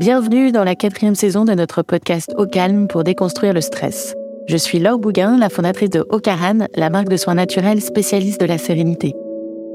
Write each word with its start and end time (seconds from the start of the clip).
Bienvenue 0.00 0.50
dans 0.50 0.64
la 0.64 0.74
quatrième 0.74 1.14
saison 1.14 1.44
de 1.44 1.52
notre 1.52 1.82
podcast 1.82 2.34
Au 2.36 2.46
calme 2.46 2.88
pour 2.88 3.04
déconstruire 3.04 3.52
le 3.52 3.60
stress. 3.60 4.16
Je 4.48 4.56
suis 4.56 4.80
Laure 4.80 4.98
Bouguin, 4.98 5.38
la 5.38 5.48
fondatrice 5.48 5.90
de 5.90 6.04
Ocaran, 6.08 6.66
la 6.74 6.90
marque 6.90 7.08
de 7.08 7.16
soins 7.16 7.36
naturels 7.36 7.80
spécialiste 7.80 8.40
de 8.40 8.46
la 8.46 8.58
sérénité. 8.58 9.14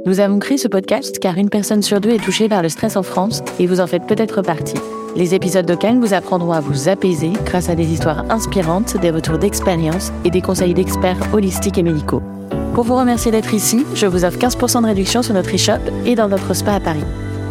Nous 0.05 0.19
avons 0.19 0.37
créé 0.39 0.57
ce 0.57 0.67
podcast 0.67 1.19
car 1.19 1.37
une 1.37 1.49
personne 1.49 1.81
sur 1.81 2.01
deux 2.01 2.09
est 2.09 2.21
touchée 2.21 2.49
par 2.49 2.61
le 2.61 2.67
stress 2.67 2.97
en 2.97 3.03
France 3.03 3.41
et 3.59 3.65
vous 3.65 3.79
en 3.79 3.87
faites 3.87 4.07
peut-être 4.07 4.41
partie. 4.41 4.75
Les 5.15 5.35
épisodes 5.35 5.65
de 5.65 5.75
Calme 5.75 6.01
vous 6.01 6.13
apprendront 6.13 6.51
à 6.51 6.59
vous 6.59 6.89
apaiser 6.89 7.31
grâce 7.45 7.69
à 7.69 7.75
des 7.75 7.87
histoires 7.87 8.29
inspirantes, 8.29 8.97
des 8.97 9.11
retours 9.11 9.37
d'expérience 9.37 10.11
et 10.25 10.31
des 10.31 10.41
conseils 10.41 10.73
d'experts 10.73 11.33
holistiques 11.33 11.77
et 11.77 11.83
médicaux. 11.83 12.21
Pour 12.73 12.83
vous 12.83 12.97
remercier 12.97 13.31
d'être 13.31 13.53
ici, 13.53 13.85
je 13.95 14.05
vous 14.05 14.25
offre 14.25 14.37
15% 14.37 14.81
de 14.81 14.87
réduction 14.87 15.23
sur 15.23 15.33
notre 15.33 15.55
e-shop 15.55 15.79
et 16.05 16.15
dans 16.15 16.27
notre 16.27 16.53
spa 16.53 16.73
à 16.73 16.79
Paris. 16.81 17.05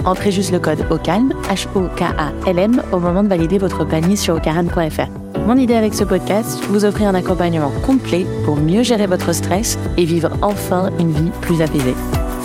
Entrez 0.08 0.30
juste 0.30 0.52
le 0.52 0.58
code 0.58 0.86
OCALM, 0.90 1.34
H-O-K-A-L-M, 1.50 2.82
au 2.92 2.98
moment 2.98 3.22
de 3.22 3.28
valider 3.28 3.58
votre 3.58 3.84
panier 3.84 4.16
sur 4.16 4.36
ocaran.fr. 4.36 5.38
Mon 5.46 5.54
idée 5.58 5.74
avec 5.74 5.92
ce 5.92 6.02
podcast, 6.02 6.58
vous 6.70 6.86
offrir 6.86 7.08
un 7.08 7.14
accompagnement 7.14 7.70
complet 7.84 8.24
pour 8.46 8.56
mieux 8.56 8.82
gérer 8.82 9.06
votre 9.06 9.34
stress 9.34 9.78
et 9.98 10.06
vivre 10.06 10.30
enfin 10.40 10.90
une 10.98 11.12
vie 11.12 11.30
plus 11.42 11.60
apaisée. 11.60 11.94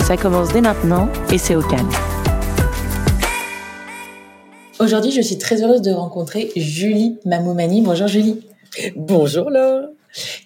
Ça 0.01 0.17
commence 0.17 0.51
dès 0.51 0.59
maintenant 0.59 1.07
et 1.31 1.37
c'est 1.37 1.55
au 1.55 1.61
calme. 1.61 1.87
Aujourd'hui, 4.81 5.11
je 5.11 5.21
suis 5.21 5.37
très 5.37 5.63
heureuse 5.63 5.81
de 5.81 5.91
rencontrer 5.91 6.51
Julie 6.57 7.17
Mamoumani. 7.23 7.81
Bonjour 7.81 8.07
Julie. 8.07 8.41
Bonjour 8.97 9.49
Laure. 9.49 9.87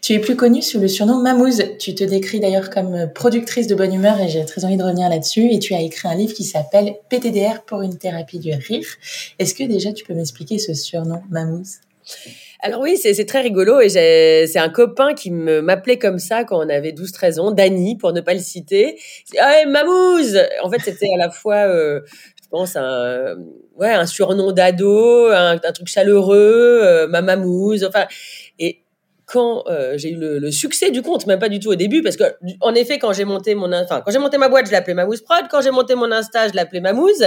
Tu 0.01 0.13
es 0.13 0.19
plus 0.19 0.35
connue 0.35 0.61
sous 0.61 0.79
le 0.79 0.87
surnom 0.87 1.21
Mamouze. 1.21 1.63
Tu 1.79 1.93
te 1.93 2.03
décris 2.03 2.39
d'ailleurs 2.39 2.69
comme 2.69 3.11
productrice 3.13 3.67
de 3.67 3.75
bonne 3.75 3.93
humeur 3.93 4.19
et 4.19 4.29
j'ai 4.29 4.45
très 4.45 4.63
envie 4.63 4.77
de 4.77 4.83
revenir 4.83 5.09
là-dessus. 5.09 5.51
Et 5.51 5.59
tu 5.59 5.73
as 5.73 5.81
écrit 5.81 6.07
un 6.07 6.15
livre 6.15 6.33
qui 6.33 6.43
s'appelle 6.43 6.95
PTDR 7.09 7.63
pour 7.65 7.81
une 7.81 7.97
thérapie 7.97 8.39
du 8.39 8.53
rire. 8.53 8.87
Est-ce 9.39 9.53
que 9.53 9.63
déjà 9.63 9.91
tu 9.91 10.05
peux 10.05 10.13
m'expliquer 10.13 10.57
ce 10.59 10.73
surnom 10.73 11.21
Mamouze? 11.29 11.77
Alors 12.61 12.81
oui, 12.81 12.97
c'est 12.97 13.25
très 13.25 13.41
rigolo 13.41 13.81
et 13.81 13.89
c'est 13.89 14.57
un 14.57 14.69
copain 14.69 15.13
qui 15.13 15.29
m'appelait 15.29 15.99
comme 15.99 16.17
ça 16.17 16.43
quand 16.43 16.57
on 16.65 16.69
avait 16.69 16.91
12-13 16.91 17.39
ans, 17.39 17.51
Dany 17.51 17.97
pour 17.97 18.13
ne 18.13 18.21
pas 18.21 18.33
le 18.33 18.39
citer. 18.39 18.97
Ah, 19.39 19.65
Mamouze 19.67 20.39
En 20.63 20.69
fait, 20.69 20.79
c'était 20.79 21.09
à 21.13 21.17
la 21.17 21.29
fois, 21.29 21.67
euh, 21.67 22.01
je 22.41 22.47
pense, 22.49 22.77
un 22.77 24.05
surnom 24.05 24.53
d'ado, 24.53 25.27
un, 25.27 25.57
truc 25.57 25.87
chaleureux, 25.87 26.79
euh, 26.83 27.07
ma 27.07 27.21
Mamouze, 27.21 27.83
enfin... 27.83 28.07
Et 28.59 28.79
quand 29.27 29.65
euh, 29.67 29.97
j'ai 29.97 30.11
eu 30.11 30.15
le, 30.17 30.51
succès 30.51 30.89
du 30.89 31.01
compte, 31.01 31.27
même 31.27 31.37
pas 31.37 31.49
du 31.49 31.59
tout 31.59 31.69
au 31.69 31.75
début, 31.75 32.01
parce 32.01 32.15
que 32.15 32.23
en 32.61 32.73
effet, 32.73 32.97
quand 32.97 33.11
j'ai 33.11 33.25
monté 33.25 33.55
mon, 33.55 33.69
quand 33.69 34.11
j'ai 34.11 34.19
monté 34.19 34.37
ma 34.37 34.47
boîte, 34.47 34.67
je 34.67 34.71
l'appelais 34.71 34.93
Mamouze 34.93 35.21
Prod. 35.21 35.45
Quand 35.51 35.61
j'ai 35.61 35.71
monté 35.71 35.95
mon 35.95 36.11
Insta, 36.11 36.47
je 36.47 36.53
l'appelais 36.55 36.79
Mamouze. 36.79 37.23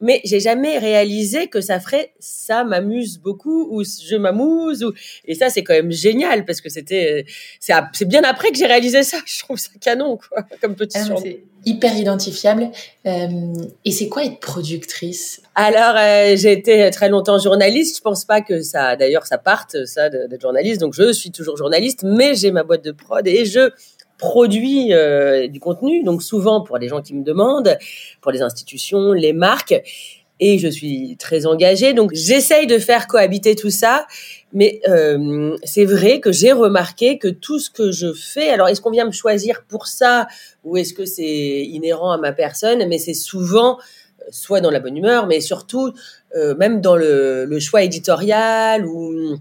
Mais 0.00 0.20
j'ai 0.24 0.38
jamais 0.38 0.78
réalisé 0.78 1.48
que 1.48 1.60
ça 1.60 1.80
ferait 1.80 2.12
ça 2.20 2.62
m'amuse 2.62 3.18
beaucoup 3.18 3.68
ou 3.70 3.82
je 3.82 4.16
m'amuse 4.16 4.84
ou 4.84 4.92
et 5.24 5.34
ça 5.34 5.50
c'est 5.50 5.64
quand 5.64 5.74
même 5.74 5.90
génial 5.90 6.44
parce 6.44 6.60
que 6.60 6.68
c'était 6.68 7.24
c'est 7.58 7.72
c'est 7.92 8.04
bien 8.06 8.22
après 8.22 8.50
que 8.50 8.56
j'ai 8.56 8.66
réalisé 8.66 9.02
ça. 9.02 9.18
Je 9.26 9.40
trouve 9.40 9.58
ça 9.58 9.70
canon 9.80 10.16
quoi, 10.16 10.44
comme 10.60 10.76
petit 10.76 10.98
ah, 10.98 11.14
C'est 11.20 11.42
hyper 11.64 11.96
identifiable. 11.96 12.70
Euh, 13.06 13.52
et 13.84 13.90
c'est 13.90 14.08
quoi 14.08 14.24
être 14.24 14.38
productrice? 14.38 15.42
Alors 15.54 15.96
euh, 15.96 16.36
j'ai 16.36 16.52
été 16.52 16.90
très 16.90 17.08
longtemps 17.08 17.38
journaliste. 17.38 17.96
Je 17.96 18.02
pense 18.02 18.24
pas 18.24 18.40
que 18.40 18.62
ça 18.62 18.94
d'ailleurs 18.94 19.26
ça 19.26 19.38
parte 19.38 19.84
ça 19.84 20.08
d'être 20.10 20.40
journaliste. 20.40 20.80
Donc 20.80 20.94
je 20.94 21.12
suis 21.12 21.32
toujours 21.32 21.56
journaliste, 21.56 22.04
mais 22.04 22.34
j'ai 22.34 22.52
ma 22.52 22.62
boîte 22.62 22.84
de 22.84 22.92
prod 22.92 23.26
et 23.26 23.44
je 23.44 23.70
produit 24.18 24.92
euh, 24.92 25.46
du 25.46 25.60
contenu, 25.60 26.02
donc 26.02 26.22
souvent 26.22 26.60
pour 26.60 26.76
les 26.76 26.88
gens 26.88 27.00
qui 27.00 27.14
me 27.14 27.24
demandent, 27.24 27.78
pour 28.20 28.32
les 28.32 28.42
institutions, 28.42 29.12
les 29.12 29.32
marques, 29.32 29.80
et 30.40 30.58
je 30.58 30.68
suis 30.68 31.16
très 31.18 31.46
engagée, 31.46 31.94
donc 31.94 32.10
j'essaye 32.12 32.66
de 32.66 32.78
faire 32.78 33.06
cohabiter 33.06 33.56
tout 33.56 33.70
ça, 33.70 34.06
mais 34.52 34.80
euh, 34.88 35.56
c'est 35.64 35.84
vrai 35.84 36.20
que 36.20 36.30
j'ai 36.30 36.52
remarqué 36.52 37.18
que 37.18 37.28
tout 37.28 37.58
ce 37.58 37.70
que 37.70 37.90
je 37.90 38.12
fais, 38.12 38.50
alors 38.50 38.68
est-ce 38.68 38.80
qu'on 38.80 38.90
vient 38.90 39.06
me 39.06 39.12
choisir 39.12 39.64
pour 39.68 39.86
ça, 39.86 40.28
ou 40.64 40.76
est-ce 40.76 40.92
que 40.92 41.06
c'est 41.06 41.62
inhérent 41.64 42.12
à 42.12 42.18
ma 42.18 42.32
personne, 42.32 42.86
mais 42.88 42.98
c'est 42.98 43.14
souvent 43.14 43.78
euh, 44.20 44.24
soit 44.30 44.60
dans 44.60 44.70
la 44.70 44.80
bonne 44.80 44.96
humeur, 44.96 45.26
mais 45.26 45.40
surtout 45.40 45.92
même 46.58 46.82
dans 46.82 46.94
le, 46.94 47.46
le 47.46 47.58
choix 47.58 47.82
éditorial 47.82 48.84
ou 48.84 49.38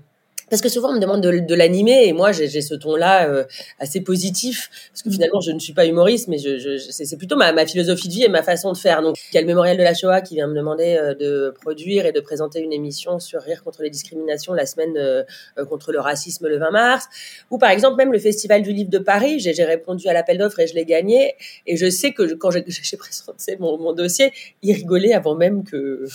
parce 0.50 0.62
que 0.62 0.69
souvent 0.69 0.90
on 0.90 0.94
me 0.94 1.00
demande 1.00 1.22
de, 1.22 1.56
l'animer 1.56 2.08
et 2.08 2.13
moi 2.13 2.31
j'ai 2.31 2.62
ce 2.62 2.75
ton-là 2.75 3.30
euh, 3.30 3.44
assez 3.80 4.02
positif 4.02 4.69
parce 4.91 5.02
que 5.02 5.09
mmh. 5.09 5.12
finalement 5.12 5.41
je 5.41 5.52
ne 5.52 5.59
suis 5.59 5.74
pas 5.74 5.85
humoriste 5.85 6.28
mais 6.28 6.38
je, 6.38 6.78
c'est 6.78 7.18
plutôt 7.18 7.35
ma, 7.35 7.66
philosophie 7.66 8.08
de 8.08 8.13
vie 8.13 8.24
et 8.24 8.30
ma 8.30 8.44
façon 8.44 8.72
de 8.72 8.78
faire. 8.78 9.02
Donc 9.02 9.18
il 9.31 9.36
y 9.36 9.38
a 9.38 9.41
le 9.41 9.47
mémorial 9.47 9.78
de 9.78 9.84
la 9.84 9.94
Shoah 9.94 10.22
qui 10.22 10.36
vient 10.36 10.47
me 10.47 10.56
demander 10.56 10.96
euh, 10.96 11.13
de 11.13 11.53
produire 11.62 12.06
et 12.06 12.12
de 12.12 12.19
présenter 12.19 12.59
une 12.59 12.74
émission 12.74 13.19
sur 13.19 13.41
rire 13.41 13.63
contre 13.63 13.81
les 13.84 13.90
discriminations 13.90 14.53
la 14.53 14.66
semaine 14.66 14.97
euh, 14.97 15.24
contre 15.69 15.91
le 15.91 16.00
racisme 16.00 16.47
le 16.47 16.57
20 16.57 16.72
mars. 16.72 17.06
Ou 17.52 17.57
par 17.57 17.72
exemple 17.72 17.97
même 17.97 18.12
le 18.12 18.19
festival 18.19 18.62
du 18.62 18.72
livre 18.72 18.90
de 18.90 19.00
Paris, 19.00 19.40
j'ai 19.40 19.63
répondu 19.63 20.07
à 20.07 20.13
l'appel 20.13 20.38
d'offres 20.38 20.59
et 20.59 20.68
je 20.68 20.75
l'ai 20.75 20.86
gagné 20.86 21.36
et 21.66 21.78
je 21.78 21.90
sais 21.90 22.13
que 22.13 22.34
quand 22.34 22.52
j'ai 22.52 22.97
présenté 22.97 23.57
mon, 23.59 23.78
mon, 23.78 23.94
dossier, 23.94 24.31
il 24.62 24.74
rigolait 24.74 25.13
avant 25.13 25.36
même 25.36 25.63
que 25.63 26.06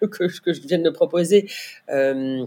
que, 0.06 0.40
que, 0.40 0.52
je 0.52 0.60
vienne 0.60 0.82
de 0.82 0.90
proposer. 0.90 1.48
Euh, 1.90 2.44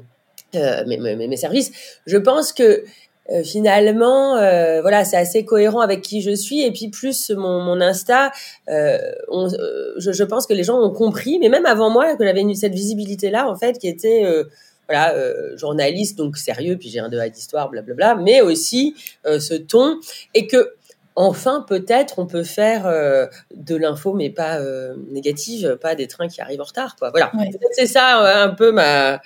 mes, 0.86 0.98
mes, 1.16 1.38
services. 1.38 1.72
Je 2.06 2.18
pense 2.18 2.54
que 2.54 2.84
euh, 3.32 3.44
finalement, 3.44 4.36
euh, 4.36 4.82
voilà, 4.82 5.04
c'est 5.04 5.18
assez 5.18 5.46
cohérent 5.46 5.80
avec 5.80 6.02
qui 6.02 6.22
je 6.22 6.32
suis. 6.36 6.62
Et 6.62 6.72
puis 6.72 6.90
plus 6.90 7.32
mon, 7.32 7.62
mon 7.62 7.82
Insta, 7.82 8.32
on, 8.68 9.50
je, 9.98 10.12
je, 10.12 10.24
pense 10.24 10.46
que 10.46 10.54
les 10.54 10.64
gens 10.64 10.80
ont 10.80 10.92
compris, 10.92 11.40
mais 11.40 11.50
même 11.50 11.66
avant 11.66 11.90
moi, 11.90 12.16
que 12.16 12.24
j'avais 12.24 12.44
cette 12.54 12.74
visibilité-là, 12.74 13.50
en 13.50 13.56
fait, 13.56 13.80
qui 13.80 13.88
était 13.88 14.24
voilà, 14.88 15.16
journaliste, 15.56 16.18
donc 16.18 16.38
sérieux, 16.38 16.78
puis 16.78 16.90
j'ai 16.90 17.00
un 17.00 17.10
de 17.10 17.20
d'histoire, 17.30 17.70
blablabla, 17.70 18.16
mais 18.16 18.42
aussi 18.42 18.96
ce 19.26 19.56
ton, 19.56 20.00
et 20.36 20.46
que 20.46 20.76
enfin, 21.16 21.66
peut-être, 21.68 22.20
on 22.20 22.28
peut 22.28 22.44
faire 22.44 22.84
de 23.56 23.76
l'info, 23.76 24.14
mais 24.14 24.30
pas 24.30 24.60
négative, 25.10 25.80
pas 25.82 25.96
des 25.96 26.06
trains 26.06 26.28
qui 26.28 26.42
arrivent 26.42 26.62
en 26.62 26.66
retard, 26.66 26.96
quoi. 26.96 27.10
Voilà, 27.10 27.32
c'est 27.72 27.88
ça 27.88 28.44
un 28.44 28.50
peu 28.50 28.72
ma 28.72 29.20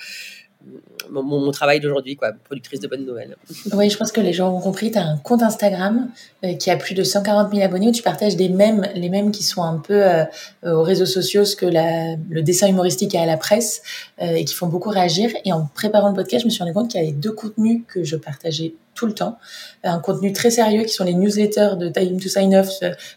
mon, 1.09 1.51
travail 1.51 1.79
d'aujourd'hui, 1.79 2.15
quoi, 2.15 2.31
productrice 2.43 2.79
de 2.79 2.87
bonnes 2.87 3.05
nouvelles. 3.05 3.35
Oui, 3.73 3.89
je 3.89 3.97
pense 3.97 4.11
que 4.11 4.21
les 4.21 4.33
gens 4.33 4.53
ont 4.53 4.59
compris. 4.59 4.91
Tu 4.91 4.97
as 4.97 5.05
un 5.05 5.17
compte 5.17 5.41
Instagram 5.41 6.09
euh, 6.43 6.53
qui 6.53 6.69
a 6.69 6.77
plus 6.77 6.95
de 6.95 7.03
140 7.03 7.51
000 7.51 7.63
abonnés 7.63 7.87
où 7.87 7.91
tu 7.91 8.03
partages 8.03 8.35
des 8.35 8.47
les 8.47 9.09
mêmes 9.09 9.31
qui 9.31 9.43
sont 9.43 9.63
un 9.63 9.77
peu 9.77 10.03
euh, 10.03 10.25
aux 10.65 10.83
réseaux 10.83 11.05
sociaux, 11.05 11.45
ce 11.45 11.55
que 11.55 11.65
la, 11.65 12.15
le 12.29 12.41
dessin 12.41 12.67
humoristique 12.67 13.15
a 13.15 13.21
à 13.21 13.25
la 13.25 13.37
presse 13.37 13.81
euh, 14.21 14.35
et 14.35 14.45
qui 14.45 14.53
font 14.53 14.67
beaucoup 14.67 14.89
réagir. 14.89 15.31
Et 15.45 15.53
en 15.53 15.67
préparant 15.73 16.09
le 16.09 16.15
podcast, 16.15 16.41
je 16.41 16.47
me 16.47 16.51
suis 16.51 16.61
rendu 16.61 16.73
compte 16.73 16.91
qu'il 16.91 17.01
y 17.01 17.03
avait 17.03 17.13
deux 17.13 17.31
contenus 17.31 17.83
que 17.87 18.03
je 18.03 18.15
partageais 18.15 18.73
tout 18.99 19.05
le 19.05 19.13
temps. 19.13 19.37
Un 19.83 19.99
contenu 19.99 20.33
très 20.33 20.51
sérieux 20.51 20.83
qui 20.83 20.93
sont 20.93 21.05
les 21.05 21.13
newsletters 21.13 21.77
de 21.77 21.87
Time 21.87 22.19
to 22.19 22.27
Sign 22.27 22.53
Off 22.55 22.69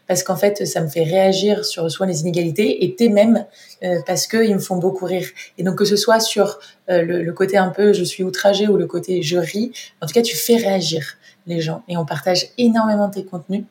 parce 0.06 0.22
qu'en 0.22 0.36
fait, 0.36 0.64
ça 0.66 0.80
me 0.80 0.88
fait 0.88 1.02
réagir 1.02 1.64
sur 1.64 1.90
soit 1.90 2.06
les 2.06 2.20
inégalités 2.20 2.84
et 2.84 2.94
tes 2.94 3.08
mêmes 3.08 3.46
parce 4.06 4.28
qu'ils 4.28 4.54
me 4.54 4.60
font 4.60 4.76
beaucoup 4.76 5.06
rire. 5.06 5.26
Et 5.58 5.64
donc 5.64 5.76
que 5.76 5.84
ce 5.84 5.96
soit 5.96 6.20
sur 6.20 6.60
le, 6.88 7.22
le 7.22 7.32
côté 7.32 7.56
un 7.56 7.70
peu 7.70 7.92
je 7.92 8.04
suis 8.04 8.22
outragée 8.22 8.68
ou 8.68 8.76
le 8.76 8.86
côté 8.86 9.22
je 9.22 9.38
ris, 9.38 9.72
en 10.00 10.06
tout 10.06 10.14
cas, 10.14 10.22
tu 10.22 10.36
fais 10.36 10.56
réagir 10.56 11.16
les 11.46 11.60
gens 11.60 11.82
et 11.88 11.96
on 11.96 12.04
partage 12.04 12.46
énormément 12.58 13.10
tes 13.10 13.24
contenus. 13.24 13.64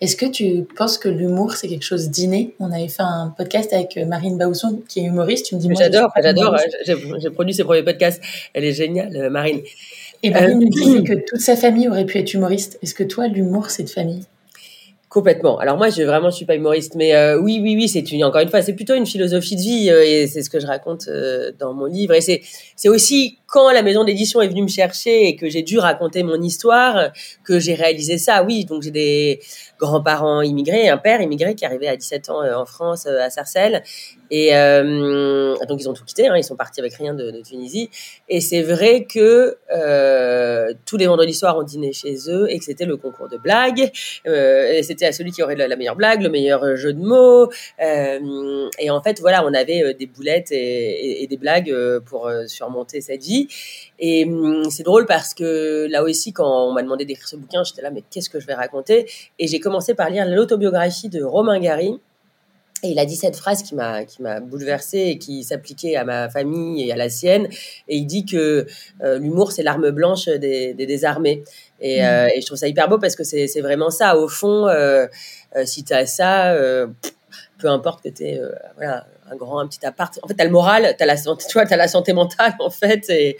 Est-ce 0.00 0.16
que 0.16 0.26
tu 0.26 0.64
penses 0.76 0.96
que 0.96 1.08
l'humour, 1.08 1.52
c'est 1.52 1.68
quelque 1.68 1.84
chose 1.84 2.08
d'inné? 2.08 2.54
On 2.60 2.72
avait 2.72 2.88
fait 2.88 3.02
un 3.02 3.34
podcast 3.36 3.72
avec 3.72 3.96
Marine 3.96 4.38
Bausson, 4.38 4.82
qui 4.88 5.00
est 5.00 5.04
humoriste. 5.04 5.46
Tu 5.46 5.56
me 5.56 5.60
dis, 5.60 5.68
J'adore, 5.76 6.12
j'adore. 6.22 6.56
J'ai 6.84 7.30
produit 7.30 7.52
ses 7.52 7.64
premiers 7.64 7.82
podcasts. 7.82 8.22
Elle 8.54 8.64
est 8.64 8.72
géniale, 8.72 9.14
euh, 9.16 9.28
Marine. 9.28 9.60
Et 10.22 10.30
Marine 10.30 10.60
nous 10.60 10.68
disait 10.68 11.02
que 11.02 11.14
toute 11.14 11.40
sa 11.40 11.56
famille 11.56 11.88
aurait 11.88 12.06
pu 12.06 12.18
être 12.18 12.32
humoriste. 12.34 12.78
Est-ce 12.82 12.94
que 12.94 13.04
toi, 13.04 13.28
l'humour, 13.28 13.70
c'est 13.70 13.84
de 13.84 13.90
famille? 13.90 14.24
Complètement. 15.08 15.58
Alors 15.58 15.78
moi, 15.78 15.88
je 15.88 16.02
vraiment, 16.02 16.30
je 16.30 16.36
suis 16.36 16.44
pas 16.44 16.56
humoriste, 16.56 16.94
mais 16.94 17.14
euh, 17.14 17.40
oui, 17.40 17.60
oui, 17.62 17.74
oui, 17.74 17.88
c'est 17.88 18.12
une, 18.12 18.22
encore 18.24 18.42
une 18.42 18.50
fois, 18.50 18.60
c'est 18.60 18.74
plutôt 18.74 18.94
une 18.94 19.06
philosophie 19.06 19.56
de 19.56 19.60
vie 19.60 19.90
euh, 19.90 20.04
et 20.04 20.26
c'est 20.26 20.42
ce 20.42 20.50
que 20.50 20.60
je 20.60 20.66
raconte 20.66 21.08
euh, 21.08 21.52
dans 21.58 21.72
mon 21.72 21.86
livre. 21.86 22.12
Et 22.12 22.20
c'est, 22.20 22.42
c'est 22.74 22.88
aussi 22.88 23.38
quand 23.56 23.70
la 23.70 23.82
maison 23.82 24.04
d'édition 24.04 24.42
est 24.42 24.48
venue 24.48 24.64
me 24.64 24.68
chercher 24.68 25.28
et 25.28 25.34
que 25.34 25.48
j'ai 25.48 25.62
dû 25.62 25.78
raconter 25.78 26.22
mon 26.22 26.42
histoire 26.42 27.10
que 27.42 27.58
j'ai 27.58 27.72
réalisé 27.72 28.18
ça. 28.18 28.42
Oui, 28.42 28.66
donc 28.66 28.82
j'ai 28.82 28.90
des 28.90 29.40
grands-parents 29.78 30.42
immigrés, 30.42 30.90
un 30.90 30.98
père 30.98 31.22
immigré 31.22 31.54
qui 31.54 31.64
arrivé 31.64 31.88
à 31.88 31.96
17 31.96 32.28
ans 32.28 32.42
en 32.54 32.66
France, 32.66 33.06
à 33.06 33.30
Sarcelles, 33.30 33.82
et 34.30 34.50
donc 35.68 35.80
ils 35.80 35.88
ont 35.88 35.94
tout 35.94 36.04
quitté, 36.04 36.28
hein, 36.28 36.36
ils 36.36 36.44
sont 36.44 36.56
partis 36.56 36.80
avec 36.80 36.94
rien 36.94 37.14
de, 37.14 37.40
Tunisie. 37.42 37.90
Et 38.28 38.40
c'est 38.40 38.62
vrai 38.62 39.04
que 39.04 39.56
tous 40.84 40.96
les 40.96 41.06
vendredis 41.06 41.34
soirs 41.34 41.56
on 41.56 41.62
dînait 41.62 41.92
chez 41.92 42.16
eux 42.28 42.50
et 42.50 42.58
que 42.58 42.64
c'était 42.64 42.86
le 42.86 42.96
concours 42.96 43.28
de 43.28 43.38
blagues. 43.38 43.90
et 44.26 44.82
c'était 44.82 45.06
à 45.06 45.12
celui 45.12 45.32
qui 45.32 45.42
aurait 45.42 45.56
la, 45.56 45.76
meilleure 45.76 45.96
blague, 45.96 46.22
le 46.22 46.28
meilleur 46.28 46.62
euh, 46.64 46.76
jeu 46.76 46.92
de 46.92 47.00
mots. 47.00 47.50
Euh, 47.80 48.68
et 48.78 48.90
en 48.90 49.00
fait, 49.02 49.20
voilà, 49.20 49.44
on 49.44 49.54
avait 49.54 49.82
euh, 49.82 49.94
des 49.94 50.06
boulettes 50.06 50.52
et, 50.52 51.26
des 51.28 51.36
blagues 51.36 51.74
pour 52.04 52.30
surmonter 52.46 53.00
cette 53.00 53.22
vie. 53.22 53.45
Et 53.98 54.24
hum, 54.24 54.68
c'est 54.70 54.82
drôle 54.82 55.06
parce 55.06 55.34
que 55.34 55.86
là 55.90 56.02
aussi, 56.02 56.32
quand 56.32 56.68
on 56.68 56.72
m'a 56.72 56.82
demandé 56.82 57.04
d'écrire 57.04 57.28
ce 57.28 57.36
bouquin, 57.36 57.64
j'étais 57.64 57.82
là, 57.82 57.90
mais 57.90 58.02
qu'est-ce 58.10 58.30
que 58.30 58.40
je 58.40 58.46
vais 58.46 58.54
raconter? 58.54 59.08
Et 59.38 59.46
j'ai 59.46 59.60
commencé 59.60 59.94
par 59.94 60.10
lire 60.10 60.26
l'autobiographie 60.26 61.08
de 61.08 61.22
Romain 61.22 61.58
Gary 61.58 61.98
Et 62.82 62.88
il 62.88 62.98
a 62.98 63.06
dit 63.06 63.16
cette 63.16 63.36
phrase 63.36 63.62
qui 63.62 63.74
m'a 63.74 64.04
qui 64.04 64.22
m'a 64.22 64.40
bouleversée 64.40 65.06
et 65.08 65.18
qui 65.18 65.44
s'appliquait 65.44 65.96
à 65.96 66.04
ma 66.04 66.28
famille 66.28 66.86
et 66.86 66.92
à 66.92 66.96
la 66.96 67.08
sienne. 67.08 67.48
Et 67.88 67.96
il 67.96 68.06
dit 68.06 68.26
que 68.26 68.66
euh, 69.02 69.18
l'humour 69.18 69.52
c'est 69.52 69.62
l'arme 69.62 69.90
blanche 69.90 70.26
des. 70.26 70.74
Et, 70.78 72.00
mmh. 72.00 72.04
euh, 72.04 72.28
et, 72.34 72.40
je 72.40 72.46
trouve 72.46 72.58
ça 72.58 72.68
hyper 72.68 72.88
beau 72.88 72.98
parce 72.98 73.16
que 73.16 73.24
c'est 73.24 73.60
vraiment 73.60 73.90
ça. 73.90 74.16
Au 74.16 74.28
fond, 74.28 74.66
euh, 74.66 75.06
euh 75.56 75.64
si 75.64 75.84
tu 75.84 75.92
as 75.92 76.06
ça, 76.06 76.54
peu 77.58 77.68
importe 77.68 78.02
que 78.02 78.08
tu 78.08 78.24
es 78.24 78.40
voilà 78.76 79.06
un 79.30 79.36
grand 79.36 79.58
un 79.58 79.66
petit 79.66 79.84
appart. 79.84 80.18
En 80.22 80.28
fait, 80.28 80.34
t'as 80.34 80.44
le 80.44 80.50
moral, 80.50 80.94
t'as 80.98 81.06
la 81.06 81.16
santé, 81.16 81.44
tu 81.48 81.54
vois, 81.54 81.64
la 81.64 81.88
santé 81.88 82.12
mentale 82.12 82.54
en 82.60 82.70
fait. 82.70 83.08
Et, 83.10 83.36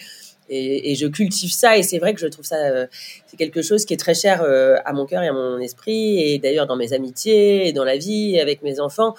et, 0.49 0.95
je 0.95 1.09
cultive 1.09 1.53
ça 1.53 1.77
et 1.77 1.83
c'est 1.83 1.99
vrai 1.99 2.15
que 2.15 2.21
je 2.21 2.29
trouve 2.29 2.45
ça 2.45 2.57
c'est 3.27 3.37
quelque 3.37 3.63
chose 3.63 3.85
qui 3.85 3.95
est 3.95 3.97
très 3.97 4.15
cher 4.15 4.45
à 4.85 4.93
mon 4.93 5.05
cœur 5.05 5.25
et 5.25 5.27
à 5.27 5.33
mon 5.33 5.59
esprit 5.59 6.21
et 6.23 6.39
d'ailleurs 6.39 6.69
dans 6.69 6.77
mes 6.77 6.93
amitiés 6.93 7.67
et 7.67 7.73
dans 7.73 7.83
la 7.83 7.97
vie 7.97 8.39
avec 8.39 8.63
mes 8.63 8.79
enfants 8.79 9.17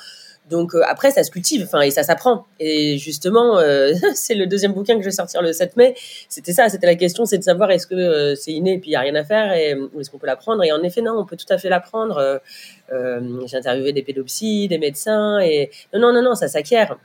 donc 0.49 0.75
euh, 0.75 0.81
après, 0.87 1.11
ça 1.11 1.23
se 1.23 1.31
cultive, 1.31 1.63
enfin 1.65 1.81
et 1.81 1.91
ça 1.91 2.03
s'apprend. 2.03 2.45
Et 2.59 2.97
justement, 2.97 3.57
euh, 3.59 3.93
c'est 4.13 4.35
le 4.35 4.47
deuxième 4.47 4.73
bouquin 4.73 4.95
que 4.95 5.01
je 5.01 5.05
vais 5.05 5.11
sortir 5.11 5.41
le 5.41 5.53
7 5.53 5.75
mai. 5.75 5.95
C'était 6.29 6.53
ça, 6.53 6.69
c'était 6.69 6.87
la 6.87 6.95
question, 6.95 7.25
c'est 7.25 7.37
de 7.37 7.43
savoir 7.43 7.71
est-ce 7.71 7.87
que 7.87 7.95
euh, 7.95 8.35
c'est 8.35 8.51
inné 8.51 8.73
et 8.73 8.79
puis 8.79 8.91
il 8.91 8.93
y 8.93 8.95
a 8.95 9.01
rien 9.01 9.15
à 9.15 9.23
faire 9.23 9.53
et 9.53 9.75
ou 9.75 9.99
est-ce 9.99 10.09
qu'on 10.09 10.17
peut 10.17 10.27
l'apprendre. 10.27 10.63
Et 10.63 10.71
en 10.71 10.81
effet, 10.83 11.01
non, 11.01 11.17
on 11.17 11.25
peut 11.25 11.37
tout 11.37 11.51
à 11.51 11.57
fait 11.57 11.69
l'apprendre. 11.69 12.41
J'ai 12.89 13.57
interviewé 13.57 13.91
des 13.91 14.01
pédopsies, 14.01 14.67
des 14.67 14.77
médecins 14.77 15.39
et 15.39 15.69
non, 15.93 15.99
non, 15.99 16.13
non, 16.13 16.21
non, 16.21 16.35
ça 16.35 16.47
s'acquiert. 16.47 16.97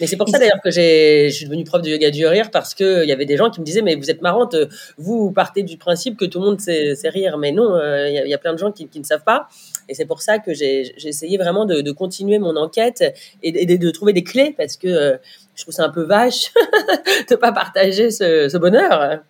Mais 0.00 0.06
c'est 0.06 0.16
pour 0.16 0.28
ça 0.28 0.38
d'ailleurs 0.38 0.60
que 0.62 0.70
j'ai, 0.70 1.28
je 1.30 1.34
suis 1.34 1.44
devenue 1.46 1.64
prof 1.64 1.82
de 1.82 1.90
yoga 1.90 2.10
du 2.10 2.26
rire 2.26 2.50
parce 2.50 2.74
que 2.74 3.02
il 3.04 3.08
y 3.08 3.12
avait 3.12 3.26
des 3.26 3.36
gens 3.36 3.50
qui 3.50 3.60
me 3.60 3.66
disaient 3.66 3.82
mais 3.82 3.96
vous 3.96 4.10
êtes 4.10 4.22
marrante, 4.22 4.56
vous 4.96 5.30
partez 5.30 5.62
du 5.62 5.76
principe 5.76 6.16
que 6.16 6.24
tout 6.24 6.40
le 6.40 6.46
monde 6.46 6.60
sait, 6.60 6.94
sait 6.94 7.08
rire, 7.08 7.38
mais 7.38 7.52
non, 7.52 7.78
il 8.06 8.26
y, 8.26 8.34
a 8.34 8.38
plein 8.38 8.52
de 8.52 8.58
gens 8.58 8.72
qui, 8.72 8.88
qui 8.88 8.98
ne 8.98 9.04
savent 9.04 9.24
pas. 9.24 9.48
Et 9.88 9.94
c'est 9.94 10.06
pour 10.06 10.22
ça 10.22 10.38
que 10.38 10.54
j'ai 10.54 10.94
essayé 11.04 11.36
vraiment 11.36 11.66
de, 11.66 11.80
de, 11.80 11.92
continuer 11.92 12.38
mon 12.38 12.56
enquête 12.56 13.02
et, 13.42 13.72
et, 13.72 13.78
de 13.78 13.90
trouver 13.90 14.12
des 14.12 14.22
clés 14.22 14.54
parce 14.56 14.76
que 14.76 14.86
euh, 14.86 15.16
je 15.56 15.62
trouve 15.62 15.74
ça 15.74 15.84
un 15.84 15.90
peu 15.90 16.02
vache 16.02 16.52
de 17.30 17.34
pas 17.34 17.52
partager 17.52 18.10
ce, 18.10 18.48
ce 18.48 18.56
bonheur. 18.56 19.20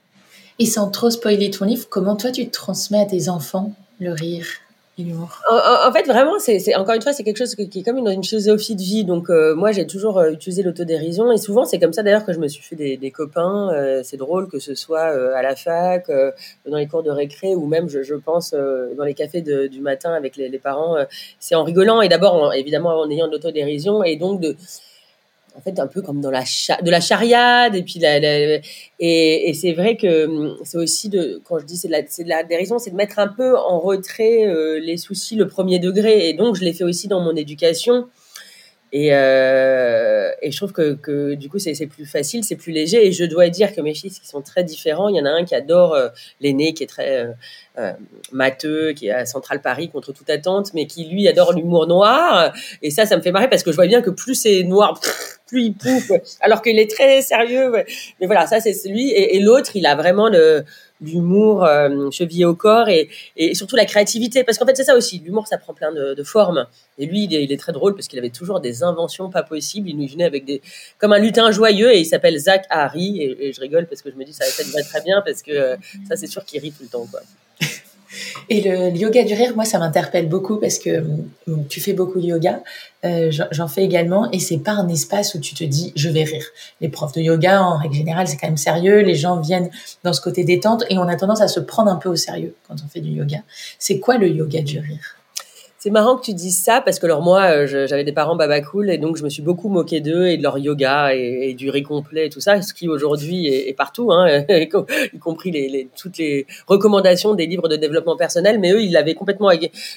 Et 0.59 0.67
sans 0.67 0.91
trop 0.91 1.11
spoiler 1.11 1.51
ton 1.51 1.65
livre, 1.65 1.87
comment 1.89 2.17
toi 2.17 2.31
tu 2.31 2.51
transmets 2.51 3.01
à 3.01 3.07
tes 3.07 3.29
enfants 3.29 3.73
le 3.99 4.13
rire? 4.13 4.47
En, 5.51 5.93
fait, 5.93 6.07
vraiment, 6.07 6.39
c'est 6.39 6.75
encore 6.75 6.95
une 6.95 7.03
fois, 7.03 7.13
c'est 7.13 7.23
quelque 7.23 7.39
chose 7.39 7.55
qui, 7.55 7.81
est 7.81 7.83
comme 7.83 7.99
une, 7.99 8.25
philosophie 8.25 8.77
de 8.77 8.83
vie. 8.83 9.05
Donc, 9.05 9.31
euh, 9.31 9.55
moi, 9.55 9.73
j'ai 9.73 9.87
toujours 9.87 10.19
euh, 10.19 10.31
utilisé 10.31 10.63
l'autodérision 10.63 11.31
et 11.33 11.39
souvent, 11.39 11.65
c'est 11.65 11.79
comme 11.79 11.93
ça 11.93 12.03
d'ailleurs 12.03 12.25
que 12.25 12.33
je 12.33 12.39
me 12.39 12.49
suis 12.49 12.63
fait 12.63 12.77
des, 12.77 13.11
copains. 13.11 13.71
Euh, 13.73 14.03
c'est 14.05 14.17
drôle 14.17 14.49
que 14.49 14.59
ce 14.59 14.75
soit 14.75 15.01
à 15.01 15.43
la 15.43 15.57
fac, 15.57 16.11
dans 16.67 16.77
les 16.77 16.87
cours 16.87 17.03
de 17.03 17.11
récré 17.11 17.55
ou 17.55 17.67
même, 17.67 17.89
je, 17.89 18.15
pense, 18.15 18.53
dans 18.53 19.05
les 19.05 19.15
cafés 19.15 19.43
du 19.43 19.81
matin 19.81 20.13
avec 20.13 20.37
les, 20.37 20.49
les 20.49 20.59
parents. 20.59 20.97
c'est 21.39 21.55
en 21.55 21.65
rigolant 21.65 22.01
et 22.01 22.09
d'abord, 22.09 22.55
évidemment, 22.55 22.91
en 22.91 23.11
ayant 23.11 23.27
de 23.27 23.33
l'autodérision 23.33 24.03
et 24.05 24.17
donc 24.17 24.41
de 24.41 24.57
en 25.57 25.61
fait 25.61 25.79
un 25.79 25.87
peu 25.87 26.03
comme 26.03 26.21
dans 26.21 26.31
la 26.31 26.43
de 26.43 26.91
la 26.91 27.01
chariade 27.01 27.75
et 27.75 27.83
puis 27.83 27.99
la, 27.99 28.19
et, 28.99 29.53
c'est 29.55 29.73
vrai 29.73 29.97
que 29.97 30.27
hum, 30.27 30.57
c'est 30.65 30.79
aussi 30.79 31.09
de 31.09 31.41
quand 31.45 31.59
je 31.59 31.65
dis 31.65 31.77
c'est 31.77 31.89
de 31.89 31.93
la 31.93 32.03
c'est 32.07 32.25
de 32.25 32.29
la 32.29 32.43
dérision 32.43 32.79
c'est 32.79 32.91
de 32.91 32.97
mettre 32.97 33.19
un 33.19 33.29
peu 33.29 33.57
en 33.57 33.79
retrait 33.81 34.47
euh, 34.47 34.79
les 34.81 34.97
soucis 34.97 35.37
le 35.37 35.47
premier 35.47 35.79
degré 35.79 36.29
et 36.29 36.35
donc 36.35 36.57
je 36.57 36.65
l'ai 36.65 36.73
fait 36.73 36.85
aussi 36.85 37.09
dans 37.09 37.21
mon 37.21 37.35
éducation 37.37 38.09
et, 38.93 39.11
euh, 39.13 40.33
et 40.43 40.51
je 40.51 40.57
trouve 40.57 40.73
que, 40.73 40.95
que 40.95 41.35
du 41.35 41.49
coup, 41.49 41.59
c'est 41.59 41.87
plus 41.87 42.07
facile, 42.07 42.43
c'est 42.43 42.57
plus 42.57 42.73
léger. 42.73 43.07
Et 43.07 43.13
je 43.13 43.25
dois 43.25 43.49
dire 43.49 43.75
que 43.75 43.81
mes 43.81 43.95
fils 43.95 44.19
qui 44.19 44.27
sont 44.27 44.43
très 44.43 44.65
différents, 44.65 45.09
il 45.09 45.17
y 45.17 45.21
en 45.21 45.27
a 45.27 45.31
un 45.31 45.45
qui 45.45 45.55
adore 45.55 45.95
euh, 45.95 46.09
l'aîné, 46.41 46.75
qui 46.75 46.83
est 46.83 46.89
très 46.89 47.29
euh, 47.81 47.93
matheux, 48.33 48.93
qui 48.93 49.09
est 49.09 49.13
à 49.13 49.27
Central 49.27 49.63
Paris 49.63 49.89
contre 49.89 50.13
toute 50.13 50.29
attente, 50.29 50.73
mais 50.75 50.87
qui 50.87 51.05
lui 51.05 51.27
adore 51.27 51.53
l'humour 51.53 51.87
noir. 51.87 52.53
Et 52.83 52.91
ça, 52.91 53.07
ça 53.07 53.17
me 53.17 53.23
fait 53.23 53.33
marrer 53.33 53.49
parce 53.49 53.63
que 53.63 53.71
je 53.71 53.77
vois 53.77 53.87
bien 53.87 54.03
que 54.03 54.11
plus 54.11 54.35
c'est 54.35 54.63
noir, 54.63 55.01
plus 55.47 55.65
il 55.65 55.75
pouffe, 55.75 56.13
alors 56.41 56.63
qu'il 56.63 56.79
est 56.79 56.91
très 56.91 57.23
sérieux. 57.23 57.73
Mais 58.21 58.27
voilà, 58.27 58.47
ça 58.47 58.61
c'est 58.61 58.77
lui. 58.89 59.11
Et, 59.11 59.41
l'autre, 59.41 59.73
il 59.75 59.87
a 59.87 59.95
vraiment 59.95 60.29
le 60.29 60.65
l'humour 61.01 61.65
euh, 61.65 62.11
chevillé 62.11 62.45
au 62.45 62.55
corps 62.55 62.89
et, 62.89 63.09
surtout 63.55 63.77
la 63.77 63.85
créativité. 63.85 64.45
Parce 64.45 64.59
qu'en 64.59 64.67
fait, 64.67 64.77
c'est 64.77 64.85
ça 64.85 64.97
aussi. 64.97 65.19
L'humour, 65.19 65.47
ça 65.47 65.59
prend 65.59 65.75
plein 65.75 65.93
de, 65.93 66.23
formes. 66.23 66.67
Et 66.99 67.07
lui, 67.07 67.25
il 67.25 67.53
est, 67.53 67.57
très 67.57 67.73
drôle 67.73 67.95
parce 67.95 68.07
qu'il 68.07 68.19
avait 68.19 68.31
toujours 68.31 68.61
des 68.61 68.83
inventions 68.83 69.31
pas 69.31 69.43
possibles. 69.43 69.89
Il 69.89 69.97
nous 69.97 70.07
venait 70.07 70.25
avec 70.25 70.45
des, 70.45 70.61
comme 70.99 71.13
un 71.13 71.19
lutin 71.19 71.51
joyeux 71.51 71.93
et 71.93 72.01
il 72.01 72.05
s'appelle 72.05 72.39
Zach 72.39 72.67
Harry. 72.69 73.23
Et, 73.23 73.49
et, 73.49 73.53
je 73.53 73.61
rigole 73.61 73.87
parce 73.87 74.03
que 74.03 74.11
je 74.11 74.17
me 74.17 74.25
dis, 74.25 74.35
ça, 74.35 74.45
ça 74.45 74.63
va 74.75 74.83
très 74.83 75.01
bien 75.01 75.23
parce 75.25 75.43
que 75.43 75.53
euh, 75.53 75.77
ça, 76.09 76.17
c'est 76.17 76.27
sûr 76.27 76.45
qu'il 76.45 76.61
rit 76.61 76.73
tout 76.73 76.83
le 76.83 76.89
temps, 76.89 77.07
quoi. 77.11 77.21
Et 78.49 78.61
le, 78.63 78.97
yoga 78.97 79.25
du 79.25 79.35
rire, 79.35 79.53
moi, 79.55 79.65
ça 79.65 79.79
m'interpelle 79.79 80.29
beaucoup 80.29 80.57
parce 80.57 80.79
que 80.79 80.91
euh, 80.91 81.57
tu 81.69 81.81
fais 81.81 81.93
beaucoup 81.93 82.21
de 82.21 82.27
yoga. 82.27 82.63
Euh, 83.05 83.31
J'en 83.51 83.69
fais 83.69 83.85
également 83.85 84.31
et 84.31 84.41
c'est 84.41 84.59
pas 84.59 84.73
un 84.73 84.89
espace 84.89 85.35
où 85.35 85.41
tu 85.41 85.55
te 85.55 85.65
dis 85.65 85.93
je 85.97 86.09
vais 86.09 86.25
rire. 86.25 86.45
Les 86.81 86.89
profs 86.89 87.13
de 87.13 87.21
yoga, 87.21 87.63
en 87.63 87.79
règle 87.79 87.95
générale, 87.95 88.29
c'est 88.29 88.37
quand 88.37 88.49
même 88.49 88.57
sérieux. 88.57 89.01
Les 89.01 89.15
gens 89.15 89.41
viennent 89.41 89.71
dans 90.05 90.13
ce 90.13 90.21
côté 90.21 90.45
détente 90.45 90.85
et 90.91 90.99
on 90.99 91.09
a 91.09 91.17
tendance 91.17 91.41
à 91.41 91.49
se 91.49 91.61
prendre 91.61 91.91
un 91.91 91.97
peu 91.97 92.09
au 92.09 92.17
sérieux 92.17 92.55
quand 92.69 92.75
on 92.85 92.89
fait 92.89 93.01
du 93.01 93.11
yoga. 93.11 93.39
C'est 93.79 94.01
quoi 94.01 94.19
le 94.19 94.29
yoga 94.29 94.61
du 94.63 94.79
rire? 94.79 95.20
C'est 95.83 95.89
marrant 95.89 96.19
que 96.19 96.27
tu 96.27 96.35
dises 96.35 96.59
ça 96.63 96.83
parce 96.83 96.99
que 96.99 97.07
alors 97.07 97.23
moi 97.23 97.41
euh, 97.45 97.87
j'avais 97.87 98.05
des 98.05 98.13
parents 98.13 98.37
baba 98.37 98.61
cool 98.61 98.91
et 98.91 98.99
donc 98.99 99.17
je 99.17 99.25
me 99.25 99.31
suis 99.31 99.41
beaucoup 99.41 99.71
moqué 99.71 100.03
d'eux 100.03 100.27
et 100.27 100.37
de 100.37 100.43
leur 100.43 100.59
yoga 100.59 101.15
et, 101.15 101.55
du 101.55 101.71
riz 101.71 101.83
complet 101.83 102.27
et 102.27 102.29
tout 102.29 102.43
ça, 102.43 102.61
ce 102.61 102.75
qui 102.75 102.87
aujourd'hui 102.87 103.47
est, 103.47 103.73
partout, 103.73 104.13
hein, 104.13 104.45
y 104.51 105.19
compris 105.19 105.51
les, 105.51 105.71
les, 105.71 105.89
toutes 105.97 106.19
les 106.19 106.47
recommandations 106.67 107.35
des 107.35 107.47
livres 107.47 107.67
de 107.67 107.77
développement 107.77 108.15
personnel. 108.19 108.59
Mais 108.61 108.73
eux 108.73 108.83
ils 108.83 108.93
l'avaient 108.93 109.15
complètement 109.15 109.51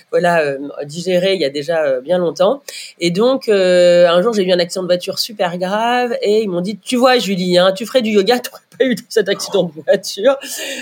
voilà 0.10 0.40
euh, 0.44 0.58
digéré 0.86 1.34
il 1.34 1.42
y 1.42 1.46
a 1.46 1.50
déjà 1.50 1.84
euh, 1.84 2.00
bien 2.00 2.18
longtemps. 2.18 2.62
Et 3.02 3.12
donc 3.12 3.50
un 3.50 4.22
jour 4.22 4.34
j'ai 4.34 4.46
eu 4.46 4.54
un 4.54 4.60
accident 4.60 4.84
de 4.84 4.88
voiture 4.88 5.20
super 5.20 5.58
grave 5.58 6.16
et 6.22 6.44
ils 6.44 6.50
m'ont 6.50 6.62
dit 6.62 6.78
tu 6.78 6.96
vois 6.96 7.18
Julie, 7.18 7.58
hein, 7.58 7.74
tu 7.74 7.86
ferais 7.86 8.02
du 8.02 8.12
yoga, 8.12 8.40
tu 8.40 8.52
pas 8.80 8.86
eu 8.86 8.96
cet 9.10 9.28
accident 9.30 9.66
de 9.66 9.72
voiture, 9.86 10.36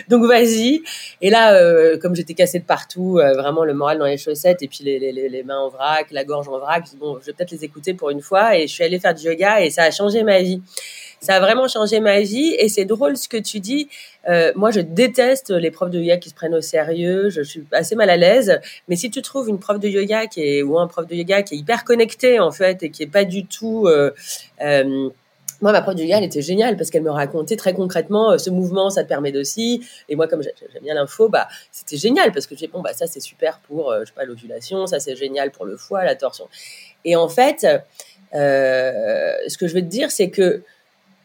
donc 0.08 0.26
vas-y. 0.26 0.84
Et 1.22 1.32
là 1.32 1.98
comme 1.98 2.16
j'étais 2.16 2.36
cassée 2.36 2.60
de 2.60 2.66
partout, 2.66 3.20
vraiment 3.36 3.66
le 3.66 3.74
moral 3.74 3.98
dans 3.98 4.06
les 4.06 4.18
chaussettes 4.18 4.62
et 4.62 4.68
puis 4.68 4.84
les 4.84 4.91
les, 5.00 5.44
mains 5.44 5.60
en 5.60 5.70
vrac, 5.70 6.08
la 6.12 6.24
gorge 6.24 6.48
en 6.48 6.60
vrac. 6.60 6.86
Bon, 7.00 7.20
je 7.20 7.28
vais 7.28 7.34
peut-être 7.34 7.52
les 7.52 7.64
écouter 7.64 7.94
pour 7.94 8.10
une 8.10 8.22
fois. 8.22 8.58
Et 8.58 8.68
je 8.68 8.74
suis 8.74 8.84
allée 8.84 9.00
faire 9.00 9.14
du 9.14 9.26
yoga 9.26 9.62
et 9.62 9.70
ça 9.70 9.84
a 9.84 9.92
changé 9.92 10.24
ma 10.24 10.42
vie. 10.42 10.62
Ça 11.20 11.36
a 11.36 11.40
vraiment 11.40 11.68
changé 11.68 12.00
ma 12.00 12.22
vie. 12.22 12.56
Et 12.58 12.70
c'est 12.70 12.86
drôle 12.86 13.18
ce 13.18 13.28
que 13.28 13.38
tu 13.38 13.60
dis. 13.60 13.90
Euh, 14.28 14.52
moi, 14.56 14.72
je 14.72 14.80
déteste 14.82 15.52
les 15.52 15.72
profs 15.72 15.92
de 15.92 16.00
yoga 16.00 16.18
qui 16.18 16.30
se 16.30 16.36
prennent 16.36 16.56
au 16.56 16.62
sérieux. 16.62 17.30
Je 17.30 17.42
suis 17.42 17.64
assez 17.72 17.96
mal 17.96 18.10
à 18.10 18.18
l'aise. 18.18 18.60
Mais 18.88 18.96
si 18.96 19.10
tu 19.12 19.22
trouves 19.22 19.50
une 19.50 19.60
prof 19.60 19.80
de 19.80 19.88
yoga 19.88 20.28
qui 20.28 20.42
est, 20.42 20.64
ou 20.64 20.80
un 20.80 20.88
prof 20.88 21.08
de 21.08 21.16
yoga 21.16 21.44
qui 21.44 21.56
est 21.56 21.58
hyper 21.58 21.84
connecté, 21.84 22.40
en 22.40 22.52
fait, 22.52 22.84
et 22.84 22.90
qui 22.90 23.04
est 23.04 23.12
pas 23.12 23.26
du 23.26 23.46
tout, 23.46 23.88
euh, 23.88 24.12
euh, 24.62 25.10
moi, 25.62 25.72
ma 25.72 25.82
prof 25.82 25.96
de 25.96 26.02
était 26.02 26.42
géniale 26.42 26.76
parce 26.76 26.90
qu'elle 26.90 27.04
me 27.04 27.12
racontait 27.12 27.56
très 27.56 27.74
concrètement 27.74 28.32
euh, 28.32 28.38
ce 28.38 28.50
mouvement, 28.50 28.90
ça 28.90 29.04
te 29.04 29.10
permet 29.10 29.32
d'aussi. 29.32 29.86
Et 30.10 30.16
moi, 30.16 30.28
comme 30.28 30.42
j'aime 30.42 30.84
bien 30.84 30.96
l'info, 30.96 31.30
bah, 31.30 31.48
c'était 31.72 31.98
génial 31.98 32.32
parce 32.32 32.48
que 32.48 32.56
j'ai 32.56 32.68
bon, 32.68 32.82
bah, 32.82 32.94
ça 32.94 33.08
c'est 33.08 33.20
super 33.20 33.60
pour, 33.60 33.92
euh, 33.92 34.02
je 34.02 34.06
sais 34.08 34.14
pas, 34.14 34.26
l'ovulation, 34.26 34.88
ça 34.88 35.00
c'est 35.00 35.16
génial 35.16 35.52
pour 35.52 35.66
le 35.66 35.78
foie, 35.78 36.04
la 36.04 36.16
torsion. 36.16 36.48
Et 37.06 37.16
en 37.16 37.30
fait, 37.30 37.66
euh, 38.34 39.34
ce 39.48 39.58
que 39.58 39.68
je 39.68 39.76
veux 39.76 39.82
te 39.82 39.88
dire, 39.88 40.12
c'est 40.12 40.30
que 40.30 40.64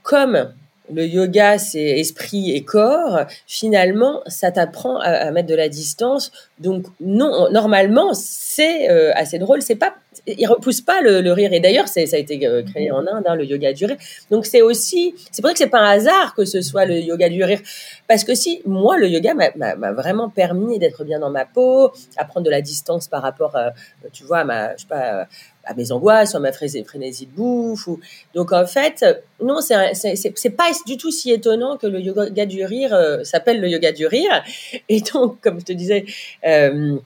comme 0.02 0.52
le 0.93 1.07
yoga, 1.07 1.59
c'est 1.59 1.99
esprit 1.99 2.52
et 2.52 2.64
corps. 2.64 3.21
Finalement, 3.47 4.23
ça 4.26 4.50
t'apprend 4.50 4.99
à, 5.00 5.31
mettre 5.31 5.49
de 5.49 5.55
la 5.55 5.69
distance. 5.69 6.33
Donc, 6.59 6.87
non, 7.00 7.50
normalement, 7.50 8.12
c'est 8.14 8.90
euh, 8.90 9.12
assez 9.14 9.38
drôle. 9.38 9.62
C'est 9.62 9.76
pas, 9.76 9.95
il 10.26 10.47
repousse 10.47 10.81
pas 10.81 11.00
le, 11.00 11.33
rire. 11.33 11.52
Et 11.52 11.61
d'ailleurs, 11.61 11.88
ça 11.88 12.00
a 12.00 12.16
été 12.16 12.47
euh, 12.47 12.62
créé 12.62 12.90
en 12.90 13.07
Inde, 13.07 13.25
hein, 13.26 13.35
le 13.35 13.45
yoga 13.45 13.73
du 13.73 13.85
rire. 13.85 13.97
Donc, 14.31 14.47
c'est 14.47 14.62
aussi, 14.62 15.14
c'est 15.31 15.43
pour 15.43 15.49
ça 15.49 15.55
que 15.55 15.59
c'est 15.59 15.66
pas 15.66 15.81
un 15.81 15.90
hasard 15.90 16.35
que 16.35 16.45
ce 16.45 16.61
soit 16.61 16.85
le 16.85 16.99
yoga 17.00 17.28
du 17.28 17.43
rire. 17.43 17.61
Parce 18.09 18.25
que 18.25 18.35
si, 18.35 18.62
moi, 18.64 18.97
le 18.97 19.09
yoga 19.09 19.35
m'a 19.35 19.93
vraiment 19.93 20.28
permis 20.28 20.78
d'être 20.78 21.05
bien 21.05 21.19
dans 21.19 21.31
ma 21.31 21.45
peau, 21.45 21.93
à 22.16 22.25
prendre 22.25 22.47
de 22.47 22.50
la 22.50 22.61
distance 22.61 23.09
par 23.09 23.23
rapport, 23.23 23.57
euh, 23.57 23.71
tu 24.12 24.25
vois, 24.25 24.38
à 24.38 24.45
ma, 24.45 24.76
je 24.76 24.83
sais 24.83 24.88
pas, 24.88 25.26
à 25.66 25.75
mes 25.75 25.92
angoisses, 25.92 26.35
à 26.35 26.40
ma 26.40 26.52
frénésie 26.52 27.26
de 27.26 27.32
bouffe. 27.32 27.87
Ou... 27.88 28.00
Donc 28.35 28.52
en 28.52 28.66
fait, 28.66 29.04
non, 29.42 29.61
c'est 29.61 30.56
pas 30.56 30.70
du 30.87 30.96
tout 30.96 31.11
si 31.11 31.30
étonnant 31.32 31.76
que 31.76 31.87
le 31.87 32.00
yoga 32.00 32.46
du 32.46 32.64
rire 32.64 32.94
euh, 32.94 33.25
s'appelle 33.25 33.61
le 33.61 33.68
yoga 33.68 33.92
du 33.92 34.06
rire. 34.06 34.42
Et 34.88 35.00
donc, 35.00 35.40
comme 35.40 35.61
je 35.61 35.64
te 35.64 35.73
disais, 35.73 36.04
euh, 36.46 36.96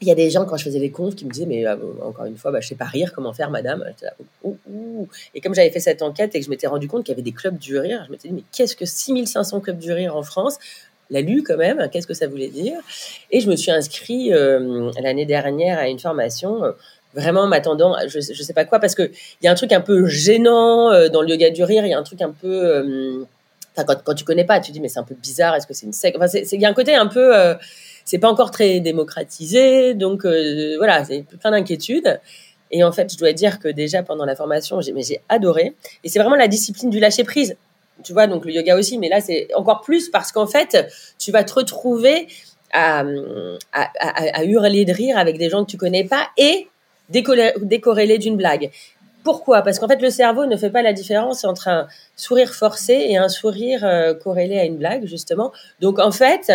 il 0.00 0.06
y 0.06 0.10
a 0.10 0.14
des 0.14 0.30
gens, 0.30 0.44
quand 0.44 0.56
je 0.56 0.64
faisais 0.64 0.78
des 0.78 0.90
confs, 0.90 1.16
qui 1.16 1.24
me 1.24 1.30
disaient, 1.30 1.46
mais 1.46 1.66
euh, 1.66 1.76
encore 2.02 2.26
une 2.26 2.36
fois, 2.36 2.52
bah, 2.52 2.60
je 2.60 2.68
sais 2.68 2.76
pas 2.76 2.84
rire, 2.84 3.12
comment 3.14 3.32
faire, 3.32 3.50
madame? 3.50 3.84
Et 5.34 5.40
comme 5.40 5.54
j'avais 5.54 5.70
fait 5.70 5.80
cette 5.80 6.02
enquête 6.02 6.34
et 6.34 6.40
que 6.40 6.44
je 6.44 6.50
m'étais 6.50 6.68
rendu 6.68 6.86
compte 6.86 7.04
qu'il 7.04 7.12
y 7.12 7.16
avait 7.16 7.22
des 7.22 7.32
clubs 7.32 7.58
du 7.58 7.78
rire, 7.78 8.04
je 8.06 8.12
m'étais 8.12 8.28
dit, 8.28 8.34
mais 8.34 8.44
qu'est-ce 8.52 8.76
que 8.76 8.86
6500 8.86 9.60
clubs 9.60 9.78
du 9.78 9.92
rire 9.92 10.16
en 10.16 10.22
France? 10.22 10.58
La 11.10 11.22
lu 11.22 11.42
quand 11.42 11.56
même, 11.56 11.88
qu'est-ce 11.90 12.06
que 12.06 12.14
ça 12.14 12.26
voulait 12.26 12.48
dire? 12.48 12.78
Et 13.30 13.40
je 13.40 13.48
me 13.48 13.56
suis 13.56 13.70
inscrit 13.70 14.28
l'année 14.28 15.24
dernière 15.24 15.78
à 15.78 15.88
une 15.88 15.98
formation 15.98 16.62
vraiment 17.18 17.46
m'attendant, 17.46 17.96
je, 18.06 18.20
je 18.20 18.42
sais 18.42 18.52
pas 18.52 18.64
quoi, 18.64 18.78
parce 18.78 18.94
que 18.94 19.02
il 19.02 19.44
y 19.44 19.48
a 19.48 19.52
un 19.52 19.54
truc 19.54 19.72
un 19.72 19.80
peu 19.80 20.06
gênant 20.06 20.90
euh, 20.90 21.08
dans 21.08 21.22
le 21.22 21.28
yoga 21.28 21.50
du 21.50 21.64
rire, 21.64 21.84
il 21.84 21.90
y 21.90 21.94
a 21.94 21.98
un 21.98 22.02
truc 22.02 22.22
un 22.22 22.30
peu, 22.30 22.48
euh, 22.48 23.24
enfin 23.74 23.84
quand, 23.84 24.02
quand 24.04 24.14
tu 24.14 24.24
connais 24.24 24.44
pas, 24.44 24.60
tu 24.60 24.72
dis 24.72 24.80
mais 24.80 24.88
c'est 24.88 25.00
un 25.00 25.04
peu 25.04 25.14
bizarre, 25.14 25.54
est-ce 25.54 25.66
que 25.66 25.74
c'est 25.74 25.86
une 25.86 25.92
secte? 25.92 26.16
Enfin, 26.16 26.26
il 26.28 26.60
y 26.60 26.64
a 26.64 26.68
un 26.68 26.74
côté 26.74 26.94
un 26.94 27.06
peu, 27.06 27.36
euh, 27.36 27.54
c'est 28.04 28.18
pas 28.18 28.30
encore 28.30 28.50
très 28.50 28.80
démocratisé, 28.80 29.94
donc 29.94 30.24
voilà, 30.24 31.04
c'est 31.04 31.24
plein 31.40 31.50
d'inquiétudes. 31.50 32.20
Et 32.70 32.84
en 32.84 32.92
fait, 32.92 33.10
je 33.10 33.16
dois 33.16 33.32
dire 33.32 33.60
que 33.60 33.68
déjà 33.68 34.02
pendant 34.02 34.26
la 34.26 34.36
formation, 34.36 34.80
j'ai, 34.82 34.92
mais 34.92 35.02
j'ai 35.02 35.22
adoré. 35.30 35.74
Et 36.04 36.10
c'est 36.10 36.18
vraiment 36.18 36.36
la 36.36 36.48
discipline 36.48 36.90
du 36.90 37.00
lâcher 37.00 37.24
prise. 37.24 37.56
Tu 38.04 38.12
vois, 38.12 38.26
donc 38.26 38.44
le 38.44 38.52
yoga 38.52 38.76
aussi, 38.76 38.98
mais 38.98 39.08
là, 39.08 39.22
c'est 39.22 39.48
encore 39.54 39.80
plus 39.80 40.10
parce 40.10 40.32
qu'en 40.32 40.46
fait, 40.46 40.86
tu 41.18 41.32
vas 41.32 41.44
te 41.44 41.54
retrouver 41.54 42.28
à, 42.72 43.02
à, 43.72 43.88
à, 44.00 44.44
hurler 44.44 44.84
de 44.84 44.92
rire 44.92 45.16
avec 45.16 45.38
des 45.38 45.48
gens 45.48 45.64
que 45.64 45.70
tu 45.70 45.76
connais 45.76 46.04
pas 46.04 46.28
et 46.36 46.68
décorrélé 47.08 48.18
d'une 48.18 48.36
blague. 48.36 48.70
Pourquoi? 49.24 49.62
Parce 49.62 49.78
qu'en 49.78 49.88
fait, 49.88 50.00
le 50.00 50.10
cerveau 50.10 50.46
ne 50.46 50.56
fait 50.56 50.70
pas 50.70 50.82
la 50.82 50.92
différence 50.92 51.44
entre 51.44 51.68
un 51.68 51.86
sourire 52.16 52.54
forcé 52.54 52.94
et 52.94 53.16
un 53.16 53.28
sourire 53.28 53.84
euh, 53.84 54.14
corrélé 54.14 54.58
à 54.58 54.64
une 54.64 54.76
blague, 54.76 55.06
justement. 55.06 55.52
Donc, 55.80 55.98
en 55.98 56.12
fait, 56.12 56.52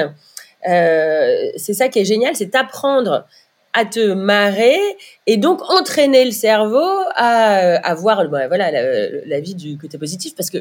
euh, 0.68 1.52
c'est 1.58 1.74
ça 1.74 1.90
qui 1.90 2.00
est 2.00 2.06
génial, 2.06 2.36
c'est 2.36 2.56
apprendre 2.56 3.28
à 3.74 3.86
te 3.86 4.14
marrer 4.14 4.78
et 5.26 5.38
donc 5.38 5.62
entraîner 5.70 6.26
le 6.26 6.32
cerveau 6.32 6.88
à, 7.16 7.76
à 7.76 7.96
voir 7.96 8.28
bah, 8.30 8.48
voilà, 8.48 8.72
la, 8.72 9.40
vie 9.40 9.56
du 9.56 9.78
côté 9.78 9.98
positif 9.98 10.36
parce 10.36 10.52
que 10.52 10.60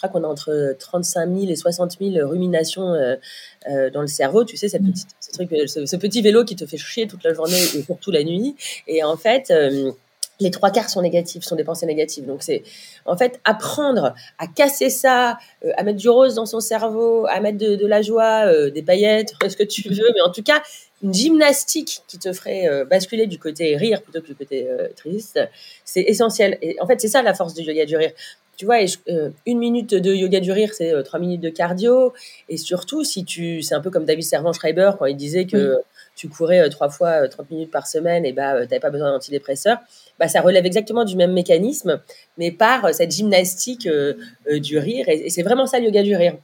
crois 0.00 0.08
qu'on 0.08 0.24
a 0.24 0.28
entre 0.28 0.74
35 0.78 1.26
000 1.26 1.50
et 1.50 1.56
60 1.56 1.98
000 2.00 2.28
ruminations 2.28 2.94
euh, 2.94 3.16
euh, 3.68 3.90
dans 3.90 4.00
le 4.00 4.06
cerveau, 4.06 4.44
tu 4.44 4.56
sais, 4.56 4.68
cette 4.68 4.82
petite, 4.82 5.08
ce, 5.20 5.30
truc, 5.32 5.50
ce, 5.68 5.96
petit 5.96 6.22
vélo 6.22 6.44
qui 6.44 6.56
te 6.56 6.66
fait 6.66 6.78
chier 6.78 7.06
toute 7.06 7.22
la 7.24 7.34
journée 7.34 7.60
et 7.60 7.82
surtout 7.82 8.10
la 8.10 8.24
nuit. 8.24 8.56
Et 8.86 9.04
en 9.04 9.16
fait, 9.16 9.50
euh, 9.50 9.92
les 10.40 10.50
trois 10.50 10.70
quarts 10.70 10.88
sont 10.88 11.02
négatifs, 11.02 11.44
sont 11.44 11.56
des 11.56 11.64
pensées 11.64 11.86
négatives. 11.86 12.26
Donc 12.26 12.42
c'est 12.42 12.62
en 13.04 13.16
fait 13.16 13.40
apprendre 13.44 14.14
à 14.38 14.46
casser 14.46 14.90
ça, 14.90 15.38
euh, 15.64 15.70
à 15.76 15.82
mettre 15.82 15.98
du 15.98 16.08
rose 16.08 16.34
dans 16.34 16.46
son 16.46 16.60
cerveau, 16.60 17.26
à 17.26 17.40
mettre 17.40 17.58
de, 17.58 17.86
la 17.86 18.02
joie, 18.02 18.46
euh, 18.46 18.70
des 18.70 18.82
paillettes, 18.82 19.34
ce 19.48 19.56
que 19.56 19.62
tu 19.62 19.88
veux, 19.88 20.10
mais 20.14 20.20
en 20.22 20.32
tout 20.32 20.42
cas 20.42 20.62
une 21.02 21.14
gymnastique 21.14 22.02
qui 22.08 22.18
te 22.18 22.30
ferait 22.32 22.68
euh, 22.68 22.84
basculer 22.84 23.26
du 23.26 23.38
côté 23.38 23.74
rire 23.76 24.02
plutôt 24.02 24.20
que 24.20 24.26
du 24.26 24.34
côté 24.34 24.68
triste, 24.96 25.40
c'est 25.84 26.02
essentiel. 26.02 26.58
Et 26.62 26.76
en 26.80 26.86
fait 26.86 27.00
c'est 27.00 27.08
ça 27.08 27.22
la 27.22 27.34
force 27.34 27.54
du 27.54 27.62
yoga 27.62 27.84
du 27.84 27.96
rire. 27.96 28.12
Tu 28.60 28.66
vois, 28.66 28.76
une 29.46 29.58
minute 29.58 29.94
de 29.94 30.12
yoga 30.12 30.38
du 30.38 30.52
rire, 30.52 30.74
c'est 30.74 30.92
trois 31.02 31.18
minutes 31.18 31.40
de 31.40 31.48
cardio. 31.48 32.12
Et 32.50 32.58
surtout, 32.58 33.04
si 33.04 33.24
tu, 33.24 33.62
c'est 33.62 33.74
un 33.74 33.80
peu 33.80 33.88
comme 33.88 34.04
David 34.04 34.22
Servan-Schreiber 34.22 34.90
quand 34.98 35.06
il 35.06 35.16
disait 35.16 35.46
que 35.46 35.78
tu 36.14 36.28
courais 36.28 36.68
trois 36.68 36.90
fois 36.90 37.26
30 37.26 37.50
minutes 37.50 37.70
par 37.70 37.86
semaine, 37.86 38.26
et 38.26 38.34
bah, 38.34 38.56
tu 38.56 38.64
n'avais 38.64 38.80
pas 38.80 38.90
besoin 38.90 39.12
d'antidépresseurs 39.12 39.78
bah, 40.20 40.28
ça 40.28 40.42
relève 40.42 40.66
exactement 40.66 41.06
du 41.06 41.16
même 41.16 41.32
mécanisme, 41.32 41.98
mais 42.36 42.52
par 42.52 42.84
euh, 42.84 42.92
cette 42.92 43.10
gymnastique 43.10 43.86
euh, 43.86 44.14
euh, 44.50 44.60
du 44.60 44.76
rire. 44.76 45.08
Et, 45.08 45.30
c'est 45.30 45.42
vraiment 45.42 45.66
ça 45.66 45.78
le 45.78 45.86
yoga 45.86 46.02
du 46.02 46.14
rire. 46.14 46.36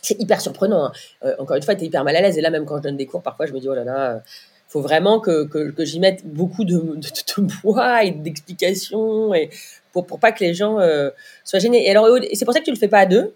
C'est 0.00 0.18
hyper 0.18 0.40
surprenant. 0.40 0.86
Hein. 1.22 1.34
encore 1.38 1.56
une 1.56 1.62
fois, 1.62 1.74
tu 1.74 1.82
es 1.82 1.86
hyper 1.88 2.04
mal 2.04 2.14
à 2.16 2.22
l'aise. 2.22 2.38
Et 2.38 2.40
là, 2.40 2.50
même 2.50 2.64
quand 2.64 2.78
je 2.78 2.82
donne 2.82 2.96
des 2.96 3.06
cours, 3.06 3.20
parfois, 3.20 3.46
je 3.46 3.52
me 3.52 3.58
dis, 3.58 3.68
oh 3.68 3.74
là 3.74 3.84
là, 3.84 4.22
faut 4.68 4.80
vraiment 4.80 5.18
que, 5.18 5.44
que, 5.44 5.84
j'y 5.84 5.98
mette 5.98 6.24
beaucoup 6.24 6.64
de, 6.64 6.78
de, 6.78 7.60
poids 7.60 8.04
et 8.04 8.12
d'explications 8.12 9.34
et 9.34 9.50
pour, 9.92 10.06
pour 10.06 10.20
pas 10.20 10.32
que 10.32 10.44
les 10.44 10.54
gens 10.54 10.78
soient 11.44 11.58
gênés. 11.58 11.86
Et 11.86 11.90
alors, 11.90 12.08
c'est 12.32 12.44
pour 12.44 12.54
ça 12.54 12.60
que 12.60 12.64
tu 12.64 12.72
le 12.72 12.78
fais 12.78 12.88
pas 12.88 13.00
à 13.00 13.06
deux. 13.06 13.34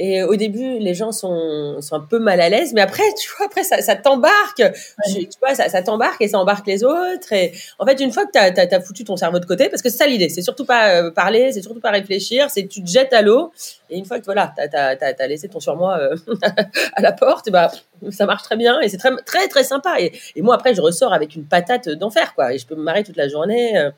Et 0.00 0.22
au 0.22 0.36
début, 0.36 0.78
les 0.78 0.94
gens 0.94 1.10
sont, 1.10 1.80
sont 1.80 1.96
un 1.96 2.00
peu 2.00 2.20
mal 2.20 2.40
à 2.40 2.48
l'aise, 2.48 2.72
mais 2.72 2.80
après, 2.80 3.02
tu 3.20 3.28
vois, 3.36 3.46
après, 3.46 3.64
ça, 3.64 3.82
ça 3.82 3.96
t'embarque. 3.96 4.62
Tu, 5.06 5.26
vois, 5.40 5.56
ça, 5.56 5.68
ça 5.68 5.82
t'embarque 5.82 6.22
et 6.22 6.28
ça 6.28 6.38
embarque 6.38 6.68
les 6.68 6.84
autres. 6.84 7.32
Et 7.32 7.52
en 7.80 7.84
fait, 7.84 7.98
une 8.00 8.12
fois 8.12 8.24
que 8.24 8.30
tu 8.30 8.38
as, 8.38 8.76
as, 8.76 8.80
foutu 8.80 9.02
ton 9.02 9.16
cerveau 9.16 9.40
de 9.40 9.44
côté, 9.44 9.68
parce 9.68 9.82
que 9.82 9.90
c'est 9.90 9.98
ça 9.98 10.06
l'idée, 10.06 10.28
c'est 10.28 10.42
surtout 10.42 10.64
pas 10.64 10.90
euh, 10.90 11.10
parler, 11.10 11.50
c'est 11.50 11.62
surtout 11.62 11.80
pas 11.80 11.90
réfléchir, 11.90 12.48
c'est 12.48 12.62
que 12.62 12.68
tu 12.68 12.82
te 12.82 12.88
jettes 12.88 13.12
à 13.12 13.22
l'eau. 13.22 13.52
Et 13.90 13.98
une 13.98 14.04
fois 14.04 14.20
que 14.20 14.24
voilà, 14.24 14.54
tu 14.56 14.76
as, 14.76 15.26
laissé 15.26 15.48
ton 15.48 15.58
surmoi 15.58 15.98
euh, 15.98 16.16
à 16.94 17.02
la 17.02 17.10
porte, 17.10 17.50
bah, 17.50 17.72
ça 18.10 18.24
marche 18.24 18.44
très 18.44 18.56
bien 18.56 18.80
et 18.80 18.88
c'est 18.88 18.98
très, 18.98 19.10
très, 19.26 19.48
très 19.48 19.64
sympa. 19.64 19.96
Et, 19.98 20.12
et, 20.36 20.42
moi, 20.42 20.54
après, 20.54 20.76
je 20.76 20.80
ressors 20.80 21.12
avec 21.12 21.34
une 21.34 21.44
patate 21.44 21.88
d'enfer, 21.88 22.34
quoi. 22.36 22.54
Et 22.54 22.58
je 22.58 22.66
peux 22.66 22.76
me 22.76 22.82
marrer 22.82 23.02
toute 23.02 23.16
la 23.16 23.26
journée. 23.26 23.90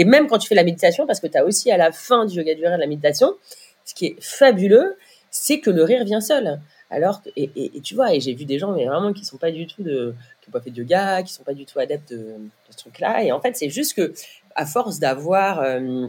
Et 0.00 0.04
même 0.04 0.28
quand 0.28 0.38
tu 0.38 0.48
fais 0.48 0.54
la 0.54 0.64
méditation, 0.64 1.06
parce 1.06 1.20
que 1.20 1.26
tu 1.26 1.36
as 1.36 1.44
aussi 1.44 1.70
à 1.70 1.76
la 1.76 1.92
fin 1.92 2.24
du 2.24 2.38
yoga 2.38 2.54
du 2.54 2.62
rire 2.66 2.78
la 2.78 2.86
méditation, 2.86 3.34
ce 3.84 3.92
qui 3.92 4.06
est 4.06 4.16
fabuleux, 4.18 4.96
c'est 5.30 5.60
que 5.60 5.68
le 5.68 5.84
rire 5.84 6.06
vient 6.06 6.22
seul. 6.22 6.58
Alors, 6.88 7.20
et, 7.36 7.70
tu 7.82 7.94
vois, 7.94 8.14
et 8.14 8.18
j'ai 8.18 8.32
vu 8.32 8.46
des 8.46 8.58
gens, 8.58 8.72
mais 8.72 8.86
vraiment, 8.86 9.12
qui 9.12 9.26
sont 9.26 9.36
pas 9.36 9.50
du 9.50 9.66
tout 9.66 9.82
de, 9.82 10.14
qui 10.40 10.48
n'ont 10.48 10.52
pas 10.52 10.62
fait 10.62 10.70
de 10.70 10.78
yoga, 10.78 11.22
qui 11.22 11.34
sont 11.34 11.42
pas 11.42 11.52
du 11.52 11.66
tout 11.66 11.78
adeptes 11.78 12.14
de, 12.14 12.34
ce 12.70 12.78
truc-là. 12.78 13.22
Et 13.22 13.30
en 13.30 13.42
fait, 13.42 13.54
c'est 13.58 13.68
juste 13.68 13.92
que, 13.92 14.14
à 14.54 14.64
force 14.64 15.00
d'avoir, 15.00 15.60
euh, 15.60 16.06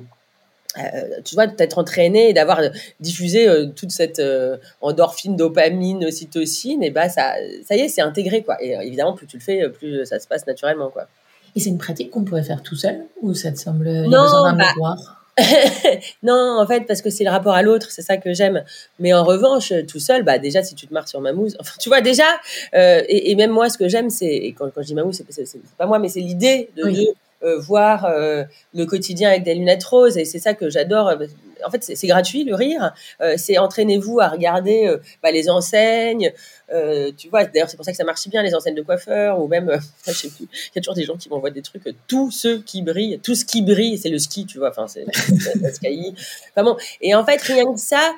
euh, 0.77 1.21
tu 1.25 1.35
vois, 1.35 1.47
d'être 1.47 1.77
entraîné 1.77 2.29
et 2.29 2.33
d'avoir 2.33 2.61
diffusé 3.01 3.49
euh, 3.49 3.65
toute 3.75 3.91
cette 3.91 4.21
endorphine, 4.79 5.35
dopamine, 5.35 6.05
ocytocine, 6.05 6.81
et 6.81 6.91
bah, 6.91 7.09
ça, 7.09 7.33
ça 7.65 7.75
y 7.75 7.81
est, 7.81 7.89
c'est 7.89 8.01
intégré, 8.01 8.41
quoi. 8.41 8.55
Et 8.63 8.71
évidemment, 8.71 9.15
plus 9.15 9.27
tu 9.27 9.35
le 9.35 9.43
fais, 9.43 9.67
plus 9.67 10.05
ça 10.05 10.17
se 10.17 10.29
passe 10.29 10.47
naturellement, 10.47 10.91
quoi. 10.91 11.09
Et 11.55 11.59
c'est 11.59 11.69
une 11.69 11.77
pratique 11.77 12.11
qu'on 12.11 12.23
pourrait 12.23 12.43
faire 12.43 12.63
tout 12.63 12.75
seul, 12.75 13.05
ou 13.21 13.33
ça 13.33 13.51
te 13.51 13.57
semble, 13.57 13.89
non, 14.07 14.53
bah, 14.55 14.95
non, 16.23 16.57
en 16.59 16.67
fait, 16.67 16.81
parce 16.81 17.01
que 17.01 17.09
c'est 17.09 17.23
le 17.23 17.29
rapport 17.29 17.53
à 17.53 17.61
l'autre, 17.61 17.87
c'est 17.89 18.01
ça 18.01 18.17
que 18.17 18.33
j'aime. 18.33 18.63
Mais 18.99 19.13
en 19.13 19.23
revanche, 19.23 19.73
tout 19.87 19.99
seul, 19.99 20.23
bah 20.23 20.37
déjà, 20.37 20.63
si 20.63 20.75
tu 20.75 20.87
te 20.87 20.93
marres 20.93 21.07
sur 21.07 21.21
ma 21.21 21.33
mousse, 21.33 21.55
enfin, 21.59 21.73
tu 21.79 21.89
vois 21.89 22.01
déjà, 22.01 22.25
euh, 22.73 23.01
et, 23.07 23.35
même 23.35 23.51
moi, 23.51 23.69
ce 23.69 23.77
que 23.77 23.87
j'aime, 23.87 24.09
c'est 24.09 24.53
quand, 24.57 24.69
quand 24.73 24.81
je 24.81 24.87
dis 24.87 24.95
ma 24.95 25.03
mousse, 25.03 25.21
c'est 25.29 25.61
pas 25.77 25.85
moi, 25.85 25.99
mais 25.99 26.09
c'est 26.09 26.19
l'idée 26.19 26.69
de, 26.75 26.83
euh, 26.83 27.05
voir 27.59 28.05
euh, 28.05 28.43
le 28.73 28.85
quotidien 28.85 29.29
avec 29.29 29.43
des 29.43 29.55
lunettes 29.55 29.83
roses, 29.83 30.17
et 30.17 30.25
c'est 30.25 30.39
ça 30.39 30.53
que 30.53 30.69
j'adore 30.69 31.11
en 31.65 31.71
fait, 31.71 31.83
c'est 31.83 32.07
gratuit 32.07 32.43
le 32.43 32.55
rire. 32.55 32.93
Euh, 33.21 33.35
c'est 33.37 33.57
entraînez-vous 33.57 34.19
à 34.19 34.29
regarder 34.29 34.87
euh, 34.87 34.97
bah, 35.21 35.31
les 35.31 35.49
enseignes. 35.49 36.31
Euh, 36.73 37.11
tu 37.15 37.29
vois, 37.29 37.43
d'ailleurs, 37.45 37.69
c'est 37.69 37.75
pour 37.75 37.85
ça 37.85 37.91
que 37.91 37.97
ça 37.97 38.03
marche 38.03 38.27
bien 38.29 38.43
les 38.43 38.55
enseignes 38.55 38.75
de 38.75 38.81
coiffeurs 38.81 39.39
ou 39.39 39.47
même, 39.47 39.79
je 40.07 40.11
sais 40.11 40.29
plus. 40.29 40.47
Il 40.51 40.71
y 40.75 40.79
a 40.79 40.81
toujours 40.81 40.95
des 40.95 41.03
gens 41.03 41.17
qui 41.17 41.29
m'envoient 41.29 41.51
des 41.51 41.61
trucs. 41.61 41.83
Tout 42.07 42.31
ce 42.31 42.59
qui 42.59 42.81
brille, 42.81 43.19
tout 43.23 43.35
ce 43.35 43.45
qui 43.45 43.61
brille, 43.61 43.97
c'est 43.97 44.09
le 44.09 44.19
ski, 44.19 44.45
tu 44.45 44.57
vois. 44.57 44.69
Enfin, 44.69 44.87
c'est. 44.87 45.05
Enfin 46.51 46.63
bon. 46.63 46.77
Et 47.01 47.15
en 47.15 47.25
fait, 47.25 47.41
rien 47.41 47.71
que 47.71 47.79
ça, 47.79 48.13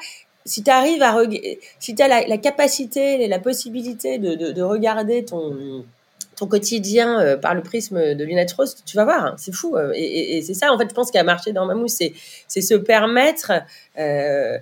si 0.45 0.63
tu 0.63 0.71
arrives 0.71 1.01
à, 1.01 1.17
si 1.79 1.95
tu 1.95 2.01
as 2.01 2.07
la, 2.07 2.37
capacité, 2.37 3.27
la 3.27 3.39
possibilité 3.39 4.17
de, 4.17 4.35
de 4.35 4.61
regarder 4.61 5.25
ton 5.25 5.85
ton 6.35 6.47
quotidien 6.47 7.19
euh, 7.19 7.37
par 7.37 7.53
le 7.55 7.61
prisme 7.61 8.15
de 8.15 8.23
lunettes 8.23 8.51
roses, 8.53 8.75
tu 8.85 8.95
vas 8.95 9.03
voir, 9.03 9.25
hein, 9.25 9.35
c'est 9.37 9.53
fou. 9.53 9.75
Euh, 9.75 9.91
et, 9.95 10.41
c'est 10.41 10.53
ça, 10.53 10.71
en 10.71 10.77
fait, 10.77 10.89
je 10.89 10.93
pense, 10.93 11.11
qui 11.11 11.17
a 11.17 11.23
marché 11.23 11.51
dans 11.53 11.65
Mamou, 11.65 11.87
c'est, 11.87 12.13
c'est 12.47 12.61
se 12.61 12.73
permettre 12.73 13.51
euh, 13.97 14.57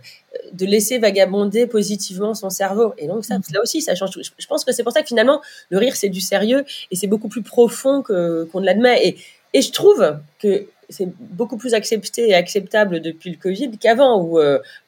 de 0.54 0.66
laisser 0.66 1.00
vagabonder 1.00 1.68
positivement 1.68 2.34
son 2.34 2.50
cerveau. 2.50 2.94
Et 2.98 3.08
donc 3.08 3.25
ça, 3.25 3.38
mm. 3.38 3.44
là 3.54 3.62
aussi, 3.62 3.82
ça 3.82 3.96
change 3.96 4.12
tout. 4.12 4.22
Je 4.22 4.48
pense 4.48 4.66
que 4.66 4.72
c'est 4.72 4.84
pour 4.84 4.92
ça 4.92 5.01
que 5.01 5.08
finalement, 5.08 5.42
le 5.70 5.78
rire, 5.78 5.96
c'est 5.96 6.10
du 6.10 6.22
sérieux 6.22 6.66
et 6.92 6.96
c'est 6.96 7.08
beaucoup 7.08 7.30
plus 7.30 7.44
profond 7.44 8.04
qu'on 8.04 8.60
ne 8.60 8.66
l'admet. 8.66 9.08
Et, 9.08 9.18
et 9.54 9.62
je 9.62 9.72
trouve 9.72 10.18
que 10.40 10.66
c'est 10.90 11.08
beaucoup 11.20 11.56
plus 11.56 11.74
accepté 11.74 12.30
et 12.30 12.34
acceptable 12.34 13.00
depuis 13.00 13.32
le 13.32 13.38
Covid 13.38 13.78
qu'avant, 13.78 14.22
où, 14.22 14.40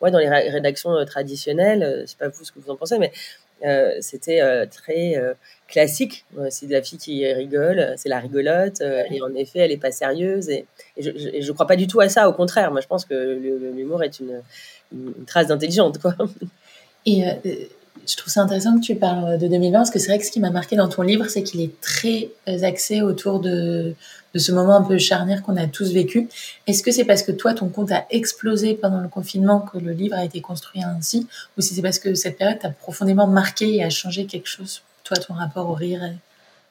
moi, 0.01 0.11
dans 0.11 0.19
les 0.19 0.27
rédactions 0.27 0.93
traditionnelles, 1.05 2.01
je 2.01 2.07
sais 2.07 2.17
pas 2.19 2.27
vous 2.27 2.43
ce 2.43 2.51
que 2.51 2.59
vous 2.59 2.69
en 2.69 2.75
pensez, 2.75 2.99
mais 2.99 3.11
c'était 4.01 4.67
très 4.67 5.35
classique. 5.73 6.25
C'est 6.49 6.69
la 6.69 6.81
fille 6.83 6.99
qui 6.99 7.25
rigole, 7.33 7.93
c'est 7.97 8.09
la 8.09 8.19
rigolote, 8.19 8.81
euh, 8.81 9.03
et 9.09 9.21
en 9.21 9.33
effet, 9.33 9.59
elle 9.59 9.71
n'est 9.71 9.77
pas 9.77 9.91
sérieuse. 9.91 10.49
Et, 10.49 10.65
je 10.97 11.09
ne 11.09 11.51
crois 11.51 11.65
pas 11.65 11.75
du 11.75 11.87
tout 11.87 11.99
à 11.99 12.09
ça, 12.09 12.29
au 12.29 12.33
contraire. 12.33 12.71
Moi, 12.71 12.81
je 12.81 12.87
pense 12.87 13.05
que 13.05 13.15
l'humour 13.75 14.03
est 14.03 14.19
une, 14.19 14.41
trace 15.25 15.47
d'intelligente, 15.47 15.97
quoi. 15.97 16.15
Et 17.05 17.27
euh, 17.27 17.33
je 18.07 18.15
trouve 18.17 18.31
ça 18.31 18.41
intéressant 18.41 18.77
que 18.79 18.83
tu 18.83 18.95
parles 18.95 19.37
de 19.37 19.47
2020, 19.47 19.79
parce 19.79 19.89
que 19.89 19.99
c'est 19.99 20.07
vrai 20.07 20.19
que 20.19 20.25
ce 20.25 20.31
qui 20.31 20.39
m'a 20.39 20.49
marqué 20.49 20.75
dans 20.75 20.89
ton 20.89 21.01
livre, 21.01 21.27
c'est 21.27 21.43
qu'il 21.43 21.61
est 21.61 21.79
très 21.81 22.29
axé 22.63 23.01
autour 23.01 23.39
de, 23.39 23.95
de 24.33 24.39
ce 24.39 24.51
moment 24.51 24.75
un 24.75 24.83
peu 24.83 24.97
charnière 24.97 25.43
qu'on 25.43 25.57
a 25.57 25.67
tous 25.67 25.91
vécu. 25.93 26.27
Est-ce 26.67 26.83
que 26.83 26.91
c'est 26.91 27.05
parce 27.05 27.23
que 27.23 27.31
toi, 27.31 27.53
ton 27.53 27.69
compte 27.69 27.91
a 27.91 28.05
explosé 28.09 28.73
pendant 28.73 28.99
le 28.99 29.07
confinement 29.07 29.59
que 29.59 29.77
le 29.77 29.91
livre 29.91 30.15
a 30.15 30.25
été 30.25 30.41
construit 30.41 30.83
ainsi, 30.83 31.27
ou 31.57 31.61
si 31.61 31.73
c'est 31.75 31.81
parce 31.81 31.99
que 31.99 32.13
cette 32.15 32.37
période 32.37 32.59
t'a 32.59 32.69
profondément 32.69 33.27
marqué 33.27 33.75
et 33.75 33.83
a 33.83 33.89
changé 33.89 34.25
quelque 34.25 34.47
chose 34.47 34.81
toi, 35.03 35.17
ton 35.17 35.33
rapport 35.33 35.69
au 35.69 35.73
rire 35.73 36.01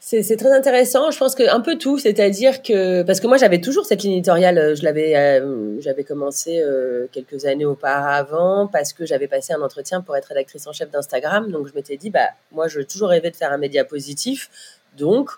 c'est 0.05 0.37
très 0.37 0.53
intéressant. 0.53 1.13
Je 1.13 1.19
pense 1.19 1.37
que 1.37 1.49
un 1.49 1.61
peu 1.61 1.79
tout, 1.79 1.97
c'est-à-dire 1.97 2.63
que 2.63 3.03
parce 3.03 3.21
que 3.21 3.29
moi 3.29 3.37
j'avais 3.37 3.61
toujours 3.61 3.87
cette 3.87 4.03
ligne 4.03 4.15
éditoriale, 4.15 4.59
euh, 4.59 4.75
je 4.75 4.83
l'avais 4.83 5.17
euh, 5.17 5.81
j'avais 5.81 6.03
commencé 6.03 6.61
euh, 6.61 7.07
quelques 7.13 7.45
années 7.45 7.65
auparavant 7.65 8.67
parce 8.67 8.93
que 8.93 9.07
j'avais 9.07 9.29
passé 9.29 9.53
un 9.53 9.63
entretien 9.63 10.01
pour 10.01 10.17
être 10.17 10.27
rédactrice 10.27 10.67
en 10.67 10.73
chef 10.73 10.91
d'Instagram. 10.91 11.53
Donc 11.53 11.69
je 11.69 11.75
m'étais 11.75 11.97
dit 11.97 12.11
bah 12.11 12.31
moi 12.51 12.67
je 12.67 12.81
toujours 12.81 13.11
rêvé 13.11 13.31
de 13.31 13.37
faire 13.37 13.53
un 13.53 13.59
média 13.59 13.85
positif. 13.85 14.51
Donc 14.99 15.31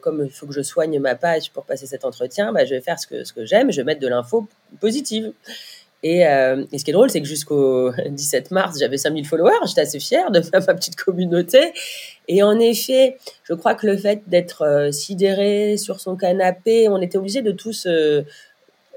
comme 0.00 0.24
il 0.24 0.30
faut 0.30 0.46
que 0.46 0.54
je 0.54 0.62
soigne 0.62 0.98
ma 0.98 1.14
page 1.14 1.50
pour 1.50 1.64
passer 1.64 1.86
cet 1.86 2.06
entretien, 2.06 2.52
bah, 2.52 2.64
je 2.64 2.74
vais 2.74 2.80
faire 2.80 2.98
ce 2.98 3.06
que 3.06 3.24
ce 3.24 3.34
que 3.34 3.44
j'aime, 3.44 3.70
je 3.70 3.78
vais 3.78 3.84
mettre 3.84 4.00
de 4.00 4.08
l'info 4.08 4.48
positive. 4.80 5.32
Euh, 6.04 6.64
et, 6.72 6.78
ce 6.78 6.84
qui 6.84 6.90
est 6.90 6.94
drôle, 6.94 7.10
c'est 7.10 7.20
que 7.20 7.28
jusqu'au 7.28 7.92
17 8.08 8.50
mars, 8.50 8.78
j'avais 8.78 8.96
5000 8.96 9.26
followers. 9.26 9.66
J'étais 9.66 9.82
assez 9.82 10.00
fière 10.00 10.30
de 10.30 10.40
ma 10.52 10.74
petite 10.74 10.96
communauté. 10.96 11.72
Et 12.28 12.42
en 12.42 12.58
effet, 12.58 13.16
je 13.44 13.54
crois 13.54 13.74
que 13.74 13.86
le 13.86 13.96
fait 13.96 14.22
d'être 14.26 14.62
euh, 14.62 14.90
sidéré 14.90 15.76
sur 15.76 16.00
son 16.00 16.16
canapé, 16.16 16.88
on 16.88 17.00
était 17.00 17.18
obligé 17.18 17.42
de 17.42 17.52
tous, 17.52 17.86
euh, 17.86 18.22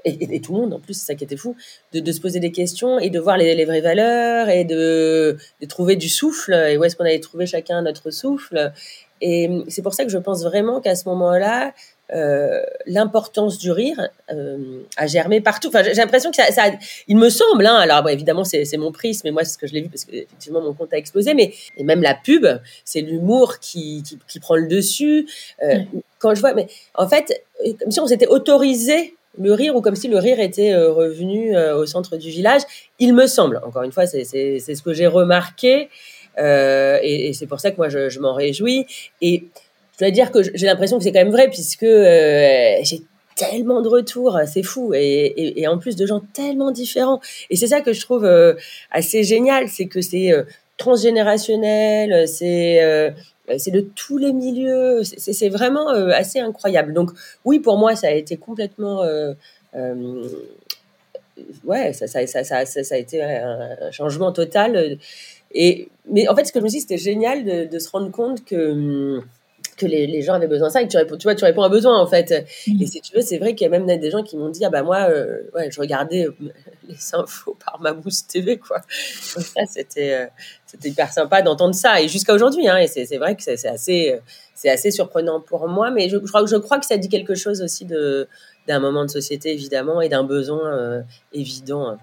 et, 0.04 0.40
tout 0.40 0.52
le 0.54 0.60
monde 0.60 0.74
en 0.74 0.80
plus, 0.80 0.94
c'est 0.94 1.06
ça 1.06 1.14
qui 1.14 1.24
était 1.24 1.36
fou, 1.36 1.56
de, 1.92 2.12
se 2.12 2.20
poser 2.20 2.38
des 2.38 2.52
questions 2.52 2.98
et 3.00 3.10
de 3.10 3.18
voir 3.18 3.36
les, 3.36 3.64
vraies 3.64 3.80
valeurs 3.80 4.48
et 4.48 4.64
de, 4.64 5.36
de, 5.60 5.66
trouver 5.66 5.96
du 5.96 6.08
souffle. 6.08 6.54
Et 6.54 6.76
où 6.76 6.84
est-ce 6.84 6.96
qu'on 6.96 7.04
allait 7.04 7.18
trouver 7.18 7.46
chacun 7.46 7.82
notre 7.82 8.10
souffle 8.10 8.72
Et 9.20 9.50
c'est 9.68 9.82
pour 9.82 9.94
ça 9.94 10.04
que 10.04 10.10
je 10.10 10.18
pense 10.18 10.44
vraiment 10.44 10.80
qu'à 10.80 10.94
ce 10.94 11.08
moment-là, 11.08 11.72
euh, 12.14 12.62
l'importance 12.86 13.58
du 13.58 13.72
rire 13.72 14.08
euh, 14.30 14.82
a 14.96 15.06
germé 15.06 15.40
partout. 15.40 15.68
Enfin, 15.68 15.82
j'ai 15.82 15.94
l'impression 15.94 16.30
que 16.30 16.36
ça, 16.36 16.50
ça, 16.52 16.70
il 17.08 17.16
me 17.16 17.28
semble. 17.28 17.66
Hein, 17.66 17.76
alors 17.76 18.02
bon, 18.02 18.08
évidemment, 18.08 18.44
c'est 18.44 18.76
mon 18.76 18.92
prisme, 18.92 19.22
mais 19.24 19.30
moi, 19.30 19.44
c'est 19.44 19.54
ce 19.54 19.58
que 19.58 19.66
je 19.66 19.74
l'ai 19.74 19.82
vu 19.82 19.88
parce 19.88 20.04
que 20.04 20.14
effectivement, 20.14 20.60
mon 20.60 20.72
compte 20.72 20.92
a 20.92 20.98
explosé. 20.98 21.34
Mais 21.34 21.52
et 21.76 21.84
même 21.84 22.02
la 22.02 22.14
pub, 22.14 22.46
c'est 22.84 23.00
l'humour 23.00 23.58
qui, 23.58 24.02
qui, 24.02 24.18
qui, 24.28 24.40
prend 24.40 24.56
le 24.56 24.68
dessus. 24.68 25.26
Euh, 25.62 25.80
Quand 26.18 26.34
je 26.34 26.40
vois, 26.40 26.54
mais 26.54 26.66
en 26.94 27.08
fait, 27.08 27.44
comme 27.80 27.90
si 27.90 28.00
on 28.00 28.06
s'était 28.06 28.28
autorisé 28.28 29.16
le 29.38 29.52
rire 29.52 29.76
ou 29.76 29.80
comme 29.80 29.96
si 29.96 30.08
le 30.08 30.18
rire 30.18 30.40
était 30.40 30.72
euh, 30.72 30.92
revenu 30.92 31.56
euh, 31.56 31.76
au 31.76 31.86
centre 31.86 32.16
du 32.16 32.30
village. 32.30 32.62
Il 32.98 33.14
me 33.14 33.26
semble. 33.26 33.60
Encore 33.64 33.82
une 33.82 33.92
fois, 33.92 34.06
c'est 34.06 34.24
ce 34.24 34.82
que 34.82 34.92
j'ai 34.92 35.06
remarqué. 35.06 35.88
Euh, 36.38 36.98
et, 37.02 37.28
et 37.28 37.32
c'est 37.32 37.46
pour 37.46 37.60
ça 37.60 37.70
que 37.70 37.76
moi, 37.76 37.88
je, 37.88 38.08
je 38.08 38.20
m'en 38.20 38.34
réjouis. 38.34 38.86
Et 39.20 39.44
je 39.98 40.04
dois 40.04 40.10
dire 40.10 40.30
que 40.30 40.42
j'ai 40.42 40.66
l'impression 40.66 40.98
que 40.98 41.04
c'est 41.04 41.12
quand 41.12 41.20
même 41.20 41.30
vrai 41.30 41.48
puisque 41.48 41.82
euh, 41.82 42.76
j'ai 42.82 43.02
tellement 43.36 43.82
de 43.82 43.88
retours, 43.88 44.40
c'est 44.46 44.62
fou, 44.62 44.92
et, 44.94 45.64
en 45.68 45.78
plus 45.78 45.94
de 45.94 46.06
gens 46.06 46.20
tellement 46.32 46.72
différents. 46.72 47.20
Et 47.50 47.56
c'est 47.56 47.68
ça 47.68 47.82
que 47.82 47.92
je 47.92 48.00
trouve 48.00 48.24
euh, 48.24 48.54
assez 48.90 49.22
génial, 49.22 49.68
c'est 49.68 49.86
que 49.86 50.00
c'est 50.00 50.32
euh, 50.32 50.42
transgénérationnel, 50.78 52.26
c'est 52.26 52.82
euh, 52.82 53.10
de 53.48 53.80
tous 53.94 54.18
les 54.18 54.32
milieux, 54.32 55.02
c'est 55.04 55.48
vraiment 55.50 55.88
assez 55.88 56.40
incroyable. 56.40 56.92
Donc 56.92 57.10
oui, 57.44 57.60
pour 57.60 57.78
moi, 57.78 57.94
ça 57.94 58.08
a 58.08 58.10
été 58.10 58.36
complètement 58.36 59.04
ouais, 61.64 61.92
ça, 61.92 62.18
a 62.18 62.96
été 62.96 63.22
un 63.22 63.90
changement 63.92 64.32
total. 64.32 64.98
Et, 65.52 65.88
mais 66.10 66.28
en 66.28 66.34
fait, 66.34 66.44
ce 66.44 66.52
que 66.52 66.58
je 66.58 66.64
me 66.64 66.68
suis 66.68 66.78
dit, 66.78 66.82
c'était 66.82 66.98
génial 66.98 67.44
de, 67.44 67.66
de, 67.66 67.78
se 67.78 67.88
rendre 67.88 68.10
compte 68.10 68.44
que 68.44 68.72
hum, 68.72 69.24
que 69.76 69.86
les, 69.86 70.06
les, 70.06 70.22
gens 70.22 70.34
avaient 70.34 70.46
besoin 70.46 70.68
de 70.68 70.72
ça 70.72 70.82
et 70.82 70.86
que 70.86 70.90
tu 70.90 70.96
réponds, 70.96 71.16
tu 71.16 71.24
vois, 71.24 71.34
tu 71.34 71.44
réponds 71.44 71.62
à 71.62 71.68
besoin 71.68 71.98
en 72.00 72.06
fait. 72.06 72.46
Mmh. 72.66 72.82
Et 72.82 72.86
si 72.86 73.00
tu 73.00 73.14
veux, 73.14 73.20
c'est 73.20 73.38
vrai 73.38 73.54
qu'il 73.54 73.64
y 73.64 73.74
a 73.74 73.78
même 73.78 73.86
des 73.86 74.10
gens 74.10 74.22
qui 74.22 74.36
m'ont 74.36 74.48
dit 74.48 74.64
ah 74.64 74.70
bah 74.70 74.82
moi, 74.82 75.08
euh, 75.10 75.42
ouais, 75.54 75.70
je 75.70 75.80
regardais 75.80 76.26
euh, 76.26 76.34
les 76.88 76.96
infos 77.14 77.56
par 77.64 77.80
ma 77.80 77.92
mousse 77.92 78.26
TV 78.26 78.58
quoi. 78.58 78.78
Donc 78.78 79.44
ça 79.44 79.60
c'était 79.68 80.14
euh, 80.14 80.26
c'était 80.66 80.88
hyper 80.88 81.12
sympa 81.12 81.42
d'entendre 81.42 81.74
ça 81.74 82.00
et 82.00 82.08
jusqu'à 82.08 82.34
aujourd'hui 82.34 82.68
hein. 82.68 82.78
Et 82.78 82.86
c'est 82.86 83.18
vrai 83.18 83.36
que 83.36 83.42
c'est 83.42 83.66
assez 83.66 84.18
c'est 84.54 84.70
assez 84.70 84.90
surprenant 84.90 85.40
pour 85.40 85.68
moi, 85.68 85.90
mais 85.90 86.08
je, 86.08 86.16
je, 86.16 86.26
crois 86.26 86.46
je 86.46 86.56
crois 86.56 86.78
que 86.78 86.86
ça 86.86 86.96
dit 86.96 87.08
quelque 87.08 87.34
chose 87.34 87.60
aussi 87.62 87.84
de 87.84 88.28
d'un 88.66 88.80
moment 88.80 89.04
de 89.04 89.10
société 89.10 89.52
évidemment 89.52 90.00
et 90.00 90.08
d'un 90.08 90.24
besoin 90.24 91.04
évident. 91.32 91.98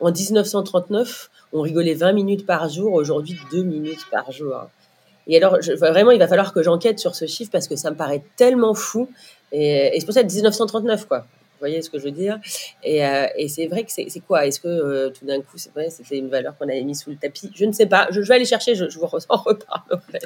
En 0.00 0.10
1939, 0.10 1.30
on 1.52 1.60
rigolait 1.60 1.94
20 1.94 2.12
minutes 2.12 2.44
par 2.44 2.68
jour. 2.68 2.92
Aujourd'hui, 2.92 3.38
2 3.52 3.62
minutes 3.62 4.04
par 4.10 4.32
jour. 4.32 4.68
Et 5.26 5.36
alors, 5.36 5.60
je, 5.60 5.72
vraiment, 5.72 6.10
il 6.10 6.18
va 6.18 6.28
falloir 6.28 6.52
que 6.52 6.62
j'enquête 6.62 6.98
sur 6.98 7.14
ce 7.14 7.26
chiffre 7.26 7.50
parce 7.50 7.68
que 7.68 7.76
ça 7.76 7.90
me 7.90 7.96
paraît 7.96 8.22
tellement 8.36 8.74
fou. 8.74 9.08
Et, 9.52 9.96
et 9.96 10.00
c'est 10.00 10.06
pour 10.06 10.14
ça 10.14 10.22
1939, 10.22 11.06
quoi. 11.06 11.18
Vous 11.18 11.68
voyez 11.68 11.80
ce 11.80 11.90
que 11.90 11.98
je 12.00 12.04
veux 12.06 12.10
dire? 12.10 12.40
Et, 12.82 13.06
euh, 13.06 13.26
et 13.36 13.48
c'est 13.48 13.68
vrai 13.68 13.84
que 13.84 13.92
c'est 13.92 14.20
quoi? 14.26 14.46
Est-ce 14.46 14.58
que 14.58 14.66
euh, 14.66 15.10
tout 15.10 15.24
d'un 15.24 15.40
coup, 15.40 15.58
c'était 15.58 16.18
une 16.18 16.28
valeur 16.28 16.58
qu'on 16.58 16.68
avait 16.68 16.82
mise 16.82 17.02
sous 17.02 17.10
le 17.10 17.16
tapis? 17.16 17.52
Je 17.54 17.64
ne 17.64 17.70
sais 17.70 17.86
pas. 17.86 18.08
Je, 18.10 18.20
je 18.20 18.28
vais 18.28 18.34
aller 18.34 18.44
chercher. 18.44 18.74
Je, 18.74 18.88
je 18.88 18.98
vous 18.98 19.04
en 19.28 19.36
reparlerai. 19.36 20.18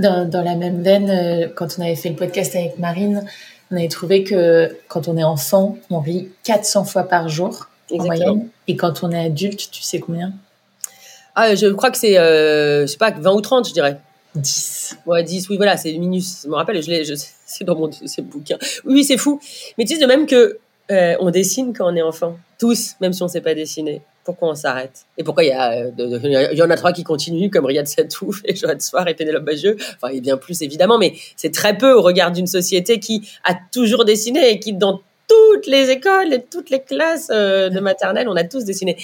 Dans, 0.00 0.28
dans 0.28 0.42
la 0.42 0.56
même 0.56 0.82
veine, 0.82 1.08
euh, 1.08 1.48
quand 1.54 1.76
on 1.78 1.82
avait 1.82 1.94
fait 1.94 2.08
le 2.08 2.16
podcast 2.16 2.56
avec 2.56 2.76
Marine, 2.80 3.24
on 3.70 3.76
avait 3.76 3.86
trouvé 3.86 4.24
que 4.24 4.76
quand 4.88 5.06
on 5.06 5.16
est 5.16 5.22
enfant, 5.22 5.78
on 5.90 6.00
rit 6.00 6.28
400 6.42 6.84
fois 6.84 7.04
par 7.04 7.28
jour 7.28 7.68
en 7.92 8.04
moyenne. 8.04 8.48
Et 8.66 8.76
quand 8.76 9.04
on 9.04 9.12
est 9.12 9.26
adulte, 9.26 9.70
tu 9.70 9.82
sais 9.82 10.00
combien? 10.00 10.32
Ah, 11.36 11.54
Je 11.54 11.68
crois 11.68 11.90
que 11.90 11.98
c'est, 11.98 12.18
euh, 12.18 12.82
je 12.82 12.86
sais 12.86 12.98
pas, 12.98 13.12
20 13.12 13.32
ou 13.32 13.40
30, 13.40 13.68
je 13.68 13.72
dirais. 13.72 13.98
10. 14.34 14.98
Ouais, 15.06 15.22
10, 15.22 15.48
oui, 15.48 15.56
voilà, 15.56 15.76
c'est 15.76 15.92
minus. 15.98 16.42
Je 16.44 16.48
me 16.48 16.54
rappelle, 16.54 16.82
je 16.82 17.04
je, 17.04 17.14
c'est 17.46 17.64
dans 17.64 17.76
mon 17.76 17.90
c'est 17.92 18.22
bouquin. 18.22 18.58
Oui, 18.84 19.04
c'est 19.04 19.18
fou. 19.18 19.40
Mais 19.78 19.84
tu 19.84 19.94
sais, 19.94 20.00
de 20.00 20.06
même 20.06 20.26
que 20.26 20.58
euh, 20.90 21.16
on 21.20 21.30
dessine 21.30 21.72
quand 21.72 21.92
on 21.92 21.96
est 21.96 22.02
enfant. 22.02 22.38
Tous, 22.58 22.96
même 23.00 23.12
si 23.12 23.22
on 23.22 23.26
ne 23.26 23.30
sait 23.30 23.40
pas 23.40 23.54
dessiner. 23.54 24.02
Pourquoi 24.24 24.50
on 24.50 24.54
s'arrête? 24.54 25.06
Et 25.16 25.24
pourquoi 25.24 25.44
il 25.44 25.48
y, 25.48 25.52
a, 25.52 25.72
euh, 25.72 26.52
y 26.52 26.62
en 26.62 26.70
a 26.70 26.76
trois 26.76 26.92
qui 26.92 27.04
continuent, 27.04 27.48
comme 27.48 27.64
Riyad 27.64 27.86
Satouf 27.86 28.42
et 28.44 28.54
Joanne 28.54 28.80
Soir 28.80 29.08
et 29.08 29.14
Pénélope 29.14 29.44
Bagieux. 29.44 29.76
Enfin, 29.96 30.12
et 30.12 30.20
bien 30.20 30.36
plus, 30.36 30.60
évidemment, 30.62 30.98
mais 30.98 31.14
c'est 31.36 31.52
très 31.52 31.78
peu 31.78 31.92
au 31.92 32.02
regard 32.02 32.32
d'une 32.32 32.46
société 32.46 32.98
qui 32.98 33.28
a 33.44 33.54
toujours 33.72 34.04
dessiné 34.04 34.50
et 34.50 34.58
qui, 34.58 34.72
dans 34.72 35.00
toutes 35.30 35.66
les 35.66 35.90
écoles 35.90 36.32
et 36.32 36.42
toutes 36.42 36.70
les 36.70 36.82
classes 36.82 37.28
euh, 37.30 37.68
de 37.68 37.78
maternelle, 37.78 38.28
on 38.28 38.34
a 38.34 38.42
tous 38.42 38.64
dessiné. 38.64 38.96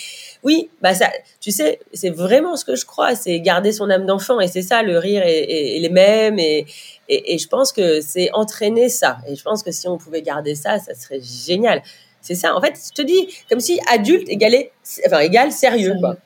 Oui, 0.42 0.70
bah 0.82 0.92
ça, 0.94 1.08
tu 1.40 1.52
sais, 1.52 1.78
c'est 1.92 2.10
vraiment 2.10 2.56
ce 2.56 2.64
que 2.64 2.74
je 2.74 2.84
crois, 2.84 3.14
c'est 3.14 3.38
garder 3.40 3.70
son 3.70 3.88
âme 3.90 4.06
d'enfant 4.06 4.40
et 4.40 4.48
c'est 4.48 4.62
ça 4.62 4.82
le 4.82 4.98
rire 4.98 5.22
et, 5.24 5.38
et, 5.38 5.76
et 5.76 5.80
les 5.80 5.88
mêmes 5.88 6.38
et, 6.38 6.66
et, 7.08 7.38
je 7.38 7.46
pense 7.46 7.72
que 7.72 8.00
c'est 8.00 8.30
entraîner 8.32 8.88
ça. 8.88 9.18
Et 9.28 9.36
je 9.36 9.42
pense 9.42 9.62
que 9.62 9.70
si 9.70 9.86
on 9.86 9.98
pouvait 9.98 10.22
garder 10.22 10.56
ça, 10.56 10.78
ça 10.80 10.94
serait 10.94 11.20
génial. 11.20 11.82
C'est 12.20 12.34
ça. 12.34 12.56
En 12.56 12.60
fait, 12.60 12.74
je 12.74 12.92
te 12.92 13.02
dis, 13.02 13.28
comme 13.48 13.60
si 13.60 13.78
adulte 13.88 14.28
égalait, 14.28 14.72
enfin, 15.06 15.20
égale 15.20 15.52
sérieux, 15.52 15.94
quoi. 16.00 16.16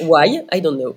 Why? 0.00 0.42
I 0.52 0.60
don't 0.60 0.78
know. 0.78 0.96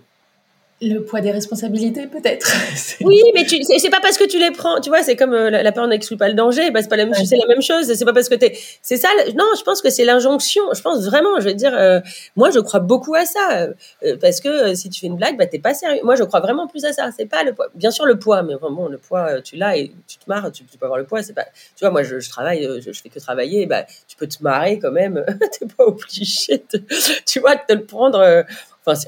Le 0.86 1.00
poids 1.00 1.22
des 1.22 1.32
responsabilités, 1.32 2.08
peut-être. 2.08 2.52
oui, 3.02 3.22
mais 3.34 3.46
tu, 3.46 3.64
c'est 3.64 3.90
pas 3.90 4.02
parce 4.02 4.18
que 4.18 4.26
tu 4.26 4.38
les 4.38 4.52
prends, 4.52 4.82
tu 4.82 4.90
vois, 4.90 5.02
c'est 5.02 5.16
comme 5.16 5.34
euh, 5.34 5.50
la, 5.50 5.64
la 5.64 5.72
peur 5.72 5.88
n'exclut 5.88 6.18
pas 6.18 6.28
le 6.28 6.34
danger, 6.34 6.72
bah, 6.72 6.82
c'est 6.82 6.90
pas 6.90 6.98
la 6.98 7.06
même, 7.06 7.14
ouais. 7.14 7.26
c'est 7.26 7.38
la 7.38 7.48
même 7.48 7.62
chose. 7.62 7.94
C'est 7.94 8.04
pas 8.04 8.12
parce 8.12 8.28
que 8.28 8.36
t'es, 8.36 8.58
c'est 8.82 8.98
ça. 8.98 9.08
Non, 9.36 9.46
je 9.58 9.64
pense 9.64 9.82
que 9.82 9.90
c'est 9.90 10.04
l'injonction. 10.04 10.62
Je 10.74 10.82
pense 10.82 11.06
vraiment, 11.06 11.40
je 11.40 11.48
veux 11.48 11.54
dire, 11.54 11.74
euh, 11.74 12.02
moi, 12.36 12.50
je 12.52 12.60
crois 12.60 12.82
beaucoup 12.82 13.16
à 13.16 13.26
ça, 13.26 13.70
euh, 14.04 14.18
parce 14.20 14.42
que 14.42 14.76
si 14.76 14.90
tu 14.90 15.00
fais 15.00 15.08
une 15.08 15.16
blague, 15.16 15.38
bah 15.38 15.46
t'es 15.46 15.60
pas 15.60 15.74
sérieux. 15.74 16.02
Moi, 16.04 16.16
je 16.16 16.24
crois 16.24 16.42
vraiment 16.42 16.68
plus 16.68 16.84
à 16.84 16.92
ça. 16.92 17.12
C'est 17.16 17.28
pas 17.28 17.44
le 17.44 17.54
poids. 17.54 17.68
Bien 17.76 17.92
sûr, 17.92 18.06
le 18.06 18.20
poids, 18.20 18.44
mais 18.44 18.56
bon, 18.56 18.88
le 18.90 18.98
poids, 18.98 19.42
tu 19.42 19.56
l'as 19.56 19.78
et 19.78 19.94
tu 20.08 20.18
te 20.18 20.26
marres, 20.28 20.52
tu, 20.52 20.66
tu, 20.66 20.78
peux 20.78 20.86
avoir 20.86 21.00
le 21.00 21.06
poids. 21.06 21.24
C'est 21.24 21.34
pas, 21.34 21.46
tu 21.76 21.82
vois, 21.82 21.92
moi, 21.92 22.04
je, 22.04 22.20
je 22.20 22.30
travaille, 22.30 22.68
je, 22.82 22.92
je, 22.92 23.02
fais 23.02 23.10
que 23.10 23.20
travailler, 23.20 23.68
bah 23.68 23.86
tu 24.08 24.18
peux 24.18 24.28
te 24.28 24.44
marrer 24.44 24.80
quand 24.80 24.92
même. 24.92 25.24
t'es 25.60 25.66
pas 25.66 25.86
obligé, 25.86 26.62
de, 26.74 26.84
tu 27.26 27.40
vois, 27.40 27.56
de 27.56 27.62
te 27.66 27.74
le 27.74 27.86
prendre 27.86 28.44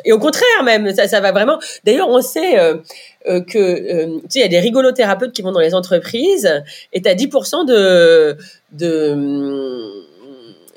Et 0.06 0.14
au 0.14 0.20
contraire 0.20 0.64
même, 0.64 0.94
ça, 0.96 1.08
ça 1.08 1.20
va 1.20 1.32
vraiment. 1.32 1.60
D'ailleurs, 1.84 2.10
on 2.10 2.22
sait 2.22 2.60
euh, 2.60 2.78
euh, 3.28 3.42
que 3.42 3.58
euh, 3.58 4.20
tu 4.22 4.26
sais, 4.30 4.40
il 4.40 4.42
y 4.42 4.46
a 4.46 4.48
des 4.48 4.60
rigolothérapeutes 4.60 5.34
qui 5.34 5.42
vont 5.42 5.52
dans 5.52 5.60
les 5.60 5.74
entreprises 5.74 6.64
et 6.94 7.02
tu 7.02 7.10
as 7.10 7.16
10% 7.16 7.66
de 7.66 8.38
de 8.72 10.04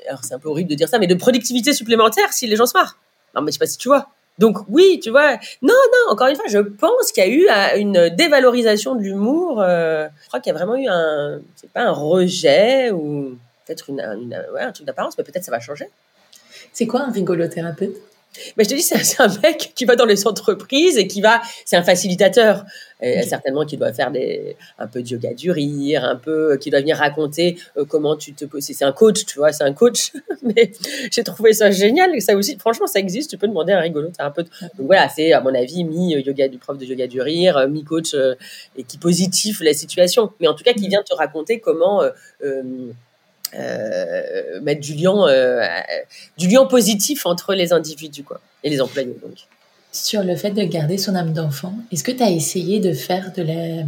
alors 0.07 0.21
c'est 0.23 0.33
un 0.33 0.39
peu 0.39 0.49
horrible 0.49 0.69
de 0.69 0.75
dire 0.75 0.89
ça, 0.89 0.99
mais 0.99 1.07
de 1.07 1.15
productivité 1.15 1.71
supplémentaire 1.73 2.33
si 2.33 2.47
les 2.47 2.55
gens 2.55 2.65
se 2.65 2.73
marrent. 2.73 2.97
Non, 3.35 3.41
mais 3.41 3.51
je 3.51 3.53
sais 3.53 3.59
pas 3.59 3.67
si 3.67 3.77
tu 3.77 3.87
vois. 3.87 4.07
Donc 4.39 4.57
oui, 4.69 4.99
tu 5.03 5.11
vois. 5.11 5.33
Non, 5.61 5.73
non. 5.73 6.11
Encore 6.11 6.27
une 6.27 6.35
fois, 6.35 6.45
je 6.47 6.59
pense 6.59 7.11
qu'il 7.11 7.23
y 7.23 7.27
a 7.27 7.75
eu 7.75 7.79
une 7.79 8.09
dévalorisation 8.15 8.95
de 8.95 9.01
l'humour. 9.01 9.61
Euh, 9.61 10.07
je 10.23 10.27
crois 10.27 10.39
qu'il 10.39 10.51
y 10.51 10.55
a 10.55 10.57
vraiment 10.57 10.75
eu 10.75 10.87
un, 10.87 11.41
c'est 11.57 11.69
pas 11.69 11.83
un 11.83 11.91
rejet 11.91 12.89
ou 12.91 13.37
peut-être 13.65 13.89
une, 13.89 14.01
ouais, 14.53 14.61
un 14.61 14.71
truc 14.71 14.87
d'apparence, 14.87 15.17
mais 15.17 15.23
peut-être 15.23 15.43
ça 15.43 15.51
va 15.51 15.59
changer. 15.59 15.89
C'est 16.73 16.87
quoi 16.87 17.01
un 17.01 17.11
rigolothérapeute? 17.11 17.97
Mais 18.57 18.63
je 18.63 18.69
te 18.69 18.75
dis, 18.75 18.81
c'est 18.81 19.21
un 19.21 19.27
mec 19.43 19.73
qui 19.75 19.85
va 19.85 19.95
dans 19.95 20.05
les 20.05 20.27
entreprises 20.27 20.97
et 20.97 21.07
qui 21.07 21.21
va, 21.21 21.41
c'est 21.65 21.75
un 21.75 21.83
facilitateur, 21.83 22.65
et 23.01 23.23
certainement 23.23 23.65
qui 23.65 23.77
doit 23.77 23.93
faire 23.93 24.11
des, 24.11 24.57
un 24.77 24.87
peu 24.87 25.01
de 25.01 25.07
yoga 25.07 25.33
du 25.33 25.51
rire, 25.51 26.03
un 26.03 26.17
peu, 26.17 26.57
qui 26.57 26.69
doit 26.69 26.81
venir 26.81 26.97
raconter 26.97 27.57
euh, 27.77 27.85
comment 27.85 28.17
tu 28.17 28.33
te, 28.33 28.45
c'est 28.59 28.83
un 28.83 28.91
coach, 28.91 29.25
tu 29.25 29.37
vois, 29.37 29.53
c'est 29.53 29.63
un 29.63 29.73
coach. 29.73 30.11
Mais 30.43 30.71
j'ai 31.09 31.23
trouvé 31.23 31.53
ça 31.53 31.71
génial, 31.71 32.21
ça 32.21 32.35
aussi, 32.35 32.57
franchement, 32.57 32.87
ça 32.87 32.99
existe. 32.99 33.29
Tu 33.29 33.37
peux 33.37 33.47
demander 33.47 33.71
à 33.71 33.77
un 33.77 33.81
rigolo, 33.81 34.09
un 34.19 34.31
peu. 34.31 34.43
Donc 34.43 34.87
voilà, 34.87 35.07
c'est 35.07 35.31
à 35.31 35.39
mon 35.41 35.53
avis 35.55 35.85
mi 35.85 36.11
yoga 36.11 36.49
du 36.49 36.57
prof 36.57 36.77
de 36.77 36.85
yoga 36.85 37.07
du 37.07 37.21
rire, 37.21 37.57
euh, 37.57 37.67
mi 37.67 37.83
coach 37.83 38.13
euh, 38.13 38.35
et 38.77 38.83
qui 38.83 38.97
positif 38.97 39.61
la 39.61 39.73
situation, 39.73 40.31
mais 40.39 40.47
en 40.47 40.53
tout 40.53 40.63
cas 40.63 40.73
qui 40.73 40.87
vient 40.87 41.03
te 41.03 41.15
raconter 41.15 41.59
comment. 41.59 42.03
Euh, 42.03 42.09
euh, 42.43 42.91
euh, 43.55 44.61
mettre 44.61 44.81
du 44.81 44.93
lien, 44.93 45.27
euh, 45.27 45.65
du 46.37 46.47
lien 46.47 46.65
positif 46.65 47.25
entre 47.25 47.53
les 47.53 47.73
individus 47.73 48.23
quoi, 48.23 48.39
et 48.63 48.69
les 48.69 48.81
employés. 48.81 49.15
Donc. 49.21 49.33
Sur 49.91 50.23
le 50.23 50.35
fait 50.35 50.51
de 50.51 50.63
garder 50.63 50.97
son 50.97 51.15
âme 51.15 51.33
d'enfant, 51.33 51.73
est-ce 51.91 52.03
que 52.03 52.11
tu 52.11 52.21
as 52.21 52.29
essayé 52.29 52.79
de 52.79 52.93
faire 52.93 53.33
de 53.35 53.41
la, 53.41 53.83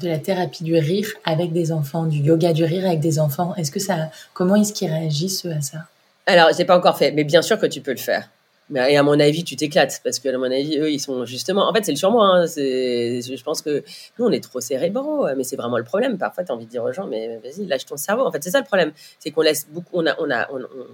de 0.00 0.08
la 0.08 0.18
thérapie 0.18 0.64
du 0.64 0.76
rire 0.76 1.08
avec 1.24 1.52
des 1.52 1.72
enfants, 1.72 2.04
du 2.04 2.18
yoga 2.18 2.52
du 2.52 2.64
rire 2.64 2.84
avec 2.84 3.00
des 3.00 3.18
enfants? 3.18 3.54
Est-ce 3.56 3.70
que 3.70 3.80
ça, 3.80 4.10
comment 4.34 4.56
est-ce 4.56 4.74
qu'ils 4.74 4.90
réagissent 4.90 5.46
à 5.46 5.62
ça? 5.62 5.78
Alors, 6.26 6.50
j'ai 6.56 6.66
pas 6.66 6.76
encore 6.76 6.98
fait, 6.98 7.10
mais 7.12 7.24
bien 7.24 7.40
sûr 7.40 7.58
que 7.58 7.64
tu 7.64 7.80
peux 7.80 7.92
le 7.92 7.96
faire. 7.96 8.28
Et 8.74 8.96
à 8.96 9.02
mon 9.02 9.18
avis, 9.18 9.44
tu 9.44 9.56
t'éclates 9.56 10.00
parce 10.04 10.18
que 10.18 10.28
à 10.28 10.36
mon 10.36 10.44
avis, 10.44 10.78
eux, 10.78 10.90
ils 10.90 11.00
sont 11.00 11.24
justement. 11.24 11.68
En 11.68 11.72
fait, 11.72 11.84
c'est 11.84 11.92
le 11.92 11.96
surmoi. 11.96 12.26
Hein. 12.26 12.46
C'est, 12.46 13.22
je 13.22 13.42
pense 13.42 13.62
que 13.62 13.82
nous, 14.18 14.26
on 14.26 14.30
est 14.30 14.42
trop 14.42 14.60
cérébraux, 14.60 15.26
mais 15.36 15.44
c'est 15.44 15.56
vraiment 15.56 15.78
le 15.78 15.84
problème. 15.84 16.18
Parfois, 16.18 16.44
tu 16.44 16.52
as 16.52 16.54
envie 16.54 16.66
de 16.66 16.70
dire 16.70 16.84
aux 16.84 16.92
gens, 16.92 17.06
mais 17.06 17.38
vas-y, 17.42 17.66
lâche 17.66 17.86
ton 17.86 17.96
cerveau. 17.96 18.24
En 18.24 18.32
fait, 18.32 18.42
c'est 18.44 18.50
ça 18.50 18.60
le 18.60 18.66
problème, 18.66 18.92
c'est 19.18 19.30
qu'on 19.30 19.40
laisse 19.40 19.66
beaucoup. 19.70 19.90
On 19.94 20.06
a, 20.06 20.14
on 20.20 20.30
a, 20.30 20.48
on, 20.52 20.60
on, 20.60 20.86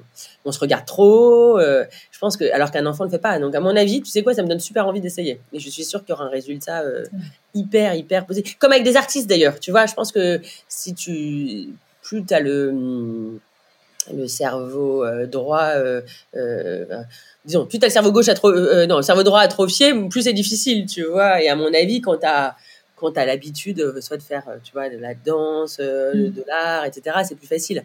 on 0.45 0.53
se 0.53 0.61
regarde 0.61 0.87
trop. 0.87 1.59
Euh, 1.59 1.85
je 2.13 2.19
pense 2.19 2.37
que, 2.37 2.45
alors 2.53 2.71
qu'un 2.71 2.87
enfant 2.87 3.05
ne 3.05 3.09
le 3.09 3.13
fait 3.13 3.23
pas. 3.23 3.39
Donc, 3.39 3.55
à 3.55 3.61
mon 3.61 3.75
avis, 3.75 4.03
tu 4.03 4.11
sais 4.11 4.23
quoi, 4.23 4.35
ça 4.35 4.43
me 4.43 4.49
donne 4.49 4.61
super 4.61 4.87
envie 4.87 5.01
d'essayer. 5.01 5.41
Et 5.53 5.59
je 5.59 5.69
suis 5.69 5.85
sûre 5.85 6.01
qu'il 6.01 6.11
y 6.11 6.13
aura 6.13 6.25
un 6.25 6.31
résultat 6.31 6.83
euh, 6.83 7.05
hyper, 7.55 7.95
hyper 7.95 8.27
positif. 8.27 8.57
Comme 8.59 8.73
avec 8.73 8.85
des 8.85 8.97
artistes 8.97 9.29
d'ailleurs. 9.29 9.59
Tu 9.59 9.71
vois, 9.71 9.87
je 9.87 9.95
pense 9.95 10.13
que 10.13 10.41
si 10.69 10.95
tu, 10.95 11.71
plus 12.03 12.25
tu 12.25 12.35
as 12.35 12.41
le 12.41 13.41
le 14.12 14.29
cerveau 14.29 15.05
euh, 15.05 15.27
droit, 15.27 15.71
euh, 15.77 16.03
euh, 16.37 16.85
disons, 17.45 17.67
plus 17.67 17.79
tu 17.79 17.85
as 17.85 17.88
le 17.88 17.93
cerveau 17.93 18.12
gauche 18.12 18.29
atro 18.29 18.51
euh, 18.51 18.87
non, 18.87 18.97
le 18.97 19.03
cerveau 19.03 19.23
droit 19.23 19.40
atrophié, 19.40 19.93
plus 20.09 20.23
c'est 20.23 20.33
difficile, 20.33 20.87
tu 20.87 21.05
vois. 21.05 21.43
Et 21.43 21.49
à 21.49 21.57
mon 21.57 21.73
avis, 21.73 22.01
quand 22.01 22.19
tu 22.19 22.27
as 22.27 22.57
quand 22.97 23.12
tu 23.12 23.19
as 23.19 23.27
l'habitude, 23.27 24.01
soit 24.01 24.17
de 24.17 24.23
faire, 24.23 24.45
tu 24.62 24.73
vois, 24.73 24.88
de 24.88 24.97
la 24.97 25.14
danse, 25.14 25.79
mm. 25.79 26.31
de 26.31 26.45
l'art, 26.47 26.85
etc., 26.85 27.17
c'est 27.25 27.35
plus 27.35 27.49
facile. 27.49 27.85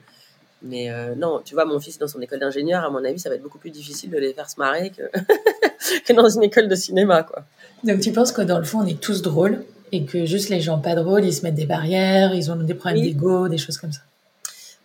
Mais 0.61 0.89
non, 1.15 1.41
tu 1.43 1.55
vois, 1.55 1.65
mon 1.65 1.79
fils 1.79 1.97
dans 1.97 2.07
son 2.07 2.21
école 2.21 2.39
d'ingénieur, 2.39 2.83
à 2.83 2.89
mon 2.89 3.03
avis, 3.03 3.17
ça 3.17 3.29
va 3.29 3.35
être 3.35 3.41
beaucoup 3.41 3.57
plus 3.57 3.71
difficile 3.71 4.11
de 4.11 4.17
les 4.17 4.33
faire 4.33 4.49
se 4.49 4.59
marrer 4.59 4.91
que, 4.91 5.03
que 6.05 6.13
dans 6.13 6.29
une 6.29 6.43
école 6.43 6.67
de 6.67 6.75
cinéma, 6.75 7.23
quoi. 7.23 7.43
Donc 7.83 8.01
tu 8.01 8.11
penses 8.11 8.31
que 8.31 8.41
dans 8.41 8.59
le 8.59 8.65
fond, 8.65 8.79
on 8.81 8.85
est 8.85 8.99
tous 8.99 9.21
drôles 9.21 9.63
et 9.91 10.05
que 10.05 10.25
juste 10.25 10.49
les 10.49 10.61
gens 10.61 10.79
pas 10.79 10.95
drôles, 10.95 11.25
ils 11.25 11.33
se 11.33 11.43
mettent 11.43 11.55
des 11.55 11.65
barrières, 11.65 12.33
ils 12.35 12.51
ont 12.51 12.55
des 12.55 12.73
problèmes 12.73 13.01
d'ego, 13.03 13.47
des 13.47 13.57
choses 13.57 13.77
comme 13.77 13.91
ça? 13.91 14.01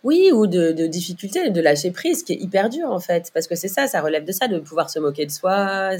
Oui, 0.05 0.29
ou 0.31 0.47
de, 0.47 0.71
de 0.71 0.87
difficulté, 0.87 1.49
de 1.49 1.61
lâcher 1.61 1.91
prise, 1.91 2.23
qui 2.23 2.33
est 2.33 2.37
hyper 2.37 2.69
dur 2.69 2.89
en 2.91 2.99
fait, 2.99 3.31
parce 3.33 3.47
que 3.47 3.55
c'est 3.55 3.67
ça, 3.67 3.87
ça 3.87 4.01
relève 4.01 4.23
de 4.23 4.31
ça, 4.31 4.47
de 4.47 4.59
pouvoir 4.59 4.89
se 4.89 4.99
moquer 4.99 5.25
de 5.25 5.31
soi. 5.31 5.91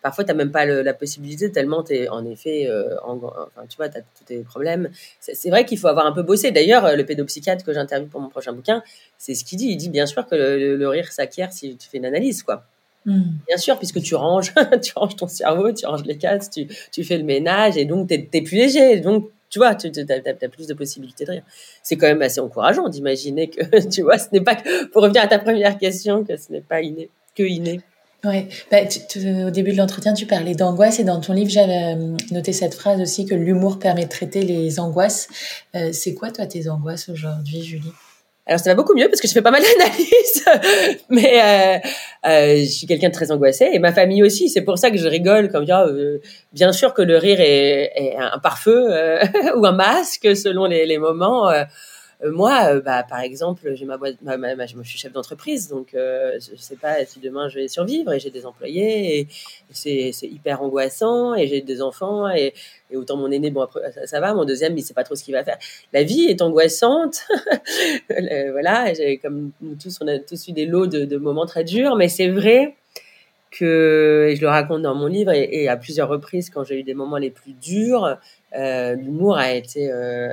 Parfois, 0.00 0.24
tu 0.24 0.28
n'as 0.28 0.34
même 0.34 0.52
pas 0.52 0.64
la 0.64 0.94
possibilité, 0.94 1.52
tellement 1.52 1.82
tu 1.82 1.92
es 1.94 2.08
en 2.08 2.24
effet, 2.24 2.66
euh, 2.68 2.96
enfin, 3.04 3.66
tu 3.68 3.76
vois, 3.76 3.88
tu 3.88 3.98
as 3.98 4.00
tous 4.00 4.24
tes 4.24 4.38
problèmes. 4.38 4.90
C'est 5.20 5.50
vrai 5.50 5.64
qu'il 5.64 5.78
faut 5.78 5.88
avoir 5.88 6.06
un 6.06 6.12
peu 6.12 6.22
bossé. 6.22 6.50
D'ailleurs, 6.50 6.96
le 6.96 7.04
pédopsychiatre 7.04 7.64
que 7.64 7.72
j'interviewe 7.72 8.08
pour 8.08 8.20
mon 8.20 8.30
prochain 8.30 8.52
bouquin, 8.52 8.82
c'est 9.18 9.34
ce 9.34 9.44
qu'il 9.44 9.58
dit. 9.58 9.68
Il 9.68 9.76
dit 9.76 9.90
bien 9.90 10.06
sûr 10.06 10.26
que 10.26 10.34
le 10.34 10.88
rire 10.88 11.12
s'acquiert 11.12 11.52
si 11.52 11.76
tu 11.76 11.88
fais 11.88 11.98
une 11.98 12.06
analyse, 12.06 12.42
quoi. 12.42 12.64
Hmm. 13.08 13.22
Bien 13.46 13.56
sûr, 13.56 13.78
puisque 13.78 14.02
tu 14.02 14.14
ranges, 14.14 14.52
tu 14.82 14.92
ranges 14.94 15.16
ton 15.16 15.28
cerveau, 15.28 15.72
tu 15.72 15.86
ranges 15.86 16.04
les 16.04 16.18
cases, 16.18 16.50
tu, 16.50 16.66
tu 16.92 17.04
fais 17.04 17.16
le 17.16 17.24
ménage 17.24 17.76
et 17.76 17.84
donc 17.84 18.08
tu 18.08 18.14
es, 18.14 18.42
plus 18.42 18.56
léger. 18.56 19.00
Donc, 19.00 19.30
tu 19.50 19.58
vois, 19.58 19.74
tu 19.74 19.88
as, 19.88 20.48
plus 20.48 20.66
de 20.66 20.74
possibilités 20.74 21.24
de 21.24 21.30
rire. 21.32 21.42
C'est 21.82 21.96
quand 21.96 22.06
même 22.06 22.22
assez 22.22 22.40
encourageant 22.40 22.88
d'imaginer 22.88 23.48
que, 23.48 23.88
tu 23.88 24.02
vois, 24.02 24.18
ce 24.18 24.28
n'est 24.32 24.40
pas, 24.40 24.56
pour 24.92 25.02
revenir 25.02 25.22
à 25.22 25.26
ta 25.26 25.38
première 25.38 25.78
question, 25.78 26.24
que 26.24 26.36
ce 26.36 26.52
n'est 26.52 26.60
pas 26.60 26.80
inné, 26.80 27.10
que 27.34 27.42
inné. 27.42 27.80
Ouais, 28.24 28.48
bah, 28.70 28.78
au 29.46 29.50
début 29.50 29.70
de 29.70 29.76
l'entretien, 29.76 30.12
tu 30.12 30.26
parlais 30.26 30.54
d'angoisse 30.54 30.98
et 30.98 31.04
dans 31.04 31.20
ton 31.20 31.34
livre, 31.34 31.50
j'avais 31.50 31.94
euh, 31.94 32.16
noté 32.32 32.52
cette 32.52 32.74
phrase 32.74 33.00
aussi 33.00 33.26
que 33.26 33.34
l'humour 33.36 33.78
permet 33.78 34.04
de 34.04 34.08
traiter 34.08 34.42
les 34.42 34.80
angoisses. 34.80 35.28
Euh, 35.76 35.90
c'est 35.92 36.14
quoi, 36.14 36.32
toi, 36.32 36.46
tes 36.46 36.68
angoisses 36.68 37.08
aujourd'hui, 37.08 37.62
Julie? 37.62 37.92
Alors 38.48 38.60
ça 38.60 38.70
va 38.70 38.74
beaucoup 38.74 38.94
mieux 38.94 39.08
parce 39.08 39.20
que 39.20 39.28
je 39.28 39.32
fais 39.34 39.42
pas 39.42 39.50
mal 39.50 39.62
d'analyses, 39.62 41.02
mais 41.10 41.40
euh, 41.42 41.88
euh, 42.26 42.56
je 42.56 42.64
suis 42.64 42.86
quelqu'un 42.86 43.08
de 43.08 43.12
très 43.12 43.30
angoissé 43.30 43.68
et 43.70 43.78
ma 43.78 43.92
famille 43.92 44.22
aussi. 44.22 44.48
C'est 44.48 44.62
pour 44.62 44.78
ça 44.78 44.90
que 44.90 44.96
je 44.96 45.06
rigole 45.06 45.50
comme 45.50 45.66
euh, 45.68 46.18
bien 46.52 46.72
sûr 46.72 46.94
que 46.94 47.02
le 47.02 47.18
rire 47.18 47.40
est, 47.40 47.92
est 47.94 48.16
un 48.16 48.38
pare-feu 48.38 48.88
euh, 48.90 49.22
ou 49.56 49.66
un 49.66 49.72
masque 49.72 50.34
selon 50.34 50.64
les, 50.64 50.86
les 50.86 50.96
moments. 50.96 51.50
Euh, 52.24 52.32
moi, 52.32 52.74
euh, 52.74 52.80
bah, 52.80 53.04
par 53.08 53.20
exemple, 53.20 53.74
j'ai 53.74 53.84
ma 53.84 53.96
boîte, 53.96 54.16
ma, 54.22 54.36
ma, 54.36 54.66
je 54.66 54.74
suis 54.82 54.98
chef 54.98 55.12
d'entreprise, 55.12 55.68
donc 55.68 55.94
euh, 55.94 56.38
je 56.40 56.56
sais 56.60 56.76
pas 56.76 57.04
si 57.04 57.20
demain 57.20 57.48
je 57.48 57.60
vais 57.60 57.68
survivre 57.68 58.12
et 58.12 58.18
j'ai 58.18 58.30
des 58.30 58.44
employés 58.44 59.20
et, 59.20 59.28
c'est, 59.70 60.10
hyper 60.22 60.62
angoissant 60.62 61.34
et 61.36 61.46
j'ai 61.46 61.60
des 61.60 61.80
enfants 61.80 62.28
et, 62.28 62.54
et, 62.90 62.96
autant 62.96 63.16
mon 63.16 63.30
aîné, 63.30 63.50
bon 63.50 63.62
après 63.62 63.80
ça, 64.06 64.20
va, 64.20 64.34
mon 64.34 64.44
deuxième 64.44 64.76
il 64.76 64.82
sait 64.82 64.94
pas 64.94 65.04
trop 65.04 65.14
ce 65.14 65.22
qu'il 65.22 65.34
va 65.34 65.44
faire. 65.44 65.58
La 65.92 66.02
vie 66.02 66.24
est 66.24 66.42
angoissante, 66.42 67.20
voilà, 68.08 68.92
comme 69.22 69.52
nous 69.60 69.76
tous, 69.76 69.98
on 70.00 70.08
a 70.08 70.18
tous 70.18 70.48
eu 70.48 70.52
des 70.52 70.66
lots 70.66 70.86
de, 70.86 71.04
de 71.04 71.16
moments 71.18 71.46
très 71.46 71.62
durs, 71.62 71.94
mais 71.94 72.08
c'est 72.08 72.28
vrai 72.28 72.74
que 73.50 74.26
et 74.30 74.36
je 74.36 74.42
le 74.42 74.48
raconte 74.48 74.82
dans 74.82 74.94
mon 74.94 75.06
livre 75.06 75.32
et, 75.32 75.48
et, 75.52 75.68
à 75.68 75.76
plusieurs 75.76 76.08
reprises 76.08 76.50
quand 76.50 76.64
j'ai 76.64 76.80
eu 76.80 76.82
des 76.82 76.94
moments 76.94 77.16
les 77.16 77.30
plus 77.30 77.52
durs, 77.52 78.18
euh, 78.56 78.94
l'humour 78.94 79.38
a 79.38 79.52
été 79.52 79.90
euh, 79.90 80.32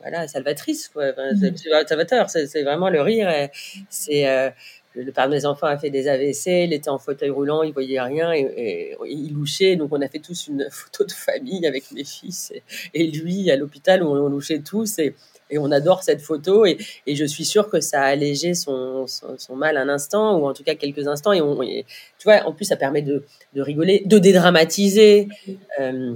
voilà, 0.00 0.26
salvatrice, 0.28 0.88
quoi. 0.88 1.12
Mmh. 1.12 1.56
salvateur, 1.86 2.30
c'est 2.30 2.62
vraiment 2.62 2.88
le 2.88 3.02
rire. 3.02 3.48
C'est 3.90 4.28
euh, 4.28 4.50
le 4.94 5.12
père 5.12 5.28
de 5.28 5.34
mes 5.34 5.46
enfants 5.46 5.66
a 5.66 5.78
fait 5.78 5.90
des 5.90 6.08
AVC, 6.08 6.64
il 6.64 6.72
était 6.72 6.90
en 6.90 6.98
fauteuil 6.98 7.30
roulant, 7.30 7.62
il 7.62 7.72
voyait 7.72 8.00
rien 8.00 8.32
et, 8.32 8.96
il 9.06 9.32
louchait. 9.32 9.76
Donc 9.76 9.90
on 9.92 10.00
a 10.00 10.08
fait 10.08 10.18
tous 10.18 10.48
une 10.48 10.68
photo 10.70 11.04
de 11.04 11.12
famille 11.12 11.66
avec 11.66 11.90
mes 11.92 12.04
fils 12.04 12.52
et, 12.94 13.06
lui 13.06 13.50
à 13.50 13.56
l'hôpital 13.56 14.02
où 14.02 14.08
on 14.08 14.28
louchait 14.28 14.60
tous 14.60 14.98
et, 14.98 15.14
on 15.52 15.72
adore 15.72 16.04
cette 16.04 16.20
photo 16.20 16.64
et, 16.64 16.78
je 17.06 17.24
suis 17.24 17.44
sûre 17.44 17.68
que 17.68 17.80
ça 17.80 18.02
a 18.02 18.06
allégé 18.06 18.54
son, 18.54 19.06
son, 19.06 19.56
mal 19.56 19.76
un 19.76 19.88
instant 19.88 20.38
ou 20.38 20.46
en 20.46 20.54
tout 20.54 20.62
cas 20.62 20.76
quelques 20.76 21.08
instants 21.08 21.32
et, 21.32 21.40
on, 21.40 21.58
tu 21.60 22.24
vois 22.24 22.46
en 22.46 22.52
plus 22.52 22.66
ça 22.66 22.76
permet 22.76 23.02
de, 23.02 23.24
de 23.54 23.62
rigoler, 23.62 24.02
de 24.06 24.18
dédramatiser. 24.18 25.28
Euh, 25.80 26.14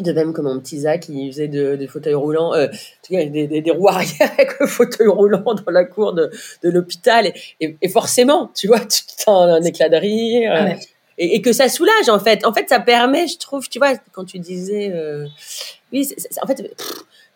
de 0.00 0.12
même 0.12 0.32
comme 0.32 0.46
mon 0.46 0.58
petit 0.58 0.80
Zach, 0.80 1.00
qui 1.02 1.30
faisait 1.30 1.48
des 1.48 1.86
fauteuils 1.86 2.14
roulants, 2.14 2.54
euh, 2.54 2.68
des, 3.10 3.26
des, 3.26 3.60
des, 3.60 3.70
roues 3.70 3.88
arrière 3.88 4.30
avec 4.38 4.58
le 4.58 4.66
fauteuil 4.66 5.08
roulant 5.08 5.42
dans 5.42 5.70
la 5.70 5.84
cour 5.84 6.12
de, 6.14 6.30
de 6.62 6.70
l'hôpital. 6.70 7.32
Et, 7.60 7.76
et, 7.80 7.88
forcément, 7.88 8.50
tu 8.54 8.68
vois, 8.68 8.80
tu 8.80 9.02
t'en 9.24 9.42
un 9.42 9.62
éclat 9.62 9.88
de 9.88 9.96
rire. 9.96 10.76
Et, 11.18 11.36
et, 11.36 11.42
que 11.42 11.52
ça 11.52 11.68
soulage, 11.68 12.08
en 12.08 12.18
fait. 12.18 12.44
En 12.46 12.54
fait, 12.54 12.68
ça 12.70 12.80
permet, 12.80 13.26
je 13.28 13.38
trouve, 13.38 13.68
tu 13.68 13.78
vois, 13.78 13.94
quand 14.12 14.24
tu 14.24 14.38
disais... 14.38 14.90
Euh, 14.94 15.26
oui, 15.92 16.08
en 16.40 16.46
fait, 16.46 16.74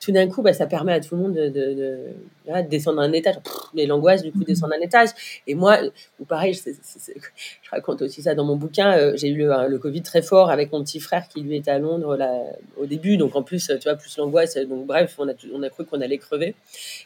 tout 0.06 0.12
d'un 0.12 0.28
coup, 0.28 0.40
bah, 0.40 0.52
ça 0.52 0.66
permet 0.66 0.92
à 0.92 1.00
tout 1.00 1.16
le 1.16 1.22
monde 1.22 1.34
de, 1.34 1.48
de, 1.48 1.74
de, 1.74 2.68
descendre 2.68 3.00
un 3.00 3.12
étage. 3.12 3.34
Mais 3.74 3.86
l'angoisse, 3.86 4.22
du 4.22 4.30
coup, 4.30 4.38
mhm. 4.38 4.44
descendre 4.44 4.74
un 4.78 4.80
étage. 4.80 5.08
Et 5.48 5.56
moi, 5.56 5.78
ou 6.20 6.24
pareil, 6.24 6.54
je 6.54 7.70
raconte 7.72 8.02
aussi 8.02 8.22
ça 8.22 8.36
dans 8.36 8.44
mon 8.44 8.54
bouquin. 8.54 8.96
Euh, 8.96 9.16
j'ai 9.16 9.28
eu 9.28 9.36
le, 9.36 9.68
le, 9.68 9.78
Covid 9.78 10.02
très 10.02 10.22
fort 10.22 10.50
avec 10.50 10.70
mon 10.70 10.84
petit 10.84 11.00
frère 11.00 11.26
qui, 11.26 11.40
lui, 11.40 11.56
était 11.56 11.72
à 11.72 11.80
Londres 11.80 12.16
là, 12.16 12.40
au 12.76 12.86
début. 12.86 13.16
Donc, 13.16 13.34
en 13.34 13.42
plus, 13.42 13.66
tu 13.66 13.88
vois, 13.88 13.96
plus 13.96 14.16
l'angoisse. 14.16 14.56
Donc, 14.56 14.86
bref, 14.86 15.16
on 15.18 15.28
a, 15.28 15.32
on 15.52 15.62
a 15.64 15.70
cru 15.70 15.84
qu'on 15.84 16.00
allait 16.00 16.18
crever. 16.18 16.54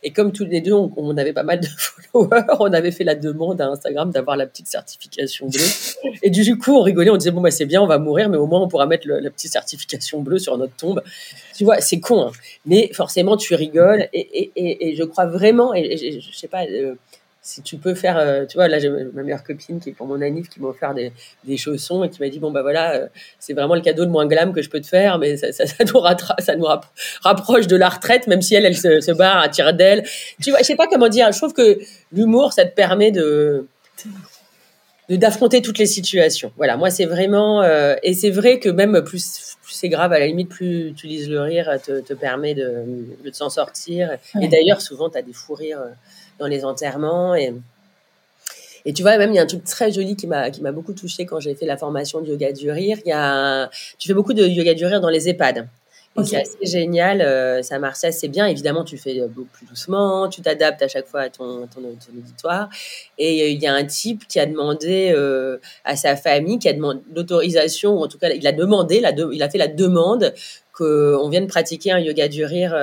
Et 0.03 0.11
comme 0.11 0.33
tous 0.33 0.45
les 0.45 0.61
deux, 0.61 0.75
on, 0.75 1.17
avait 1.17 1.33
pas 1.33 1.43
mal 1.43 1.61
de 1.61 1.67
followers, 2.13 2.45
on 2.59 2.73
avait 2.75 2.93
fait 2.93 3.05
la 3.05 3.15
demande 3.15 3.63
à 3.63 3.69
Instagram 3.69 4.11
d'avoir 4.11 4.37
la 4.37 4.47
petite 4.47 4.67
certification 4.67 5.49
bleue. 5.49 6.13
Et 6.23 6.29
du 6.29 6.59
coup, 6.59 6.77
on 6.77 6.83
rigolait, 6.83 7.09
on 7.09 7.17
disait, 7.17 7.31
bon, 7.31 7.41
bah, 7.41 7.51
c'est 7.51 7.65
bien, 7.65 7.81
on 7.81 7.87
va 7.87 7.97
mourir, 7.97 8.29
mais 8.29 8.37
au 8.37 8.47
moins, 8.47 8.61
on 8.61 8.69
pourra 8.69 8.85
mettre 8.85 9.09
la 9.09 9.31
petite 9.31 9.53
certification 9.53 10.21
bleue 10.21 10.39
sur 10.39 10.59
notre 10.59 10.77
tombe. 10.77 11.03
Tu 11.61 11.65
vois, 11.65 11.83
c'est 11.83 12.01
con, 12.01 12.29
hein. 12.29 12.33
mais 12.65 12.91
forcément 12.95 13.37
tu 13.37 13.55
rigoles 13.55 14.09
et, 14.15 14.51
et, 14.57 14.89
et, 14.89 14.97
je 14.97 15.05
crois 15.05 15.27
vraiment 15.27 15.75
et, 15.75 15.95
je, 15.95 16.35
sais 16.35 16.49
pas 16.49 16.65
euh, 16.65 16.95
si 17.43 17.61
tu 17.61 17.77
peux 17.77 17.95
faire 17.95 18.17
euh, 18.17 18.47
tu 18.47 18.57
vois 18.57 18.67
là 18.67 18.79
j'ai 18.79 18.89
ma 18.89 19.23
meilleure 19.23 19.45
copine 19.45 19.79
qui 19.79 19.91
est 19.91 19.93
pour 19.93 20.07
mon 20.07 20.23
anniv 20.23 20.49
qui 20.49 20.59
m'a 20.59 20.69
offert 20.69 20.95
des, 20.95 21.13
des, 21.45 21.59
chaussons 21.59 22.03
et 22.03 22.09
qui 22.09 22.19
m'a 22.23 22.31
dit 22.31 22.39
bon 22.39 22.51
bah 22.51 22.63
voilà 22.63 22.95
euh, 22.95 23.09
c'est 23.39 23.53
vraiment 23.53 23.75
le 23.75 23.83
cadeau 23.83 24.07
le 24.07 24.11
moins 24.11 24.27
glam 24.27 24.55
que 24.55 24.63
je 24.63 24.71
peux 24.71 24.81
te 24.81 24.87
faire 24.87 25.19
mais 25.19 25.37
ça, 25.37 25.53
ça, 25.53 25.67
ça 25.67 25.85
nous, 25.85 26.01
ça 26.39 26.57
nous 26.57 26.67
rapproche 27.21 27.67
de 27.67 27.77
la 27.77 27.91
retraite 27.91 28.27
même 28.27 28.41
si 28.41 28.55
elle 28.55 28.65
elle 28.65 28.75
se, 28.79 29.13
barre 29.13 29.43
à 29.43 29.51
tire 29.51 29.75
d'elle 29.75 30.03
tu 30.43 30.53
vois 30.53 30.61
je 30.61 30.65
sais 30.65 30.77
pas 30.77 30.87
comment 30.87 31.09
dire 31.09 31.31
je 31.31 31.37
trouve 31.37 31.53
que 31.53 31.79
l'humour 32.11 32.55
ça 32.55 32.65
te 32.65 32.75
permet 32.75 33.11
de 33.11 33.67
d'affronter 35.19 35.63
toutes 35.63 35.79
les 35.79 35.87
situations. 35.87 36.53
Voilà, 36.57 36.77
moi 36.77 36.91
c'est 36.91 37.07
vraiment 37.07 37.63
et 38.03 38.15
c'est 38.15 38.31
vrai 38.31 38.59
que 38.59 38.69
même 38.69 39.03
plus 39.03 39.57
c'est 39.73 39.89
grave, 39.89 40.13
à 40.13 40.19
la 40.19 40.27
limite, 40.27 40.49
plus 40.49 40.93
tu 40.97 41.07
utilises 41.07 41.29
le 41.29 41.41
rire, 41.41 41.71
te, 41.85 42.01
te 42.01 42.13
permet 42.13 42.55
de, 42.55 42.85
de 43.25 43.31
s'en 43.33 43.51
sortir. 43.51 44.19
Et 44.41 44.49
d'ailleurs, 44.49 44.81
souvent, 44.81 45.09
tu 45.11 45.19
as 45.19 45.23
des 45.23 45.33
fous 45.33 45.55
rires 45.55 45.81
euh, 45.81 45.91
dans 46.39 46.47
les 46.47 46.65
enterrements. 46.65 47.35
Et, 47.35 47.55
et 48.85 48.93
tu 48.93 49.03
vois, 49.03 49.17
même, 49.19 49.31
il 49.31 49.37
y 49.37 49.39
a 49.39 49.43
un 49.43 49.47
truc 49.47 49.65
très 49.65 49.93
joli 49.93 50.17
qui 50.17 50.27
m'a, 50.27 50.51
qui 50.51 50.63
m'a 50.63 50.73
beaucoup 50.73 50.93
touché 50.93 51.27
quand 51.27 51.41
j'ai 51.41 51.55
fait 51.55 51.67
la 51.67 51.77
formation 51.77 52.21
de 52.21 52.29
yoga 52.29 52.53
du 52.53 52.71
rire. 52.71 52.99
Il 53.05 53.09
y 53.09 53.13
a, 53.13 53.71
tu 53.99 54.09
fais 54.09 54.15
beaucoup 54.15 54.35
de 54.35 54.45
yoga 54.47 54.75
du 54.75 54.85
rire 54.87 55.01
dans 55.01 55.09
les 55.09 55.29
EHPAD. 55.29 55.69
C'est 56.25 56.41
assez 56.41 56.67
génial, 56.67 57.23
euh, 57.23 57.63
ça 57.63 57.79
marche 57.79 58.03
assez 58.03 58.29
bien. 58.29 58.47
Évidemment, 58.47 58.85
tu 58.85 58.99
fais 58.99 59.21
beaucoup 59.29 59.49
plus 59.53 59.67
doucement, 59.67 60.29
tu 60.29 60.43
t'adaptes 60.43 60.83
à 60.83 60.89
chaque 60.89 61.07
fois 61.07 61.23
à 61.23 61.31
ton, 61.31 61.69
ton, 61.69 61.81
auditoire. 61.83 62.69
Et 63.17 63.43
euh, 63.43 63.49
il 63.49 63.63
y 63.63 63.67
a 63.67 63.75
un 63.75 63.85
type 63.85 64.27
qui 64.27 64.41
a 64.41 64.47
demandé 64.47 65.13
euh, 65.15 65.59
à 65.85 65.95
sa 65.95 66.17
famille, 66.17 66.59
qui 66.59 66.69
a 66.69 66.73
demandé 66.73 67.01
l'autorisation, 67.15 67.99
ou 67.99 68.05
en 68.05 68.09
tout 68.09 68.19
cas, 68.19 68.29
il 68.31 68.47
a 68.47 68.53
demandé, 68.53 69.01
la 69.01 69.13
il 69.33 69.43
a 69.43 69.49
fait 69.49 69.59
la 69.59 69.69
demande 69.69 70.35
qu'on 70.73 71.29
vienne 71.29 71.47
pratiquer 71.47 71.93
un 71.93 72.01
yoga 72.01 72.27
du 72.27 72.45
rire 72.45 72.75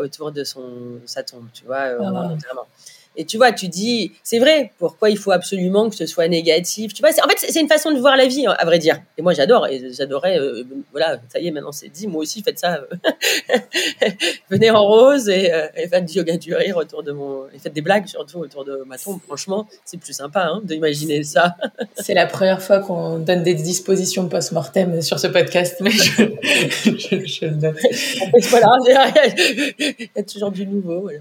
autour 0.00 0.32
de 0.32 0.44
son, 0.44 1.00
sa 1.06 1.22
tombe, 1.22 1.46
tu 1.52 1.64
vois, 1.64 1.96
ah, 2.00 2.34
et 3.16 3.24
tu 3.24 3.36
vois, 3.36 3.52
tu 3.52 3.68
dis, 3.68 4.12
c'est 4.22 4.38
vrai, 4.38 4.72
pourquoi 4.78 5.10
il 5.10 5.18
faut 5.18 5.32
absolument 5.32 5.90
que 5.90 5.96
ce 5.96 6.06
soit 6.06 6.28
négatif 6.28 6.94
Tu 6.94 7.02
vois, 7.02 7.10
en 7.10 7.28
fait, 7.28 7.38
c'est 7.38 7.60
une 7.60 7.68
façon 7.68 7.90
de 7.90 7.98
voir 7.98 8.16
la 8.16 8.26
vie, 8.26 8.46
à 8.46 8.64
vrai 8.64 8.78
dire. 8.78 9.00
Et 9.18 9.22
moi, 9.22 9.32
j'adore, 9.32 9.66
et 9.66 9.92
j'adorais, 9.92 10.38
euh, 10.38 10.62
voilà, 10.92 11.18
ça 11.28 11.40
y 11.40 11.48
est, 11.48 11.50
maintenant 11.50 11.72
c'est 11.72 11.88
dit, 11.88 12.06
moi 12.06 12.22
aussi, 12.22 12.42
faites 12.42 12.58
ça. 12.58 12.82
Venez 14.50 14.70
en 14.70 14.84
rose 14.84 15.28
et, 15.28 15.52
euh, 15.52 15.66
et, 15.76 15.88
faites 15.88 16.06
du 16.06 16.18
yoga 16.18 16.36
du 16.36 16.54
rire 16.54 16.76
autour 16.76 17.02
de 17.02 17.12
mon. 17.12 17.46
Et 17.52 17.58
faites 17.58 17.72
des 17.72 17.80
blagues 17.80 18.06
surtout 18.06 18.38
autour 18.38 18.64
de 18.64 18.82
ma 18.86 18.96
tombe. 18.96 19.18
Franchement, 19.26 19.66
c'est 19.84 19.98
plus 19.98 20.12
sympa 20.12 20.44
hein, 20.44 20.60
d'imaginer 20.64 21.24
ça. 21.24 21.56
c'est 21.96 22.14
la 22.14 22.26
première 22.26 22.62
fois 22.62 22.78
qu'on 22.78 23.18
donne 23.18 23.42
des 23.42 23.54
dispositions 23.54 24.28
post-mortem 24.28 25.02
sur 25.02 25.18
ce 25.18 25.26
podcast, 25.26 25.76
mais 25.80 25.90
je, 25.90 26.22
je, 26.84 27.44
le 27.44 27.56
note. 27.56 27.76
voilà, 28.50 28.68
il 29.78 30.08
y 30.14 30.18
a 30.18 30.22
toujours 30.22 30.50
du 30.50 30.66
nouveau. 30.66 31.00
Voilà. 31.00 31.18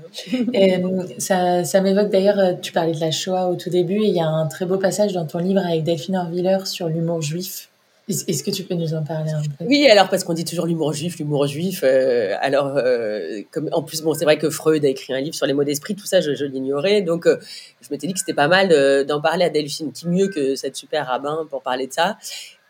Et, 0.54 0.76
euh, 0.76 1.04
ça, 1.18 1.79
ça 1.80 1.84
m'évoque 1.84 2.10
d'ailleurs, 2.10 2.40
euh, 2.40 2.54
tu 2.62 2.74
parlais 2.74 2.92
de 2.92 3.00
la 3.00 3.10
Shoah 3.10 3.48
au 3.48 3.56
tout 3.56 3.70
début, 3.70 4.02
et 4.02 4.08
il 4.08 4.14
y 4.14 4.20
a 4.20 4.28
un 4.28 4.48
très 4.48 4.66
beau 4.66 4.78
passage 4.78 5.14
dans 5.14 5.26
ton 5.26 5.38
livre 5.38 5.62
avec 5.66 5.84
Delphine 5.84 6.18
Orviller 6.18 6.58
sur 6.66 6.90
l'humour 6.90 7.22
juif. 7.22 7.70
Est-ce 8.10 8.44
que 8.44 8.52
tu 8.52 8.64
peux 8.64 8.74
nous 8.74 8.94
en 8.96 9.04
parler 9.04 9.32
un 9.32 9.42
peu? 9.42 9.64
Oui, 9.66 9.88
alors 9.88 10.10
parce 10.10 10.26
qu'on 10.26 10.34
dit 10.34 10.44
toujours 10.44 10.66
l'humour 10.66 10.92
juif, 10.92 11.20
l'humour 11.20 11.48
juif. 11.48 11.82
Euh, 11.84 12.34
alors, 12.42 12.76
euh, 12.76 13.44
en 13.72 13.82
plus, 13.82 14.02
bon, 14.02 14.14
c'est 14.14 14.26
vrai 14.26 14.38
que 14.38 14.50
Freud 14.50 14.84
a 14.84 14.90
écrit 14.90 15.14
un 15.14 15.22
livre 15.22 15.36
sur 15.36 15.46
les 15.46 15.54
mots 15.54 15.64
d'esprit, 15.64 15.96
tout 15.96 16.06
ça, 16.06 16.20
je, 16.20 16.44
l'ignorais. 16.44 17.02
Donc, 17.02 17.28
je 17.28 17.88
m'étais 17.92 18.08
dit 18.08 18.14
que 18.14 18.20
c'était 18.20 18.34
pas 18.34 18.50
mal 18.50 19.06
d'en 19.06 19.22
parler 19.22 19.46
à 19.46 19.50
Delphine. 19.50 19.94
Qui 19.94 20.10
mieux 20.10 20.28
que 20.28 20.56
cette 20.56 20.76
super 20.76 21.06
rabbin 21.08 21.48
pour 21.50 21.62
parler 21.62 21.88
de 21.88 21.94
ça 21.94 22.18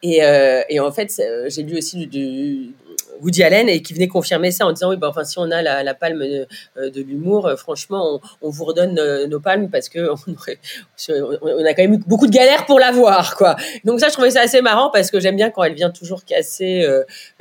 et 0.01 0.79
en 0.79 0.91
fait, 0.91 1.21
j'ai 1.47 1.63
lu 1.63 1.77
aussi 1.77 2.07
du, 2.07 2.73
Woody 3.21 3.43
Allen 3.43 3.69
et 3.69 3.81
qui 3.81 3.93
venait 3.93 4.07
confirmer 4.07 4.51
ça 4.51 4.65
en 4.65 4.71
disant 4.71 4.89
oui, 4.89 4.97
bah, 4.97 5.07
enfin, 5.09 5.23
si 5.23 5.37
on 5.39 5.51
a 5.51 5.61
la, 5.61 5.93
palme 5.93 6.19
de, 6.19 6.47
de 6.89 7.01
l'humour, 7.01 7.51
franchement, 7.57 8.21
on, 8.41 8.49
vous 8.49 8.65
redonne 8.65 8.99
nos 9.27 9.39
palmes 9.39 9.69
parce 9.69 9.89
que 9.89 10.09
on, 10.09 11.65
a 11.65 11.73
quand 11.73 11.83
même 11.83 11.93
eu 11.93 12.03
beaucoup 12.05 12.27
de 12.27 12.31
galères 12.31 12.65
pour 12.65 12.79
l'avoir, 12.79 13.35
quoi. 13.35 13.55
Donc 13.85 13.99
ça, 13.99 14.07
je 14.07 14.13
trouvais 14.13 14.31
ça 14.31 14.41
assez 14.41 14.61
marrant 14.61 14.89
parce 14.91 15.11
que 15.11 15.19
j'aime 15.19 15.35
bien 15.35 15.49
quand 15.49 15.63
elle 15.63 15.73
vient 15.73 15.89
toujours 15.89 16.23
casser 16.25 16.87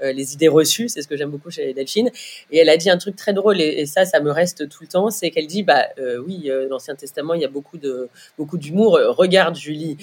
les 0.03 0.35
idées 0.35 0.49
reçues. 0.49 0.89
C'est 0.89 1.03
ce 1.03 1.09
que 1.09 1.17
j'aime 1.17 1.31
beaucoup 1.31 1.51
chez 1.51 1.73
Delphine. 1.73 2.11
Et 2.51 2.59
elle 2.59 2.69
a 2.69 2.77
dit 2.77 2.91
un 2.91 2.99
truc 2.99 3.17
très 3.17 3.33
drôle 3.33 3.61
et, 3.61 3.87
ça, 3.87 4.05
ça 4.05 4.21
me 4.21 4.31
reste 4.31 4.69
tout 4.69 4.83
le 4.83 4.89
temps, 4.89 5.11
c'est 5.11 5.31
qu'elle 5.31 5.47
dit 5.47 5.63
bah 5.63 5.87
oui, 6.27 6.51
l'Ancien 6.69 6.95
Testament, 6.95 7.35
il 7.35 7.43
y 7.43 7.45
a 7.45 7.49
beaucoup 7.49 7.79
de 7.79 8.09
beaucoup 8.37 8.59
d'humour. 8.59 8.99
Regarde, 9.17 9.57
Julie, 9.57 9.97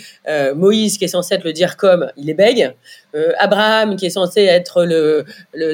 Moïse 0.56 0.98
qui 0.98 1.06
est 1.06 1.10
censé 1.10 1.36
être 1.36 1.44
le 1.44 1.54
dire 1.54 1.78
comme, 1.78 2.12
il 2.18 2.30
est 2.30 2.34
bègue. 2.34 2.74
Euh, 3.16 3.32
Abraham, 3.40 3.96
qui 3.96 4.06
est 4.06 4.12
censé 4.12 4.42
être 4.42 4.84
le, 4.84 5.26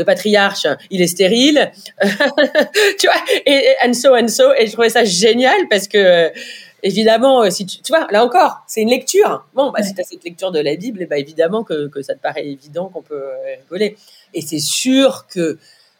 patriarche, 0.03 0.67
il 0.89 1.01
est 1.01 1.07
stérile. 1.07 1.71
tu 2.01 3.07
vois, 3.07 3.21
et, 3.45 3.67
and 3.85 3.93
so 3.93 4.15
and 4.15 4.27
so. 4.27 4.53
Et 4.57 4.67
je 4.67 4.71
trouvais 4.71 4.89
ça 4.89 5.03
génial 5.03 5.67
parce 5.69 5.87
que, 5.87 6.31
évidemment, 6.83 7.43
euh, 7.43 7.49
si 7.49 7.65
tu, 7.65 7.81
tu 7.81 7.91
vois, 7.91 8.07
là 8.11 8.23
encore, 8.23 8.63
c'est 8.67 8.81
une 8.81 8.89
lecture. 8.89 9.45
Bon, 9.53 9.71
bah, 9.71 9.83
si 9.83 9.93
tu 9.93 10.01
as 10.01 10.03
cette 10.03 10.23
lecture 10.23 10.51
de 10.51 10.59
la 10.59 10.75
Bible, 10.75 11.01
et 11.01 11.05
bah, 11.05 11.17
évidemment 11.17 11.63
que, 11.63 11.87
que 11.87 12.01
ça 12.01 12.15
te 12.15 12.21
paraît 12.21 12.45
évident 12.45 12.89
qu'on 12.89 13.01
peut 13.01 13.23
euh, 13.23 13.55
rigoler. 13.63 13.97
Et 14.33 14.41
c'est 14.41 14.59
sûr 14.59 15.25
que, 15.27 15.57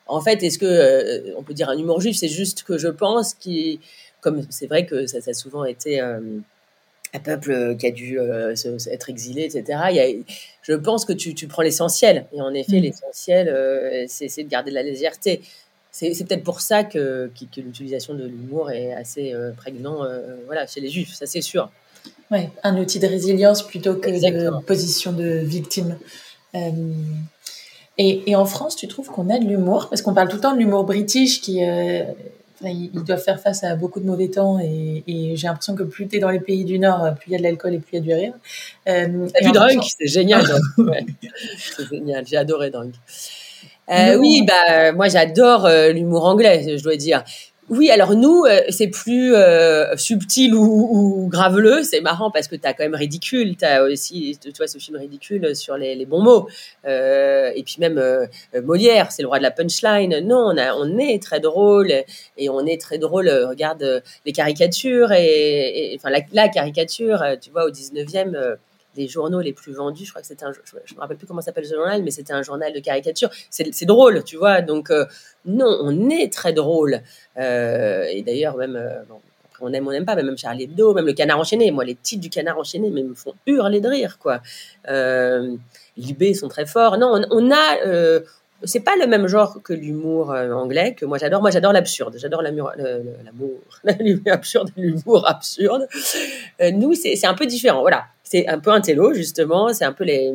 en 0.07 0.21
fait, 0.21 0.43
est-ce 0.43 0.57
que 0.57 1.35
on 1.37 1.43
peut 1.43 1.53
dire 1.53 1.69
un 1.69 1.77
humour 1.77 2.01
juif 2.01 2.17
C'est 2.17 2.27
juste 2.27 2.63
que 2.63 2.77
je 2.77 2.87
pense 2.87 3.33
qu'il, 3.33 3.79
comme 4.19 4.45
c'est 4.49 4.67
vrai 4.67 4.85
que 4.85 5.05
ça, 5.05 5.21
ça, 5.21 5.31
a 5.31 5.33
souvent 5.33 5.63
été 5.63 6.01
un 7.13 7.19
peuple 7.19 7.51
euh, 7.51 7.75
qui 7.75 7.87
a 7.87 7.91
dû 7.91 8.19
euh, 8.19 8.55
être 8.89 9.09
exilé, 9.09 9.43
etc. 9.43 9.79
Il 9.89 9.95
y 9.95 9.99
a, 9.99 10.07
je 10.61 10.73
pense 10.73 11.05
que 11.05 11.13
tu, 11.13 11.35
tu 11.35 11.47
prends 11.47 11.61
l'essentiel. 11.61 12.25
Et 12.33 12.41
en 12.41 12.53
effet, 12.53 12.79
mm. 12.79 12.83
l'essentiel, 12.83 13.49
euh, 13.49 14.05
c'est 14.07 14.43
de 14.43 14.49
garder 14.49 14.71
de 14.71 14.75
la 14.75 14.83
légèreté. 14.83 15.41
C'est 15.91 16.11
peut-être 16.25 16.43
pour 16.43 16.61
ça 16.61 16.85
que, 16.85 17.29
que, 17.37 17.59
l'utilisation 17.59 18.13
de 18.13 18.23
l'humour 18.23 18.71
est 18.71 18.93
assez 18.93 19.35
prégnant 19.57 20.05
voilà, 20.45 20.65
chez 20.65 20.79
les 20.79 20.87
juifs, 20.87 21.13
ça 21.13 21.25
c'est 21.25 21.41
sûr. 21.41 21.69
Oui, 22.31 22.47
un 22.63 22.77
outil 22.77 22.97
de 22.97 23.07
résilience 23.07 23.67
plutôt 23.67 23.95
que 23.95 24.09
de 24.09 24.63
position 24.63 25.11
de 25.11 25.39
victime. 25.39 25.97
Et, 27.97 28.23
et, 28.25 28.35
en 28.37 28.45
France, 28.45 28.77
tu 28.77 28.87
trouves 28.87 29.09
qu'on 29.09 29.29
a 29.29 29.37
de 29.37 29.43
l'humour? 29.43 29.89
Parce 29.89 30.01
qu'on 30.01 30.13
parle 30.13 30.29
tout 30.29 30.37
le 30.37 30.41
temps 30.41 30.53
de 30.53 30.59
l'humour 30.59 30.85
british 30.85 31.41
qui 31.41 31.61
ils, 32.69 33.03
doivent 33.03 33.23
faire 33.23 33.39
face 33.39 33.63
à 33.63 33.75
beaucoup 33.75 33.99
de 33.99 34.05
mauvais 34.05 34.29
temps 34.29 34.59
et, 34.59 35.03
j'ai 35.35 35.47
l'impression 35.47 35.75
que 35.75 35.83
plus 35.83 36.07
tu 36.07 36.17
es 36.17 36.19
dans 36.19 36.29
les 36.29 36.39
pays 36.39 36.65
du 36.65 36.79
Nord, 36.79 37.15
plus 37.15 37.29
il 37.29 37.31
y 37.33 37.35
a 37.35 37.37
de 37.37 37.43
l'alcool 37.43 37.73
et 37.73 37.79
plus 37.79 37.93
il 37.93 37.95
y 37.95 37.97
a 37.99 38.01
du 38.01 38.13
rire. 38.13 38.33
Euh, 38.87 39.27
T'as 39.33 39.45
vu 39.45 39.51
Drunk 39.51 39.83
C'est 39.97 40.07
génial. 40.07 40.45
C'est 41.57 41.89
génial. 41.89 42.25
J'ai 42.25 42.37
adoré 42.37 42.69
Drunk. 42.69 42.93
Euh, 43.89 44.15
oui, 44.15 44.45
bah 44.47 44.91
moi 44.93 45.09
j'adore 45.09 45.65
euh, 45.65 45.91
l'humour 45.91 46.25
anglais, 46.25 46.77
je 46.77 46.83
dois 46.83 46.95
dire. 46.95 47.23
Oui, 47.71 47.89
alors 47.89 48.15
nous, 48.17 48.43
euh, 48.43 48.63
c'est 48.67 48.89
plus 48.89 49.33
euh, 49.33 49.95
subtil 49.95 50.53
ou, 50.53 51.29
graveleux. 51.31 51.83
C'est 51.83 52.01
marrant 52.01 52.29
parce 52.29 52.49
que 52.49 52.57
tu 52.57 52.67
as 52.67 52.73
quand 52.73 52.83
même 52.83 52.95
ridicule. 52.95 53.55
Tu 53.55 53.63
as 53.63 53.83
aussi, 53.83 54.37
tu 54.43 54.51
vois, 54.57 54.67
ce 54.67 54.77
film 54.77 54.97
ridicule 54.97 55.55
sur 55.55 55.77
les, 55.77 56.05
bons 56.05 56.21
mots. 56.21 56.49
Euh, 56.85 57.49
et 57.55 57.63
puis 57.63 57.77
même 57.79 58.27
Molière, 58.61 59.13
c'est 59.13 59.21
le 59.21 59.29
roi 59.29 59.37
de 59.37 59.43
la 59.43 59.51
punchline. 59.51 60.19
Non, 60.19 60.53
on, 60.53 60.97
est 60.97 61.23
très 61.23 61.39
drôle 61.39 61.93
et 62.37 62.49
on 62.49 62.65
est 62.65 62.79
très 62.79 62.97
drôle. 62.97 63.29
Regarde 63.29 64.03
les 64.25 64.33
caricatures 64.33 65.13
et, 65.13 65.97
enfin 65.97 66.09
la, 66.33 66.49
caricature, 66.49 67.23
tu 67.41 67.51
vois, 67.51 67.63
au 67.63 67.71
19e 67.71 68.57
les 68.95 69.07
journaux 69.07 69.41
les 69.41 69.53
plus 69.53 69.73
vendus. 69.73 70.05
Je 70.05 70.09
crois 70.09 70.21
que 70.21 70.27
c'était 70.27 70.45
un, 70.45 70.51
je, 70.51 70.95
me 70.95 70.99
rappelle 70.99 71.17
plus 71.17 71.27
comment 71.27 71.41
s'appelle 71.41 71.65
ce 71.65 71.75
journal, 71.75 72.03
mais 72.03 72.11
c'était 72.11 72.33
un 72.33 72.43
journal 72.43 72.73
de 72.73 72.79
caricature. 72.79 73.29
C'est 73.49 73.85
drôle, 73.85 74.23
tu 74.23 74.37
vois. 74.37 74.61
Donc 74.61 74.89
euh, 74.89 75.05
non, 75.45 75.79
on 75.81 76.09
est 76.09 76.31
très 76.31 76.53
drôle. 76.53 77.01
Euh, 77.37 78.05
et 78.09 78.21
d'ailleurs 78.21 78.57
même. 78.57 78.75
Euh, 78.75 79.01
on 79.63 79.71
aime, 79.73 79.87
on 79.87 79.91
n'aime 79.91 80.05
pas, 80.05 80.15
même 80.15 80.35
Charlie 80.39 80.63
Hebdo, 80.63 80.95
même 80.95 81.05
le 81.05 81.13
Canard 81.13 81.37
enchaîné. 81.37 81.69
Moi, 81.69 81.85
les 81.85 81.93
titres 81.93 82.21
du 82.23 82.31
Canard 82.31 82.57
enchaîné, 82.57 82.89
me 82.89 83.13
font 83.13 83.35
hurler 83.45 83.79
de 83.79 83.89
rire, 83.89 84.17
quoi. 84.17 84.41
Libé 85.97 86.33
sont 86.33 86.47
très 86.47 86.65
forts. 86.65 86.97
Non, 86.97 87.13
on, 87.13 87.25
on 87.29 87.51
a, 87.51 87.77
c'est 88.63 88.81
pas 88.81 88.95
le 88.95 89.07
même 89.07 89.27
genre 89.27 89.61
que 89.63 89.73
l'humour 89.73 90.29
anglais 90.31 90.93
que 90.93 91.05
moi 91.05 91.17
j'adore. 91.17 91.41
Moi 91.41 91.51
j'adore 91.51 91.73
l'absurde, 91.73 92.15
j'adore 92.17 92.41
l'amour, 92.41 92.71
l'humour 93.99 94.31
absurde, 94.31 94.69
l'humour 94.77 95.27
absurde. 95.27 95.87
nous 96.73 96.93
c'est 96.93 97.25
un 97.25 97.33
peu 97.33 97.45
différent. 97.45 97.81
Voilà, 97.81 98.05
c'est 98.31 98.47
un 98.47 98.59
peu 98.59 98.71
un 98.71 98.79
télo, 98.79 99.13
justement. 99.13 99.73
C'est 99.73 99.83
un 99.83 99.91
peu 99.91 100.05
les. 100.05 100.33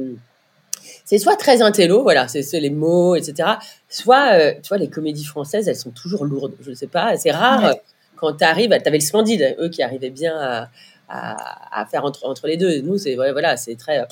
C'est 1.07 1.19
soit 1.19 1.37
très 1.37 1.63
intello, 1.63 2.03
voilà, 2.03 2.29
c'est 2.29 2.43
les 2.61 2.71
mots, 2.71 3.15
etc. 3.15 3.53
Soit, 3.89 4.33
euh, 4.35 4.53
tu 4.63 4.69
vois, 4.69 4.77
les 4.77 4.91
comédies 4.91 5.25
françaises, 5.25 5.67
elles 5.69 5.77
sont 5.77 5.93
toujours 5.93 6.25
lourdes. 6.25 6.53
Je 6.61 6.71
ne 6.71 6.75
sais 6.75 6.89
pas, 6.89 7.17
c'est 7.17 7.31
rare 7.31 7.75
quand 8.17 8.35
tu 8.35 8.45
arrives. 8.45 8.71
Tu 8.71 8.89
avais 8.89 8.99
le 8.99 9.05
Splendide, 9.05 9.57
eux 9.61 9.69
qui 9.69 9.83
arrivaient 9.83 10.11
bien 10.11 10.37
à, 10.37 10.69
à, 11.09 11.87
faire 11.87 12.05
entre, 12.05 12.27
entre 12.27 12.47
les 12.49 12.57
deux. 12.57 12.83
Nous, 12.83 12.99
c'est 12.99 13.15
voilà, 13.15 13.57
c'est 13.57 13.77
très. 13.77 14.07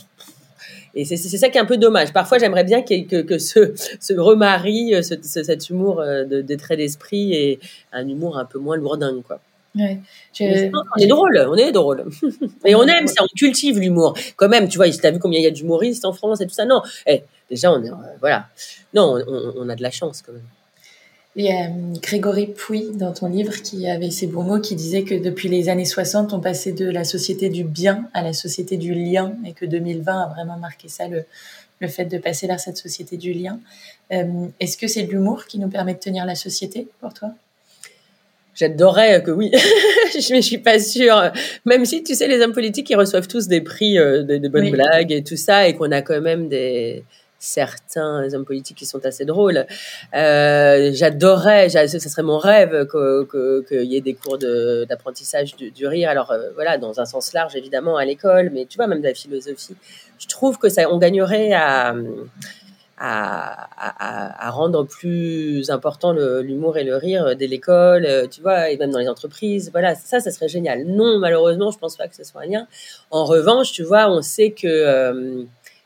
Et 0.95 1.05
c'est 1.05 1.17
ça 1.17 1.49
qui 1.49 1.59
est 1.59 1.61
un 1.61 1.65
peu 1.65 1.77
dommage. 1.77 2.13
Parfois, 2.13 2.39
j'aimerais 2.39 2.65
bien 2.65 2.83
que, 2.83 3.05
que, 3.05 3.23
que, 3.23 3.39
ce, 3.39 3.75
ce 4.01 4.15
remarie, 4.15 4.95
ce, 5.03 5.43
cet 5.43 5.71
humour 5.71 6.01
euh, 6.01 6.25
de, 6.25 6.41
de 6.43 6.55
trait 6.55 6.77
d'esprit 6.77 7.35
et 7.35 7.59
un 7.93 8.07
humour 8.09 8.39
un 8.39 8.45
peu 8.45 8.59
moins 8.59 8.77
lourdingue, 8.77 9.23
quoi. 9.23 9.41
Ouais. 9.77 9.99
On 10.41 10.99
est 10.99 11.07
drôle, 11.07 11.47
on 11.49 11.57
est 11.57 11.73
drôle. 11.73 12.05
Et 12.65 12.77
on 12.77 12.85
aime 12.85 13.09
ça, 13.09 13.25
on 13.25 13.27
cultive 13.37 13.81
l'humour. 13.81 14.17
Quand 14.37 14.49
même, 14.49 14.69
tu 14.69 14.77
vois, 14.77 14.89
tu 14.89 15.05
as 15.05 15.11
vu 15.11 15.19
combien 15.19 15.41
il 15.41 15.43
y 15.43 15.49
a 15.49 15.51
d'humoristes 15.51 16.05
en 16.05 16.13
France 16.13 16.41
et 16.41 16.47
tout 16.47 16.55
ça? 16.55 16.65
Non, 16.65 16.81
eh, 17.07 17.25
déjà, 17.51 17.73
on 17.73 17.83
est. 17.83 17.91
Euh, 17.91 17.95
voilà. 18.21 18.47
Non, 18.95 19.19
on, 19.27 19.69
a 19.69 19.75
de 19.75 19.83
la 19.83 19.91
chance 19.91 20.23
quand 20.23 20.33
même. 20.33 20.47
Il 21.37 21.45
y 21.45 21.51
a 21.51 21.65
euh, 21.65 21.69
Grégory 22.01 22.47
Pouy 22.47 22.91
dans 22.95 23.13
ton 23.13 23.29
livre 23.29 23.55
qui 23.63 23.89
avait 23.89 24.11
ces 24.11 24.27
beaux 24.27 24.43
mots 24.43 24.61
qui 24.61 24.77
disait 24.77 25.03
que 25.03 25.15
depuis 25.15 25.49
les 25.49 25.69
années 25.69 25.85
60, 25.85 26.33
on 26.33 26.41
passait 26.41 26.73
de 26.73 26.89
la 26.89 27.03
société 27.05 27.49
du 27.49 27.65
bien 27.65 28.09
à 28.15 28.23
la 28.23 28.33
société 28.33 28.77
du 28.77 28.95
lien 28.95 29.35
et 29.45 29.53
que 29.53 29.67
2020 29.67 30.13
a 30.13 30.27
vraiment 30.29 30.59
marqué 30.59 30.89
ça, 30.89 31.09
le, 31.09 31.25
le 31.81 31.89
fait 31.89 32.05
de 32.05 32.19
passer 32.19 32.47
vers 32.47 32.61
cette 32.61 32.77
société 32.77 33.17
du 33.17 33.33
lien. 33.33 33.59
Euh, 34.13 34.47
est-ce 34.61 34.77
que 34.77 34.87
c'est 34.87 35.03
l'humour 35.03 35.47
qui 35.47 35.59
nous 35.59 35.69
permet 35.69 35.95
de 35.95 35.99
tenir 35.99 36.25
la 36.25 36.35
société 36.37 36.87
pour 37.01 37.13
toi? 37.13 37.31
J'adorerais 38.55 39.21
que 39.25 39.33
oui, 39.33 39.51
je 40.13 40.35
ne 40.35 40.41
suis 40.41 40.59
pas 40.59 40.79
sûre. 40.79 41.33
Même 41.65 41.85
si, 41.85 42.05
tu 42.05 42.15
sais, 42.15 42.29
les 42.29 42.41
hommes 42.41 42.53
politiques, 42.53 42.89
ils 42.91 42.97
reçoivent 42.97 43.27
tous 43.27 43.49
des 43.49 43.61
prix 43.61 43.99
euh, 43.99 44.23
de, 44.23 44.49
bonnes 44.49 44.71
blagues 44.71 45.11
et 45.11 45.25
tout 45.25 45.37
ça, 45.37 45.67
et 45.67 45.75
qu'on 45.75 45.91
a 45.91 46.03
quand 46.03 46.21
même 46.21 46.49
des 46.49 47.03
certains 47.45 48.33
hommes 48.33 48.45
politiques 48.45 48.79
qui 48.79 48.87
sont 48.87 49.05
assez 49.05 49.25
drôles. 49.25 49.67
Euh, 50.15 50.91
j'adorerais, 50.93 51.69
ce 51.69 51.99
serait 51.99 52.23
mon 52.23 52.39
rêve 52.39 52.87
qu'il 52.89 53.85
y 53.85 53.97
ait 53.97 54.01
des 54.01 54.15
cours 54.15 54.39
d'apprentissage 54.39 55.55
du, 55.57 55.87
rire. 55.87 56.11
Alors 56.11 56.31
euh, 56.31 56.51
voilà, 56.55 56.79
dans 56.79 57.01
un 57.01 57.05
sens 57.05 57.33
large 57.33 57.57
évidemment 57.57 57.97
à 57.97 58.05
l'école, 58.05 58.51
mais 58.53 58.67
tu 58.67 58.77
vois 58.77 58.87
même 58.87 59.01
de 59.01 59.09
la 59.09 59.15
philosophie. 59.15 59.77
Je 60.19 60.27
trouve 60.27 60.59
que 60.59 60.69
ça, 60.69 60.91
on 60.91 60.99
gagnerait 60.99 61.53
à 61.53 61.95
à, 62.99 64.51
rendre 64.51 64.85
plus 64.85 65.71
important 65.71 66.13
l'humour 66.13 66.79
et 66.79 66.85
le 66.85 66.97
rire 66.97 67.37
dès 67.37 67.47
l'école, 67.47 68.07
euh, 68.07 68.27
tu 68.27 68.41
vois, 68.41 68.71
et 68.71 68.77
même 68.77 68.91
dans 68.91 68.99
les 68.99 69.09
entreprises. 69.09 69.71
Voilà, 69.73 69.95
ça, 69.95 70.21
ça 70.21 70.31
serait 70.31 70.49
génial. 70.49 70.85
Non, 70.85 71.19
malheureusement, 71.19 71.71
je 71.71 71.79
pense 71.79 71.97
pas 71.97 72.09
que 72.09 72.17
ce 72.17 72.25
soit 72.25 72.43
un 72.43 72.47
lien. 72.47 72.67
En 73.11 73.25
revanche, 73.25 73.73
tu 73.73 73.83
vois, 73.83 74.09
on 74.11 74.23
sait 74.23 74.51
que 74.51 74.67
euh, 74.67 75.43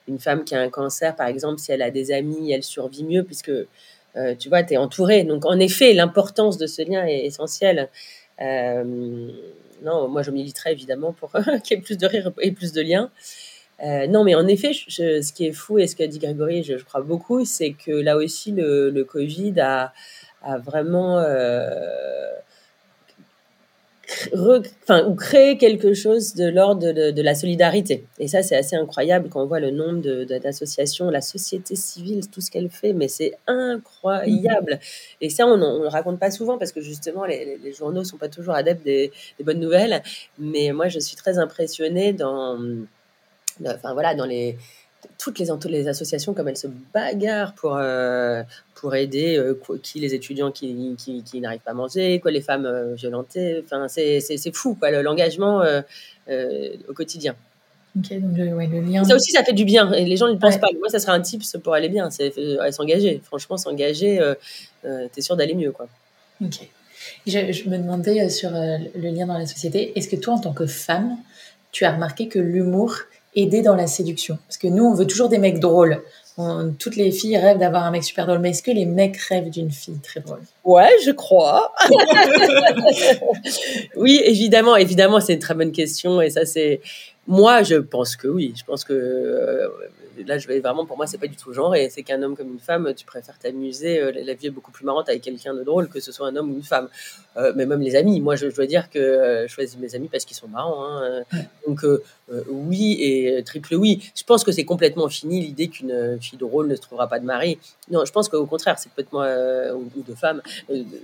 une 0.08 0.18
femme 0.18 0.44
qui 0.44 0.54
a 0.54 0.60
un 0.60 0.70
cancer, 0.70 1.14
par 1.14 1.26
exemple, 1.26 1.60
si 1.60 1.72
elle 1.72 1.82
a 1.82 1.90
des 1.90 2.12
amis, 2.12 2.52
elle 2.52 2.62
survit 2.62 3.04
mieux 3.04 3.22
puisque, 3.22 3.50
euh, 3.50 4.34
tu 4.38 4.48
vois, 4.48 4.62
tu 4.62 4.74
es 4.74 4.76
entouré. 4.76 5.24
Donc, 5.24 5.44
en 5.44 5.58
effet, 5.58 5.92
l'importance 5.92 6.58
de 6.58 6.66
ce 6.66 6.82
lien 6.82 7.06
est 7.06 7.26
essentielle. 7.26 7.88
non, 8.40 10.08
moi, 10.08 10.22
je 10.22 10.30
militerais 10.30 10.72
évidemment 10.72 11.12
pour 11.12 11.32
qu'il 11.62 11.76
y 11.76 11.80
ait 11.80 11.82
plus 11.82 11.98
de 11.98 12.06
rire 12.06 12.32
et 12.40 12.52
plus 12.52 12.72
de 12.72 12.82
liens. 12.82 13.10
Euh, 13.84 14.06
non, 14.08 14.24
mais 14.24 14.34
en 14.34 14.46
effet, 14.46 14.72
ce 14.72 15.32
qui 15.32 15.46
est 15.46 15.52
fou 15.52 15.78
et 15.78 15.86
ce 15.86 15.94
qu'a 15.94 16.08
dit 16.08 16.18
Grégory, 16.18 16.64
je, 16.64 16.76
crois 16.82 17.02
beaucoup, 17.02 17.44
c'est 17.44 17.72
que 17.72 17.92
là 17.92 18.16
aussi, 18.16 18.50
le, 18.50 18.90
le 18.90 19.04
Covid 19.04 19.54
a, 19.60 19.92
a 20.42 20.58
vraiment 20.58 21.18
euh, 21.18 22.30
enfin, 24.34 25.06
ou 25.06 25.14
créé 25.14 25.58
quelque 25.58 25.94
chose 25.94 26.34
de 26.34 26.48
l'ordre 26.48 26.92
de, 26.92 27.10
de, 27.10 27.22
la 27.22 27.34
solidarité. 27.34 28.04
Et 28.18 28.28
ça, 28.28 28.42
c'est 28.42 28.56
assez 28.56 28.76
incroyable 28.76 29.28
quand 29.28 29.42
on 29.42 29.46
voit 29.46 29.60
le 29.60 29.70
nombre 29.70 30.00
d'associations, 30.38 31.10
la 31.10 31.20
société 31.20 31.76
civile, 31.76 32.28
tout 32.28 32.40
ce 32.40 32.50
qu'elle 32.50 32.70
fait, 32.70 32.92
mais 32.92 33.08
c'est 33.08 33.34
incroyable. 33.46 34.74
Mm-hmm. 34.74 35.16
Et 35.20 35.30
ça, 35.30 35.46
on 35.46 35.56
ne 35.56 35.82
le 35.82 35.88
raconte 35.88 36.18
pas 36.18 36.30
souvent 36.30 36.58
parce 36.58 36.72
que 36.72 36.80
justement, 36.80 37.24
les, 37.24 37.58
les 37.62 37.72
journaux 37.72 38.04
sont 38.04 38.16
pas 38.16 38.28
toujours 38.28 38.54
adeptes 38.54 38.84
des, 38.84 39.12
des 39.38 39.44
bonnes 39.44 39.60
nouvelles. 39.60 40.02
Mais 40.38 40.72
moi, 40.72 40.88
je 40.88 40.98
suis 40.98 41.16
très 41.16 41.38
impressionnée 41.38 42.12
dans 42.12 42.58
enfin 43.66 43.92
voilà, 43.92 44.14
dans 44.14 44.24
les 44.26 44.56
toutes 45.18 45.38
les, 45.38 45.48
les 45.68 45.88
associations 45.88 46.34
comme 46.34 46.48
elles 46.48 46.56
se 46.56 46.68
bagarrent 46.94 47.54
pour, 47.54 47.76
euh, 47.76 48.42
pour 48.74 48.94
aider 48.94 49.36
euh, 49.36 49.60
qui 49.82 50.00
les 50.00 50.14
étudiants 50.14 50.50
qui, 50.50 50.94
qui, 50.98 51.22
qui 51.22 51.40
n'arrivent 51.40 51.60
pas 51.60 51.72
à 51.72 51.74
manger, 51.74 52.20
quoi, 52.20 52.30
les 52.30 52.40
femmes 52.40 52.66
euh, 52.66 52.94
violentées. 52.94 53.62
Enfin, 53.64 53.88
c'est 53.88 54.54
fou, 54.54 54.74
quoi, 54.74 54.90
l'engagement 54.90 55.62
au 56.28 56.92
quotidien. 56.94 57.34
Ok, 57.96 58.20
donc 58.20 58.36
le, 58.36 58.54
ouais, 58.54 58.66
le 58.66 58.80
lien. 58.80 59.04
Ça 59.04 59.14
aussi, 59.14 59.32
ça 59.32 59.42
fait 59.42 59.52
du 59.52 59.64
bien. 59.64 59.92
Et 59.92 60.04
les 60.04 60.16
gens 60.16 60.28
ne 60.28 60.34
le 60.34 60.38
pensent 60.38 60.58
pas. 60.58 60.68
Moi, 60.78 60.88
ça 60.88 60.98
serait 60.98 61.12
un 61.12 61.20
tips 61.20 61.56
pour 61.62 61.74
aller 61.74 61.88
bien. 61.88 62.10
C'est 62.10 62.32
s'engager. 62.70 63.20
Franchement, 63.24 63.56
s'engager, 63.56 64.20
euh, 64.20 64.34
euh, 64.84 65.08
t'es 65.12 65.20
sûr 65.20 65.36
d'aller 65.36 65.54
mieux, 65.54 65.72
quoi. 65.72 65.88
Ok. 66.44 66.68
Je, 67.26 67.52
je, 67.52 67.68
me 67.68 67.78
demandais 67.78 68.28
sur 68.28 68.50
le 68.50 69.10
lien 69.10 69.26
dans 69.26 69.38
la 69.38 69.46
société. 69.46 69.96
Est-ce 69.96 70.08
que 70.08 70.16
toi, 70.16 70.34
en 70.34 70.38
tant 70.38 70.52
que 70.52 70.66
femme, 70.66 71.16
tu 71.72 71.84
as 71.84 71.92
remarqué 71.92 72.28
que 72.28 72.38
l'humour 72.38 72.94
aidait 73.42 73.62
dans 73.62 73.74
la 73.74 73.86
séduction. 73.86 74.38
Parce 74.46 74.58
que 74.58 74.68
nous, 74.68 74.84
on 74.84 74.94
veut 74.94 75.06
toujours 75.06 75.28
des 75.28 75.38
mecs 75.38 75.60
drôles. 75.60 76.02
Toutes 76.78 76.94
les 76.94 77.10
filles 77.10 77.36
rêvent 77.36 77.58
d'avoir 77.58 77.82
un 77.82 77.90
mec 77.90 78.04
super 78.04 78.24
drôle, 78.24 78.38
mais 78.38 78.50
est-ce 78.50 78.62
que 78.62 78.70
les 78.70 78.86
mecs 78.86 79.16
rêvent 79.16 79.50
d'une 79.50 79.72
fille 79.72 79.98
très 79.98 80.20
drôle? 80.20 80.38
Ouais, 80.64 80.90
je 81.04 81.10
crois. 81.10 81.72
oui, 83.96 84.22
évidemment, 84.24 84.76
évidemment, 84.76 85.20
c'est 85.20 85.32
une 85.32 85.40
très 85.40 85.54
bonne 85.54 85.72
question. 85.72 86.22
Et 86.22 86.30
ça 86.30 86.46
c'est 86.46 86.80
moi, 87.26 87.62
je 87.62 87.76
pense 87.76 88.16
que 88.16 88.28
oui. 88.28 88.54
Je 88.56 88.64
pense 88.64 88.84
que 88.84 88.94
euh, 88.94 89.68
là, 90.26 90.38
je 90.38 90.48
vais 90.48 90.60
vraiment, 90.60 90.86
pour 90.86 90.96
moi, 90.96 91.06
c'est 91.06 91.18
pas 91.18 91.26
du 91.26 91.36
tout 91.36 91.52
genre. 91.52 91.74
Et 91.74 91.90
c'est 91.90 92.02
qu'un 92.02 92.22
homme 92.22 92.36
comme 92.36 92.52
une 92.52 92.58
femme, 92.58 92.92
tu 92.94 93.04
préfères 93.04 93.38
t'amuser. 93.38 94.00
Euh, 94.00 94.12
la 94.24 94.34
vie 94.34 94.46
est 94.46 94.50
beaucoup 94.50 94.70
plus 94.70 94.84
marrante 94.84 95.08
avec 95.08 95.22
quelqu'un 95.22 95.54
de 95.54 95.62
drôle 95.62 95.88
que 95.88 96.00
ce 96.00 96.12
soit 96.12 96.28
un 96.28 96.36
homme 96.36 96.52
ou 96.52 96.56
une 96.56 96.62
femme. 96.62 96.88
Euh, 97.36 97.52
mais 97.56 97.66
même 97.66 97.80
les 97.80 97.96
amis. 97.96 98.20
Moi, 98.20 98.36
je, 98.36 98.46
dois 98.46 98.66
dire 98.66 98.90
que 98.90 99.44
je 99.46 99.52
choisis 99.52 99.78
mes 99.78 99.94
amis 99.94 100.08
parce 100.08 100.24
qu'ils 100.24 100.36
sont 100.36 100.48
marrants. 100.48 100.84
Hein. 100.84 101.22
Donc, 101.66 101.84
oui 102.48 102.98
et 103.00 103.42
triple 103.44 103.74
oui. 103.74 104.10
Je 104.14 104.24
pense 104.24 104.44
que 104.44 104.52
c'est 104.52 104.64
complètement 104.64 105.08
fini 105.08 105.40
l'idée 105.40 105.68
qu'une 105.68 106.18
fille 106.20 106.38
drôle 106.38 106.68
ne 106.68 106.76
se 106.76 106.80
trouvera 106.80 107.08
pas 107.08 107.18
de 107.18 107.24
mari. 107.24 107.58
Non, 107.90 108.04
je 108.04 108.12
pense 108.12 108.28
qu'au 108.28 108.46
contraire, 108.46 108.78
c'est 108.78 108.90
peut-être 108.92 109.12
moi 109.12 109.28
ou, 109.74 110.02
de 110.02 110.14
femme, 110.14 110.42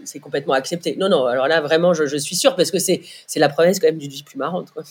c'est 0.05 0.19
complètement 0.19 0.55
accepté. 0.55 0.97
Non, 0.97 1.09
non. 1.09 1.27
Alors 1.27 1.49
là, 1.49 1.61
vraiment, 1.61 1.95
je, 1.95 2.17
suis 2.17 2.37
sûre 2.37 2.57
parce 2.57 2.71
que 2.71 2.79
c'est 2.79 3.03
la 3.37 3.49
promesse 3.49 3.79
quand 3.79 3.89
même 3.89 3.99
d'une 3.99 4.11
vie 4.11 4.23
plus 4.23 4.39
marrante. 4.39 4.71
Quoi. 4.71 4.83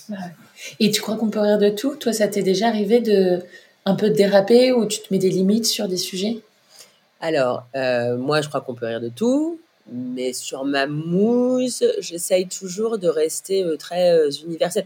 Et 0.79 0.91
tu 0.91 1.01
crois 1.01 1.15
qu'on 1.15 1.29
peut 1.29 1.39
rire 1.39 1.57
de 1.57 1.69
tout? 1.69 1.95
Toi, 1.95 2.13
ça 2.13 2.27
t'est 2.27 2.41
déjà 2.41 2.67
arrivé 2.67 2.99
de 2.99 3.39
un 3.86 3.96
peu 3.96 4.10
déraper 4.10 4.72
ou 4.72 4.86
tu 4.86 5.00
te 5.02 5.08
mets 5.12 5.19
des 5.19 5.30
limites 5.30 5.65
sur 5.65 5.88
des 5.88 5.98
sujets? 5.98 6.39
Alors, 7.24 7.65
euh, 7.76 8.17
moi, 8.17 8.41
je 8.41 8.50
crois 8.50 8.60
qu'on 8.60 8.76
peut 8.76 8.86
rire 8.86 9.02
de 9.02 9.10
tout. 9.10 9.60
Mais 9.91 10.32
sur 10.32 10.63
ma 10.63 10.88
mousse, 10.88 11.84
j'essaye 12.00 12.48
toujours 12.48 12.98
de 12.98 13.08
rester 13.08 13.63
euh, 13.63 13.76
très 13.76 14.12
euh, 14.12 14.30
universelle 14.46 14.86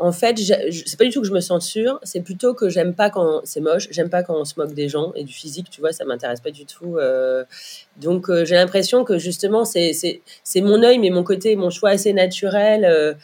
en 0.00 0.12
fait, 0.12 0.38
c'est 0.38 0.96
pas 0.96 1.04
du 1.04 1.10
tout 1.10 1.22
que 1.22 1.26
je 1.26 1.32
me 1.32 1.40
censure, 1.40 1.98
c'est 2.04 2.20
plutôt 2.20 2.54
que 2.54 2.68
j'aime 2.68 2.94
pas 2.94 3.10
quand 3.10 3.40
c'est 3.42 3.60
moche, 3.60 3.88
j'aime 3.90 4.08
pas 4.08 4.22
quand 4.22 4.40
on 4.40 4.44
se 4.44 4.54
moque 4.56 4.72
des 4.72 4.88
gens 4.88 5.12
et 5.16 5.24
du 5.24 5.32
physique, 5.32 5.70
tu 5.70 5.80
vois, 5.80 5.90
ça 5.92 6.04
m'intéresse 6.04 6.40
pas 6.40 6.52
du 6.52 6.66
tout. 6.66 6.98
Donc 7.96 8.30
j'ai 8.44 8.54
l'impression 8.54 9.02
que 9.02 9.18
justement 9.18 9.64
c'est 9.64 10.20
mon 10.56 10.84
œil, 10.84 11.00
mais 11.00 11.10
mon 11.10 11.24
côté, 11.24 11.56
mon 11.56 11.70
choix 11.70 11.90
assez 11.90 12.12
naturel 12.12 13.16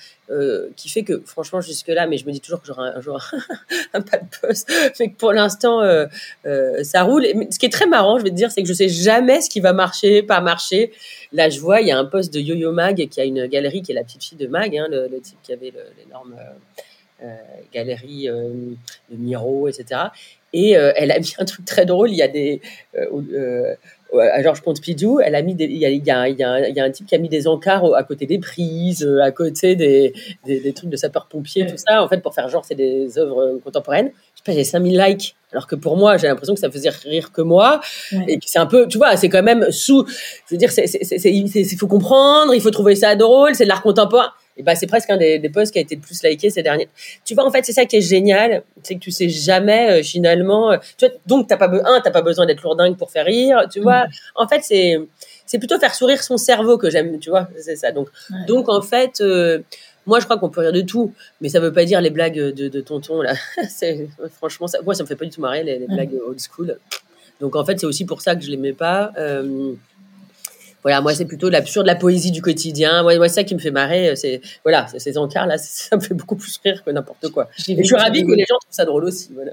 qui 0.76 0.88
fait 0.88 1.02
que 1.02 1.22
franchement 1.26 1.60
jusque 1.60 1.88
là, 1.88 2.06
mais 2.06 2.16
je 2.16 2.26
me 2.26 2.32
dis 2.32 2.40
toujours 2.40 2.60
que 2.60 2.66
j'aurai 2.66 2.90
un 2.90 3.00
jour 3.00 3.20
un 3.92 4.00
pas 4.00 4.18
de 4.18 4.26
poste, 4.40 4.72
mais 4.98 5.08
que 5.10 5.16
pour 5.16 5.32
l'instant 5.32 5.80
ça 6.82 7.02
roule. 7.02 7.26
Ce 7.50 7.58
qui 7.58 7.66
est 7.66 7.72
très 7.72 7.87
marrant, 7.87 8.18
je 8.18 8.24
vais 8.24 8.30
te 8.30 8.34
dire, 8.34 8.50
c'est 8.50 8.62
que 8.62 8.68
je 8.68 8.72
sais 8.72 8.88
jamais 8.88 9.40
ce 9.40 9.50
qui 9.50 9.60
va 9.60 9.72
marcher, 9.72 10.22
pas 10.22 10.40
marcher. 10.40 10.92
Là, 11.32 11.50
je 11.50 11.58
vois, 11.58 11.80
il 11.80 11.88
y 11.88 11.90
a 11.90 11.98
un 11.98 12.04
poste 12.04 12.32
de 12.32 12.40
Yo-Yo 12.40 12.72
Mag 12.72 13.08
qui 13.08 13.20
a 13.20 13.24
une 13.24 13.46
galerie 13.46 13.82
qui 13.82 13.92
est 13.92 13.94
la 13.94 14.04
petite 14.04 14.22
fille 14.22 14.38
de 14.38 14.46
Mag, 14.46 14.76
hein, 14.76 14.87
le, 14.88 15.20
type 15.20 15.38
qui 15.42 15.52
avait 15.52 15.72
l'énorme 15.98 16.37
euh, 16.38 17.24
euh, 17.24 17.37
galerie 17.72 18.28
euh, 18.28 18.50
de 19.10 19.16
Miro, 19.16 19.68
etc. 19.68 20.00
Et 20.52 20.70
elle 20.70 21.10
a 21.10 21.18
mis 21.18 21.34
un 21.38 21.44
truc 21.44 21.64
très 21.64 21.84
drôle. 21.84 22.10
Il 22.12 22.16
y 22.16 22.22
a 22.22 22.28
des 22.28 22.60
à 24.18 24.42
Georges 24.42 24.62
Pompidou, 24.62 25.20
elle 25.20 25.35
a 25.35 25.42
mis 25.42 25.55
il, 25.59 25.77
y 25.77 25.87
a, 25.87 25.90
y 25.90 26.11
a, 26.11 26.29
y 26.29 26.42
a, 26.42 26.68
il 26.68 26.74
y 26.74 26.81
a 26.81 26.85
un 26.85 26.90
type 26.90 27.07
qui 27.07 27.14
a 27.14 27.18
mis 27.18 27.29
des 27.29 27.46
encarts 27.46 27.94
à 27.94 28.03
côté 28.03 28.27
des 28.27 28.38
prises, 28.38 29.09
à 29.22 29.31
côté 29.31 29.77
des, 29.77 30.12
des, 30.44 30.61
des 30.61 30.72
trucs 30.72 30.90
de 30.90 30.96
sapeurs-pompiers, 30.96 31.66
tout 31.66 31.77
ça, 31.77 32.03
en 32.03 32.09
fait, 32.09 32.18
pour 32.18 32.35
faire 32.35 32.48
genre, 32.48 32.64
c'est 32.64 32.74
des 32.74 33.18
œuvres 33.18 33.59
contemporaines. 33.64 34.11
Je 34.35 34.38
sais 34.38 34.44
pas, 34.44 34.53
j'ai 34.53 34.64
5000 34.64 34.98
likes. 34.98 35.37
Alors 35.53 35.66
que 35.66 35.77
pour 35.77 35.96
moi, 35.96 36.16
j'ai 36.16 36.27
l'impression 36.27 36.55
que 36.55 36.61
ça 36.61 36.70
faisait 36.70 36.88
rire 36.88 37.31
que 37.33 37.40
moi. 37.40 37.81
Et 38.27 38.38
que 38.38 38.44
c'est 38.46 38.59
un 38.59 38.66
peu, 38.66 38.88
tu 38.88 38.98
vois, 38.98 39.16
c'est 39.16 39.29
quand 39.29 39.42
même 39.42 39.70
sous, 39.70 40.05
je 40.07 40.55
veux 40.55 40.59
dire, 40.59 40.70
il 40.77 41.79
faut 41.79 41.87
comprendre, 41.87 42.55
il 42.55 42.61
faut 42.61 42.70
trouver 42.70 42.96
ça 42.96 43.14
drôle, 43.14 43.55
c'est 43.55 43.64
de 43.64 43.68
l'art 43.68 43.83
contemporain 43.83 44.31
et 44.57 44.62
bah, 44.62 44.75
c'est 44.77 44.87
presque 44.87 45.11
un 45.11 45.17
des, 45.17 45.38
des, 45.38 45.49
posts 45.49 45.73
qui 45.73 45.79
a 45.79 45.83
été 45.83 45.97
le 45.97 46.01
plus 46.01 46.23
liké 46.23 46.49
ces 46.49 46.62
derniers. 46.62 46.88
Tu 47.25 47.35
vois, 47.35 47.45
en 47.45 47.51
fait, 47.51 47.64
c'est 47.64 47.73
ça 47.73 47.87
qui 47.87 47.97
est 47.97 48.01
génial, 48.01 48.62
c'est 48.83 48.95
que 48.95 49.01
tu 49.01 49.11
sais 49.11 49.29
jamais 49.29 50.01
euh, 50.01 50.03
finalement. 50.03 50.73
Euh, 50.73 50.77
tu 50.97 51.07
vois, 51.07 51.14
donc 51.27 51.49
t'as 51.49 51.57
pas 51.57 51.69
un, 51.69 52.01
t'as 52.01 52.11
pas 52.11 52.23
besoin 52.23 52.47
d'être 52.47 52.62
lourdingue 52.62 52.97
pour 52.97 53.11
faire 53.11 53.27
rire. 53.27 53.67
Tu 53.71 53.81
vois, 53.81 54.05
mm. 54.05 54.11
en 54.37 54.49
fait, 54.49 54.61
c'est 54.62 54.99
c'est 55.47 55.59
plutôt 55.59 55.79
faire 55.79 55.95
sourire 55.95 56.23
son 56.23 56.37
cerveau 56.37 56.79
que 56.79 56.88
j'aime. 56.88 57.19
Tu 57.19 57.31
vois, 57.31 57.49
c'est 57.59 57.77
ça. 57.77 57.93
Donc 57.93 58.09
donc 58.47 58.69
en 58.69 58.83
fait. 58.83 59.21
Euh, 59.21 59.61
moi, 60.07 60.21
je 60.21 60.27
crois 60.27 60.37
qu'on 60.37 60.51
peut 60.51 60.61
rire 60.61 60.73
de 60.75 60.83
tout, 60.83 61.14
mais 61.40 61.49
ça 61.49 61.61
veut 61.61 61.73
pas 61.73 61.87
dire 61.87 61.99
les 62.03 62.11
blagues 62.11 62.38
de, 62.38 62.69
de 62.69 62.81
tonton 62.83 63.23
là. 63.23 63.33
franchement, 64.37 64.67
ça, 64.67 64.83
moi, 64.83 64.95
ça 64.95 65.03
me 65.03 65.09
fait 65.09 65.17
pas 65.17 65.25
du 65.25 65.31
tout 65.31 65.40
marrer 65.40 65.64
les, 65.64 65.79
les 65.79 65.87
blagues 65.87 66.21
old 66.27 66.38
school. 66.38 66.77
Donc 67.40 67.57
en 67.57 67.64
fait, 67.64 67.81
c'est 67.81 67.87
aussi 67.87 68.05
pour 68.05 68.21
ça 68.21 68.37
que 68.37 68.43
je 68.43 68.51
l'aimais 68.51 68.75
pas. 68.75 69.12
Euh, 69.17 69.73
voilà, 70.85 71.01
moi, 71.01 71.14
c'est 71.14 71.25
plutôt 71.25 71.49
l'absurde, 71.49 71.87
la 71.87 71.94
poésie 71.94 72.31
du 72.31 72.42
quotidien. 72.42 73.03
Moi, 73.03 73.16
moi, 73.16 73.31
ça 73.31 73.42
qui 73.42 73.55
me 73.55 73.59
fait 73.59 73.70
marrer, 73.70 74.14
c'est 74.16 74.42
voilà, 74.64 74.87
ces 74.99 75.16
encarts 75.16 75.47
là, 75.47 75.57
ça 75.59 75.97
me 75.97 76.01
fait 76.03 76.12
beaucoup 76.12 76.37
plus 76.37 76.61
rire 76.62 76.85
que 76.85 76.90
n'importe 76.90 77.31
quoi. 77.31 77.49
Et 77.66 77.77
je 77.79 77.83
suis 77.83 77.97
ravie 77.97 78.23
que 78.23 78.33
les 78.33 78.44
gens 78.47 78.59
trouvent 78.61 78.70
ça 78.70 78.85
drôle 78.85 79.05
aussi. 79.05 79.31
Voilà. 79.35 79.53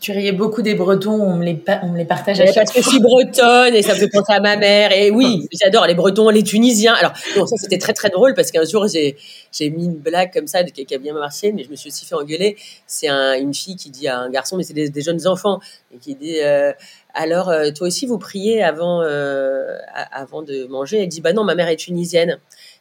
Tu, 0.00 0.12
riais 0.12 0.32
beaucoup 0.32 0.60
des 0.60 0.74
Bretons, 0.74 1.22
on 1.22 1.36
me 1.36 1.44
les, 1.44 1.64
on 1.82 1.88
me 1.88 1.96
les 1.96 2.04
partage 2.04 2.38
à 2.40 2.46
chaque 2.46 2.56
Parce 2.56 2.72
que 2.72 2.82
je 2.82 2.88
suis 2.88 3.00
bretonne 3.00 3.74
et 3.74 3.80
ça 3.80 3.94
me 3.94 3.98
fait 3.98 4.08
penser 4.08 4.32
à 4.34 4.40
ma 4.40 4.56
mère. 4.56 4.92
Et 4.92 5.10
oui, 5.10 5.48
j'adore 5.58 5.86
les 5.86 5.94
Bretons, 5.94 6.28
les 6.28 6.42
Tunisiens. 6.42 6.92
Alors, 6.92 7.16
ça 7.16 7.56
c'était 7.56 7.78
très 7.78 7.94
très 7.94 8.10
drôle 8.10 8.34
parce 8.34 8.50
qu'un 8.50 8.66
jour 8.66 8.86
j'ai 8.88 9.70
mis 9.70 9.86
une 9.86 9.96
blague 9.96 10.30
comme 10.34 10.46
ça 10.46 10.62
qui 10.64 10.94
a 10.94 10.98
bien 10.98 11.14
marché, 11.14 11.52
mais 11.52 11.64
je 11.64 11.70
me 11.70 11.76
suis 11.76 11.88
aussi 11.88 12.04
fait 12.04 12.14
engueuler. 12.14 12.56
C'est 12.86 13.08
un, 13.08 13.38
une 13.38 13.54
fille 13.54 13.76
qui 13.76 13.88
dit 13.88 14.08
à 14.08 14.18
un 14.18 14.28
garçon, 14.28 14.58
mais 14.58 14.62
c'est 14.62 14.74
des, 14.74 15.00
jeunes 15.00 15.26
enfants, 15.26 15.60
et 15.94 15.98
qui 15.98 16.14
dit 16.14 16.40
euh, 16.42 16.72
alors, 17.18 17.48
euh, 17.48 17.72
toi 17.72 17.88
aussi, 17.88 18.06
vous 18.06 18.16
priez 18.16 18.62
avant, 18.62 19.02
euh, 19.02 19.76
avant 20.12 20.42
de 20.42 20.66
manger 20.66 21.02
Elle 21.02 21.08
dit, 21.08 21.20
bah 21.20 21.32
non, 21.32 21.42
ma 21.42 21.56
mère 21.56 21.66
est 21.66 21.74
tunisienne. 21.74 22.38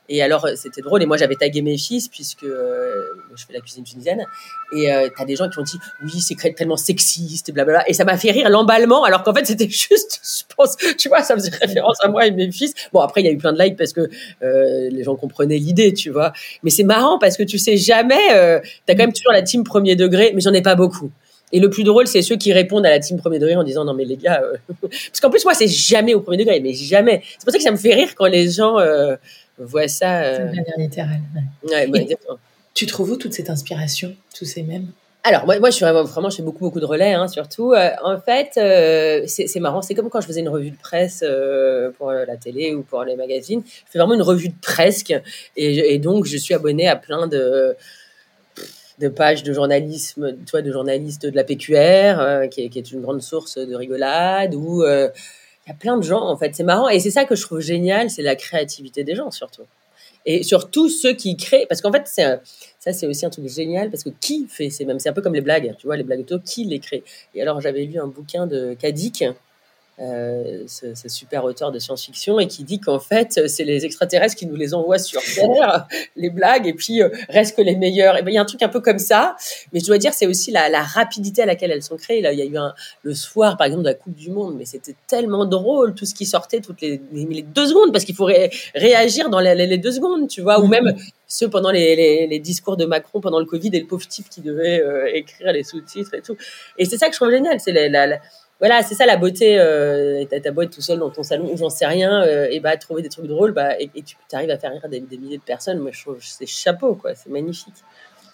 Et 0.10 0.22
alors, 0.22 0.46
euh, 0.46 0.54
c'était 0.56 0.82
drôle. 0.82 1.02
Et 1.02 1.08
moi, 1.08 1.18
j'avais 1.18 1.34
tagué 1.34 1.64
mes 1.64 1.76
fils, 1.76 2.08
puisque 2.08 2.46
je 2.46 3.46
fais 3.48 3.54
la 3.54 3.62
cuisine 3.62 3.84
tunisienne. 3.84 4.24
Et 4.74 4.94
euh, 4.94 5.10
tu 5.10 5.24
as 5.24 5.26
des 5.26 5.36
gens 5.36 5.50
qui 5.50 5.58
ont 5.58 5.64
dit, 5.64 5.80
oui, 6.04 6.22
c'est 6.22 6.36
tellement 6.54 6.78
sexiste, 6.78 7.52
blablabla. 7.52 7.90
Et 7.90 7.94
ça 7.94 8.06
m'a 8.06 8.16
fait 8.16 8.30
rire 8.30 8.48
l'emballement, 8.52 9.04
alors 9.06 9.24
qu'en 9.24 9.34
fait, 9.34 9.48
c'était 9.48 9.70
juste, 9.70 10.22
je 10.24 10.56
pense, 10.56 10.78
tu 11.00 11.10
vois, 11.10 11.24
ça 11.24 11.34
faisait 11.34 11.50
référence 11.50 11.98
à 12.04 12.08
moi 12.08 12.28
et 12.28 12.32
mes 12.32 12.52
fils. 12.52 12.76
Bon, 12.94 13.00
après, 13.00 13.22
il 13.22 13.26
y 13.26 13.30
a 13.30 13.32
eu 13.32 13.38
plein 13.38 13.54
de 13.54 13.60
likes 13.60 13.76
parce 13.76 13.94
que 13.94 14.08
les 14.42 15.04
gens 15.04 15.16
comprenaient 15.16 15.58
l'idée, 15.58 15.96
tu 15.96 16.12
vois. 16.12 16.32
Mais 16.62 16.70
c'est 16.70 16.84
marrant 16.84 17.18
parce 17.18 17.38
que 17.38 17.44
tu 17.44 17.58
sais 17.58 17.76
jamais, 17.76 18.28
tu 18.28 18.92
as 18.92 18.96
quand 18.96 18.98
même 18.98 19.14
toujours 19.14 19.32
la 19.32 19.42
team 19.42 19.64
premier 19.64 19.96
degré, 19.96 20.32
mais 20.36 20.42
j'en 20.42 20.54
ai 20.54 20.62
pas 20.62 20.76
beaucoup. 20.76 21.10
Et 21.52 21.60
le 21.60 21.70
plus 21.70 21.84
drôle, 21.84 22.08
c'est 22.08 22.22
ceux 22.22 22.36
qui 22.36 22.52
répondent 22.52 22.86
à 22.86 22.90
la 22.90 23.00
team 23.00 23.18
premier 23.18 23.40
degré 23.40 23.56
en 23.56 23.64
disant 23.64 23.86
non 23.86 23.94
mais 23.94 24.04
les 24.04 24.18
gars, 24.18 24.42
euh, 24.44 24.58
parce 24.82 25.20
qu'en 25.22 25.30
plus 25.30 25.46
moi 25.46 25.54
c'est 25.54 25.68
jamais 25.68 26.14
au 26.14 26.20
premier 26.20 26.38
degré, 26.38 26.60
mais 26.60 26.74
jamais. 26.74 27.22
C'est 27.24 27.46
pour 27.46 27.52
ça 27.52 27.58
que 27.58 27.64
ça 27.64 27.72
me 27.72 27.78
fait 27.78 27.94
rire 27.94 28.10
quand 28.16 28.26
les 28.26 28.50
gens 28.50 28.80
euh, 28.80 29.16
voient 29.58 29.88
ça. 29.88 30.24
Euh... 30.24 30.52
C'est 30.54 30.82
littéral. 30.82 31.22
Ouais, 31.64 32.18
tu 32.74 32.86
trouves 32.86 33.12
où 33.12 33.18
toute 33.18 33.34
cette 33.34 33.50
inspiration, 33.50 34.14
tous 34.38 34.46
ces 34.46 34.64
mêmes 34.64 34.88
alors 35.24 35.46
moi, 35.46 35.60
moi, 35.60 35.72
je 35.72 35.76
suis 35.76 35.84
vraiment, 35.84 36.04
vraiment, 36.04 36.30
je 36.30 36.38
fais 36.38 36.44
beaucoup, 36.44 36.60
beaucoup 36.60 36.80
de 36.80 36.86
relais, 36.86 37.12
hein, 37.12 37.28
surtout. 37.28 37.74
Euh, 37.74 37.90
en 38.02 38.18
fait, 38.18 38.52
c'est 39.28 39.60
marrant. 39.60 39.82
C'est 39.82 39.94
comme 39.94 40.10
quand 40.10 40.22
je 40.22 40.28
faisais 40.28 40.40
une 40.40 40.48
revue 40.48 40.72
de 40.72 40.78
presse 40.78 41.22
pour 41.98 42.12
la 42.12 42.38
télé 42.38 42.74
ou 42.74 42.84
pour 42.84 43.04
les 43.04 43.18
magazines. 43.18 43.62
Je 43.66 43.92
fais 43.92 44.00
vraiment 44.00 44.14
une 44.14 44.22
revue 44.22 44.48
de 44.48 44.56
presse, 44.62 45.04
et, 45.58 45.94
et 45.94 46.00
donc 46.00 46.26
je 46.26 46.38
suis 46.38 46.54
abonnée 46.54 46.88
à 46.88 46.96
plein 46.96 47.28
de 47.28 47.76
de 49.00 49.08
pages 49.08 49.44
de 49.44 49.54
journalisme, 49.54 50.38
toi, 50.46 50.62
de 50.62 50.72
journalistes 50.72 51.26
de 51.26 51.36
la 51.36 51.44
PQR, 51.44 52.20
euh, 52.20 52.48
qui, 52.48 52.62
est, 52.62 52.70
qui, 52.70 52.80
est, 52.80 52.92
une 52.92 53.02
grande 53.02 53.22
source 53.22 53.58
de 53.58 53.76
rigolade, 53.76 54.56
où 54.56 54.84
euh, 54.84 55.10
il 55.66 55.70
y 55.70 55.72
a 55.72 55.76
plein 55.76 55.98
de 55.98 56.04
gens, 56.04 56.22
en 56.22 56.38
fait. 56.38 56.56
C'est 56.56 56.64
marrant. 56.64 56.90
Et 56.90 57.00
c'est 57.00 57.12
ça 57.12 57.26
que 57.26 57.36
je 57.36 57.42
trouve 57.42 57.60
génial, 57.60 58.10
c'est 58.10 58.24
la 58.24 58.36
créativité 58.36 59.04
des 59.04 59.16
gens, 59.16 59.32
surtout. 59.32 59.64
Et 60.26 60.44
surtout 60.44 60.90
ceux 60.90 61.14
qui 61.14 61.38
créent, 61.38 61.66
parce 61.68 61.82
qu'en 61.82 61.92
fait, 61.92 62.04
c'est 62.06 62.40
ça, 62.80 62.92
c'est 62.92 63.08
aussi 63.08 63.26
un 63.26 63.30
truc 63.30 63.48
génial, 63.48 63.90
parce 63.90 64.04
que 64.04 64.10
qui 64.10 64.46
fait 64.50 64.70
ces 64.70 64.84
mêmes, 64.84 65.00
c'est 65.00 65.10
un 65.10 65.14
peu 65.14 65.22
comme 65.22 65.36
les 65.36 65.42
blagues, 65.42 65.76
tu 65.78 65.88
vois, 65.88 65.96
les 65.96 66.04
blagues 66.04 66.22
auto, 66.22 66.40
qui 66.40 66.66
les 66.66 66.80
crée? 66.80 67.04
Et 67.34 67.42
alors, 67.42 67.62
j'avais 67.62 67.84
lu 67.84 68.00
un 68.00 68.08
bouquin 68.08 68.46
de 68.48 68.74
Kadik, 68.74 69.24
euh, 70.00 70.64
ce, 70.68 70.94
super 71.10 71.44
auteur 71.44 71.72
de 71.72 71.80
science-fiction, 71.80 72.40
et 72.40 72.48
qui 72.48 72.64
dit 72.64 72.80
qu'en 72.80 73.00
fait, 73.00 73.48
c'est 73.48 73.64
les 73.64 73.84
extraterrestres 73.84 74.36
qui 74.36 74.46
nous 74.46 74.56
les 74.56 74.76
envoient 74.76 75.00
sur 75.00 75.20
Terre, 75.24 75.88
les 76.16 76.30
blagues, 76.30 76.68
et 76.68 76.74
puis 76.74 77.02
euh, 77.02 77.10
reste 77.30 77.58
que 77.58 77.64
les 77.64 77.76
meilleurs. 77.76 78.16
Et 78.16 78.22
ben 78.22 78.30
il 78.30 78.36
y 78.36 78.38
a 78.38 78.42
un 78.42 78.46
truc 78.46 78.62
un 78.62 78.70
peu 78.70 78.80
comme 78.80 79.00
ça, 79.00 79.36
mais 79.74 79.80
je 79.80 79.88
dois 79.88 79.98
dire, 79.98 80.14
c'est 80.14 80.28
aussi 80.28 80.52
la, 80.52 80.84
rapidité 80.84 81.42
à 81.42 81.46
laquelle 81.48 81.72
elles 81.72 81.82
sont 81.82 81.98
créées. 81.98 82.22
Là, 82.22 82.32
il 82.32 82.38
y 82.38 82.44
a 82.44 82.46
eu 82.46 82.58
un, 82.58 82.76
le 83.02 83.16
soir, 83.16 83.58
par 83.58 83.66
exemple, 83.66 83.84
de 83.84 83.90
la 83.90 83.96
Coupe 83.96 84.14
du 84.14 84.30
Monde, 84.30 84.56
mais 84.56 84.66
c'était 84.66 84.96
tellement 85.08 85.46
drôle, 85.46 85.96
tout 85.96 86.06
ce 86.06 86.14
qui 86.14 86.28
sortait 86.28 86.60
toutes 86.62 86.82
les, 86.82 87.02
les, 87.12 87.42
deux 87.42 87.66
secondes, 87.66 87.92
parce 87.92 88.06
qu'il 88.06 88.16
faut 88.16 88.30
réagir 88.76 89.32
dans 89.32 89.40
les, 89.40 89.56
les, 89.56 89.78
deux 89.80 89.94
secondes, 89.94 90.28
tu 90.28 90.42
vois, 90.42 90.60
ou 90.60 90.68
même 90.68 90.96
ceux 91.28 91.50
pendant 91.50 91.72
les, 91.72 92.28
les, 92.28 92.40
discours 92.40 92.78
de 92.78 92.86
Macron 92.86 93.20
pendant 93.20 93.40
le 93.40 93.46
Covid 93.46 93.72
et 93.74 93.80
le 93.80 93.88
pauvre 93.88 94.08
type 94.08 94.30
qui 94.30 94.42
devait 94.42 94.80
euh, 94.80 95.10
écrire 95.12 95.52
les 95.52 95.64
sous-titres 95.64 96.14
et 96.14 96.22
tout. 96.22 96.38
Et 96.78 96.86
c'est 96.86 96.98
ça 96.98 97.08
que 97.08 97.14
je 97.14 97.20
trouve 97.20 97.32
génial, 97.32 97.60
c'est 97.60 97.72
la, 97.72 98.06
la 98.06 98.20
voilà, 98.60 98.82
c'est 98.82 98.96
ça 98.96 99.06
la 99.06 99.18
beauté. 99.18 99.60
Euh, 99.60 100.26
t'as 100.26 100.52
beau 100.52 100.64
être 100.64 100.72
tout 100.72 100.82
seul 100.82 101.00
dans 101.00 101.12
ton 101.12 101.24
salon 101.24 101.52
ou 101.52 101.58
j'en 101.58 101.70
sais 101.70 101.86
rien, 101.86 102.24
euh, 102.24 102.48
et 102.50 102.60
bah 102.60 102.76
trouver 102.78 103.02
des 103.04 103.10
trucs 103.10 103.28
drôles, 103.28 103.52
bah 103.52 103.80
et, 103.80 103.90
tu 104.04 104.16
arrives 104.34 104.50
à 104.50 104.58
faire 104.58 104.72
rire 104.72 104.90
des, 104.90 105.18
milliers 105.18 105.38
de 105.38 105.44
personnes. 105.44 105.80
Moi, 105.80 105.92
je 105.94 106.02
trouve 106.02 106.18
c'est 106.22 106.48
chapeau, 106.48 106.96
quoi. 106.96 107.14
C'est 107.16 107.30
magnifique. 107.30 107.76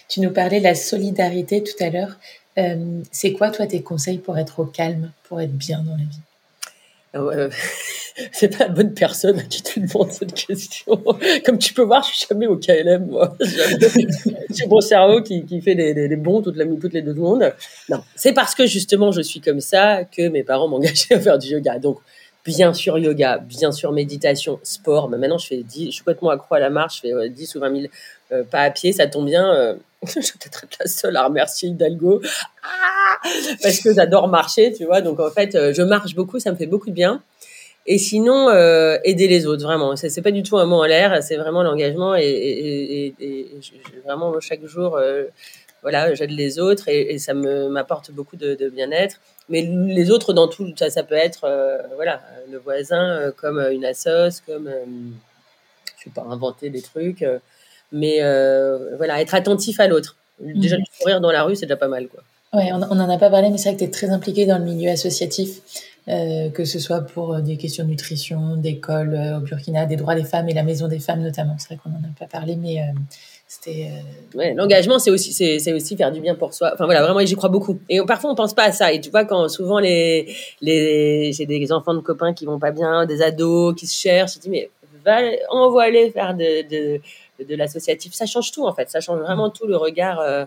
Tu 0.08 0.22
nous 0.22 0.32
parlais 0.32 0.60
de 0.60 0.64
la 0.64 0.76
solidarité 0.76 1.64
tout 1.64 1.82
à 1.84 1.90
l'heure. 1.90 2.18
Euh, 2.58 3.02
c'est 3.12 3.34
quoi, 3.34 3.50
toi, 3.50 3.66
tes 3.68 3.82
conseils 3.82 4.20
pour 4.20 4.38
être 4.38 4.60
au 4.60 4.66
calme, 4.66 5.12
pour 5.24 5.42
être 5.42 5.54
bien 5.54 5.80
dans 5.80 5.96
la 5.96 6.04
vie? 6.04 6.22
Euh, 7.16 7.50
c'est 8.32 8.58
pas 8.58 8.66
la 8.66 8.70
bonne 8.70 8.94
personne 8.94 9.40
à 9.40 9.44
qui 9.44 9.62
tu 9.62 9.80
demandes 9.80 10.12
cette 10.12 10.34
question. 10.34 11.02
Comme 11.46 11.58
tu 11.58 11.74
peux 11.74 11.84
voir, 11.84 12.04
je 12.04 12.16
suis 12.16 12.28
jamais 12.30 12.48
au 12.48 12.58
KLM. 12.58 13.16
C'est 14.50 14.66
mon 14.68 14.82
cerveau 14.82 15.22
qui, 15.22 15.46
qui 15.46 15.62
fait 15.62 15.76
des, 15.76 16.16
bons 16.16 16.42
toutes, 16.42 16.58
la, 16.58 16.66
toutes 16.66 16.94
les 16.94 17.02
deux 17.02 17.14
secondes. 17.14 17.54
Non, 17.90 18.04
c'est 18.16 18.34
parce 18.34 18.56
que 18.56 18.66
justement, 18.66 19.12
je 19.12 19.22
suis 19.22 19.42
comme 19.42 19.60
ça 19.60 20.04
que 20.06 20.30
mes 20.30 20.44
parents 20.44 20.68
m'engageaient 20.68 21.16
à 21.16 21.20
faire 21.20 21.38
du 21.38 21.50
yoga. 21.50 21.80
Donc, 21.80 22.00
bien 22.46 22.74
sûr 22.74 22.98
yoga, 22.98 23.38
bien 23.38 23.72
sûr 23.72 23.92
méditation, 23.92 24.60
sport. 24.64 25.10
Mais 25.10 25.18
maintenant, 25.18 25.38
je 25.38 25.48
fais 25.48 25.64
10, 25.64 25.86
je 25.86 25.92
suis 25.92 26.00
complètement 26.00 26.30
accro 26.30 26.56
à 26.56 26.60
la 26.60 26.70
marche, 26.70 27.02
je 27.04 27.10
fais 27.10 27.30
10 27.30 27.56
ou 27.56 27.60
20 27.60 27.76
000 27.76 27.88
euh, 28.32 28.44
pas 28.44 28.62
à 28.62 28.72
pied, 28.72 28.92
ça 28.92 29.08
tombe 29.08 29.26
bien. 29.26 29.54
Euh, 29.54 29.76
je 30.08 30.20
vais 30.20 30.22
peut-être 30.40 30.64
être 30.64 30.78
la 30.80 30.88
seule 30.88 31.16
à 31.18 31.26
remercier 31.26 31.70
Hidalgo 31.70 32.22
ah 32.64 33.30
parce 33.62 33.80
que 33.80 33.94
j'adore 33.94 34.28
marcher, 34.28 34.74
tu 34.74 34.86
vois. 34.86 35.02
Donc 35.02 35.20
en 35.20 35.30
fait, 35.30 35.56
euh, 35.56 35.74
je 35.74 35.82
marche 35.82 36.16
beaucoup, 36.16 36.40
ça 36.40 36.52
me 36.52 36.58
fait 36.58 36.66
beaucoup 36.66 36.90
de 36.90 36.96
bien. 36.96 37.24
Et 37.86 37.98
sinon, 37.98 38.50
aider 39.04 39.28
les 39.28 39.46
autres, 39.46 39.64
vraiment. 39.64 39.98
C'est 39.98 40.22
pas 40.22 40.32
du 40.32 40.42
tout 40.42 40.58
un 40.58 40.66
mot 40.66 40.78
en 40.78 40.86
l'air, 40.86 41.22
c'est 41.22 41.36
vraiment 41.36 41.64
l'engagement 41.64 42.16
et, 42.16 43.14
vraiment 44.06 44.40
chaque 44.40 44.66
jour, 44.66 44.98
voilà, 45.82 46.14
j'aide 46.14 46.32
les 46.32 46.60
autres 46.60 46.88
et, 46.88 47.20
ça 47.20 47.34
m'apporte 47.34 48.12
beaucoup 48.12 48.38
de, 48.38 48.70
bien-être. 48.70 49.18
Mais 49.50 49.64
les 49.64 50.12
autres 50.12 50.32
dans 50.32 50.48
tout, 50.48 50.74
ça, 50.78 50.90
ça 50.90 51.04
peut 51.04 51.16
être, 51.16 51.42
voilà, 51.96 52.22
le 52.50 52.58
voisin 52.58 53.34
comme 53.36 53.60
une 53.60 53.84
assoce, 53.84 54.40
comme 54.40 54.72
je 56.00 56.06
vais 56.06 56.14
pas 56.16 56.26
inventer 56.30 56.70
des 56.70 56.82
trucs. 56.82 57.26
Mais 57.94 58.18
euh, 58.22 58.98
voilà, 58.98 59.22
être 59.22 59.36
attentif 59.36 59.80
à 59.80 59.88
l'autre. 59.88 60.18
Déjà, 60.40 60.78
mhm. 60.78 60.84
courir 61.00 61.22
dans 61.22 61.32
la 61.32 61.44
rue, 61.44 61.56
c'est 61.56 61.68
déjà 61.68 61.78
pas 61.78 61.88
mal. 61.88 62.08
Quoi. 62.08 62.24
Ouais, 62.54 62.72
on 62.74 62.96
n'en 62.96 63.10
a 63.10 63.18
pas 63.18 63.30
parlé, 63.30 63.50
mais 63.50 63.58
c'est 63.58 63.70
vrai 63.70 63.76
que 63.76 63.84
tu 63.84 63.86
es 63.86 63.92
très 63.92 64.10
impliqué 64.10 64.46
dans 64.46 64.58
le 64.58 64.66
milieu 64.66 64.90
associatif, 64.90 65.62
euh, 66.08 66.50
que 66.50 66.66
ce 66.66 66.80
soit 66.80 67.02
pour 67.02 67.36
euh, 67.36 67.42
des 67.42 67.56
questions 67.56 67.84
de 67.84 67.90
nutrition, 67.90 68.58
d'école 68.58 69.18
au 69.38 69.40
Burkina, 69.42 69.86
des 69.86 69.96
droits 69.96 70.16
des 70.16 70.24
femmes 70.24 70.50
et 70.50 70.54
la 70.54 70.64
maison 70.64 70.88
des 70.88 71.00
femmes 71.00 71.22
notamment. 71.22 71.56
C'est 71.60 71.68
vrai 71.68 71.78
qu'on 71.82 71.92
n'en 71.92 71.98
a 71.98 72.20
pas 72.20 72.26
parlé, 72.26 72.56
mais 72.56 72.82
c'était. 73.48 73.92
Ouais, 74.34 74.56
l'engagement, 74.56 74.98
c'est 74.98 75.12
aussi, 75.12 75.32
c'est, 75.32 75.72
aussi 75.72 75.96
faire 75.96 76.12
du 76.12 76.20
bien 76.20 76.34
pour 76.34 76.56
soi. 76.56 76.72
Enfin 76.74 76.86
voilà, 76.86 77.04
vraiment, 77.04 77.24
j'y 77.24 77.36
crois 77.36 77.50
beaucoup. 77.50 77.80
Et 77.90 78.02
parfois, 78.02 78.32
on 78.32 78.36
pense 78.36 78.56
pas 78.56 78.64
à 78.64 78.72
ça. 78.72 78.92
Et 78.92 79.02
tu 79.02 79.12
vois, 79.12 79.24
quand 79.24 79.48
souvent 79.50 79.78
les, 79.78 80.36
les, 80.62 81.32
j'ai 81.32 81.46
des 81.46 81.72
enfants 81.72 81.94
de 81.94 82.00
copains 82.00 82.34
qui 82.34 82.46
vont 82.46 82.58
pas 82.58 82.72
bien, 82.72 83.06
des 83.06 83.22
ados 83.22 83.76
qui 83.76 83.86
se 83.86 83.96
cherchent, 83.96 84.36
je 84.36 84.40
dis 84.40 84.50
mais 84.50 84.70
va, 85.06 85.20
envoie-les 85.50 86.12
faire 86.12 86.34
de, 86.34 86.68
de 86.70 87.02
de, 87.48 87.56
l'associatif. 87.56 88.14
Ça 88.14 88.26
change 88.26 88.52
tout 88.52 88.66
en 88.66 88.74
fait, 88.74 88.90
ça 88.90 89.00
change 89.00 89.20
vraiment 89.20 89.50
tout 89.50 89.68
le 89.68 89.78
regard 89.78 90.20
euh, 90.20 90.46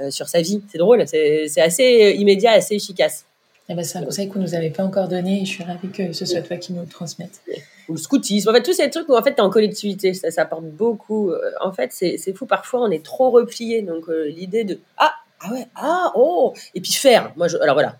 euh, 0.00 0.10
sur 0.10 0.28
sa 0.28 0.40
vie. 0.40 0.62
C'est 0.70 0.78
drôle, 0.78 1.06
c'est 1.06 1.60
assez 1.60 2.14
immédiat, 2.18 2.52
assez 2.52 2.74
efficace. 2.74 3.24
Eh 3.68 3.74
ben, 3.74 3.82
c'est 3.82 3.98
un 3.98 4.04
conseil 4.04 4.28
qu'on 4.28 4.38
nous 4.38 4.54
avait 4.54 4.70
pas 4.70 4.84
encore 4.84 5.08
donné 5.08 5.42
et 5.42 5.44
je 5.44 5.50
suis 5.50 5.64
ravie 5.64 5.88
que 5.88 6.12
ce 6.12 6.24
soit 6.24 6.40
toi 6.42 6.56
qui 6.56 6.72
nous 6.72 6.82
le 6.82 6.86
transmette. 6.86 7.40
Ou 7.88 7.94
le 7.94 7.98
scoutisme, 7.98 8.48
en 8.48 8.52
fait, 8.52 8.62
tous 8.62 8.74
ces 8.74 8.88
trucs 8.90 9.08
où 9.08 9.16
en 9.16 9.22
fait 9.22 9.34
tu 9.34 9.38
es 9.38 9.40
en 9.40 9.50
collectivité, 9.50 10.14
ça, 10.14 10.30
ça 10.30 10.42
apporte 10.42 10.64
beaucoup. 10.64 11.30
Euh, 11.30 11.50
en 11.60 11.72
fait, 11.72 11.90
c'est 11.92 12.32
fou, 12.32 12.46
parfois 12.46 12.82
on 12.82 12.90
est 12.90 13.04
trop 13.04 13.30
replié. 13.30 13.82
Donc 13.82 14.04
l'idée 14.08 14.64
de 14.64 14.78
Ah, 14.98 15.12
ah 15.40 15.52
ouais, 15.52 15.66
ah, 15.74 16.12
oh, 16.14 16.54
et 16.74 16.80
puis 16.80 16.92
faire. 16.92 17.32
Moi, 17.36 17.48
je, 17.48 17.56
alors 17.58 17.74
voilà, 17.74 17.96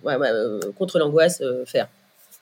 contre 0.77 0.99
l'angoisse, 0.99 1.43
faire. 1.67 1.89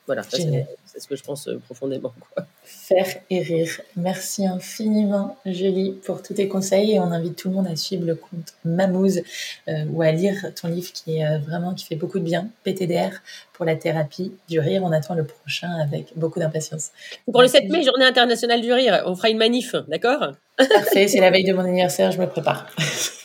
Voilà, 0.07 0.23
c'est 0.23 1.01
ce 1.01 1.09
que 1.09 1.17
je 1.17 1.23
pense 1.23 1.49
euh, 1.49 1.59
profondément. 1.65 2.13
Quoi. 2.35 2.47
Faire 2.63 3.07
et 3.31 3.41
rire. 3.41 3.81
Merci 3.97 4.47
infiniment, 4.47 5.39
Julie, 5.47 5.93
pour 6.05 6.23
tous 6.23 6.35
tes 6.35 6.47
conseils. 6.47 6.93
Et 6.93 7.01
on 7.01 7.11
invite 7.11 7.37
tout 7.37 7.49
le 7.49 7.55
monde 7.55 7.67
à 7.67 7.77
suivre 7.77 8.05
le 8.05 8.15
compte 8.15 8.55
Mamouze 8.67 9.23
euh, 9.69 9.85
ou 9.91 10.03
à 10.03 10.13
lire 10.13 10.53
ton 10.61 10.69
livre 10.69 10.93
qui 10.93 11.17
est 11.17 11.25
euh, 11.25 11.39
vraiment 11.39 11.73
qui 11.73 11.87
fait 11.87 11.97
beaucoup 11.97 12.19
de 12.19 12.25
bien, 12.25 12.49
PTDR, 12.65 13.13
pour 13.55 13.65
la 13.65 13.77
thérapie 13.77 14.33
du 14.49 14.61
rire. 14.61 14.83
On 14.85 14.93
attend 14.93 15.15
le 15.15 15.25
prochain 15.25 15.71
avec 15.83 16.13
beaucoup 16.17 16.39
d'impatience. 16.39 16.91
Pour 17.31 17.41
le 17.41 17.49
7 17.49 17.71
mai, 17.71 17.83
Journée 17.83 18.05
internationale 18.05 18.61
du 18.61 18.73
rire, 18.73 19.03
on 19.07 19.17
fera 19.17 19.31
une 19.31 19.39
manif, 19.39 19.75
d'accord? 19.89 20.33
Parfait, 20.57 21.09
c'est 21.09 21.21
la 21.21 21.31
veille 21.31 21.45
de 21.45 21.55
mon 21.55 21.65
anniversaire, 21.65 22.13
je 22.13 22.21
me 22.21 22.27
prépare. 22.27 22.67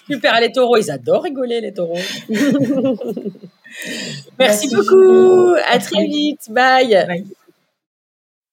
Super, 0.10 0.40
les 0.40 0.52
taureaux, 0.52 0.78
ils 0.78 0.90
adorent 0.90 1.24
rigoler, 1.24 1.60
les 1.62 1.74
taureaux. 1.74 2.00
Merci, 4.38 4.74
beaucoup. 4.74 5.54
À 5.68 5.80
très 5.80 6.06
vite. 6.06 6.42
Bye. 6.50 7.26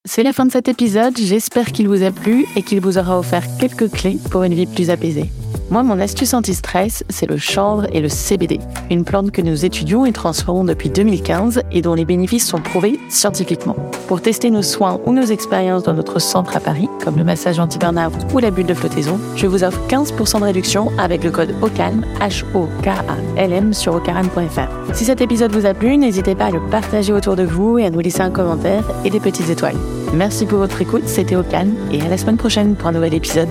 C'est 0.05 0.23
la 0.23 0.31
fin 0.31 0.45
de 0.45 0.51
cet 0.51 0.67
épisode. 0.67 1.17
J'espère 1.17 1.71
qu'il 1.71 1.87
vous 1.87 2.03
a 2.03 2.11
plu 2.11 2.45
et 2.55 2.61
qu'il 2.61 2.79
vous 2.79 2.97
aura 2.97 3.19
offert 3.19 3.43
quelques 3.59 3.91
clés 3.91 4.17
pour 4.31 4.43
une 4.43 4.53
vie 4.53 4.65
plus 4.65 4.89
apaisée. 4.89 5.29
Moi, 5.69 5.83
mon 5.83 5.99
astuce 5.99 6.33
anti-stress, 6.33 7.03
c'est 7.09 7.29
le 7.29 7.35
chanvre 7.35 7.87
et 7.91 7.99
le 7.99 8.07
CBD, 8.07 8.59
une 8.89 9.03
plante 9.03 9.31
que 9.31 9.41
nous 9.41 9.65
étudions 9.65 10.05
et 10.05 10.13
transformons 10.13 10.63
depuis 10.63 10.89
2015 10.89 11.61
et 11.73 11.81
dont 11.81 11.93
les 11.93 12.05
bénéfices 12.05 12.47
sont 12.47 12.61
prouvés 12.61 12.97
scientifiquement. 13.09 13.75
Pour 14.07 14.21
tester 14.21 14.49
nos 14.49 14.61
soins 14.61 15.01
ou 15.05 15.11
nos 15.11 15.25
expériences 15.25 15.83
dans 15.83 15.93
notre 15.93 16.19
centre 16.19 16.55
à 16.55 16.61
Paris, 16.61 16.87
comme 17.03 17.17
le 17.17 17.25
massage 17.25 17.59
anti-burnout 17.59 18.13
ou 18.33 18.39
la 18.39 18.49
bulle 18.49 18.65
de 18.65 18.73
flottaison, 18.73 19.19
je 19.35 19.45
vous 19.45 19.65
offre 19.65 19.81
15% 19.89 20.39
de 20.39 20.45
réduction 20.45 20.89
avec 20.97 21.21
le 21.25 21.31
code 21.31 21.53
OCALM, 21.61 22.05
H-O-K-A-L-M 22.21 23.73
sur 23.73 23.95
ocaran.fr. 23.95 24.93
Si 24.95 25.03
cet 25.03 25.19
épisode 25.19 25.51
vous 25.51 25.65
a 25.65 25.73
plu, 25.73 25.97
n'hésitez 25.97 26.35
pas 26.35 26.45
à 26.45 26.51
le 26.51 26.61
partager 26.69 27.11
autour 27.11 27.35
de 27.35 27.43
vous 27.43 27.77
et 27.77 27.85
à 27.85 27.89
nous 27.89 27.99
laisser 27.99 28.21
un 28.21 28.31
commentaire 28.31 28.89
et 29.03 29.09
des 29.09 29.19
petites 29.19 29.49
étoiles. 29.49 29.77
Merci 30.13 30.45
pour 30.45 30.59
votre 30.59 30.81
écoute, 30.81 31.07
c'était 31.07 31.35
Ocalm 31.35 31.75
et 31.91 32.01
à 32.01 32.07
la 32.07 32.17
semaine 32.17 32.37
prochaine 32.37 32.75
pour 32.75 32.87
un 32.87 32.93
nouvel 32.93 33.13
épisode. 33.13 33.49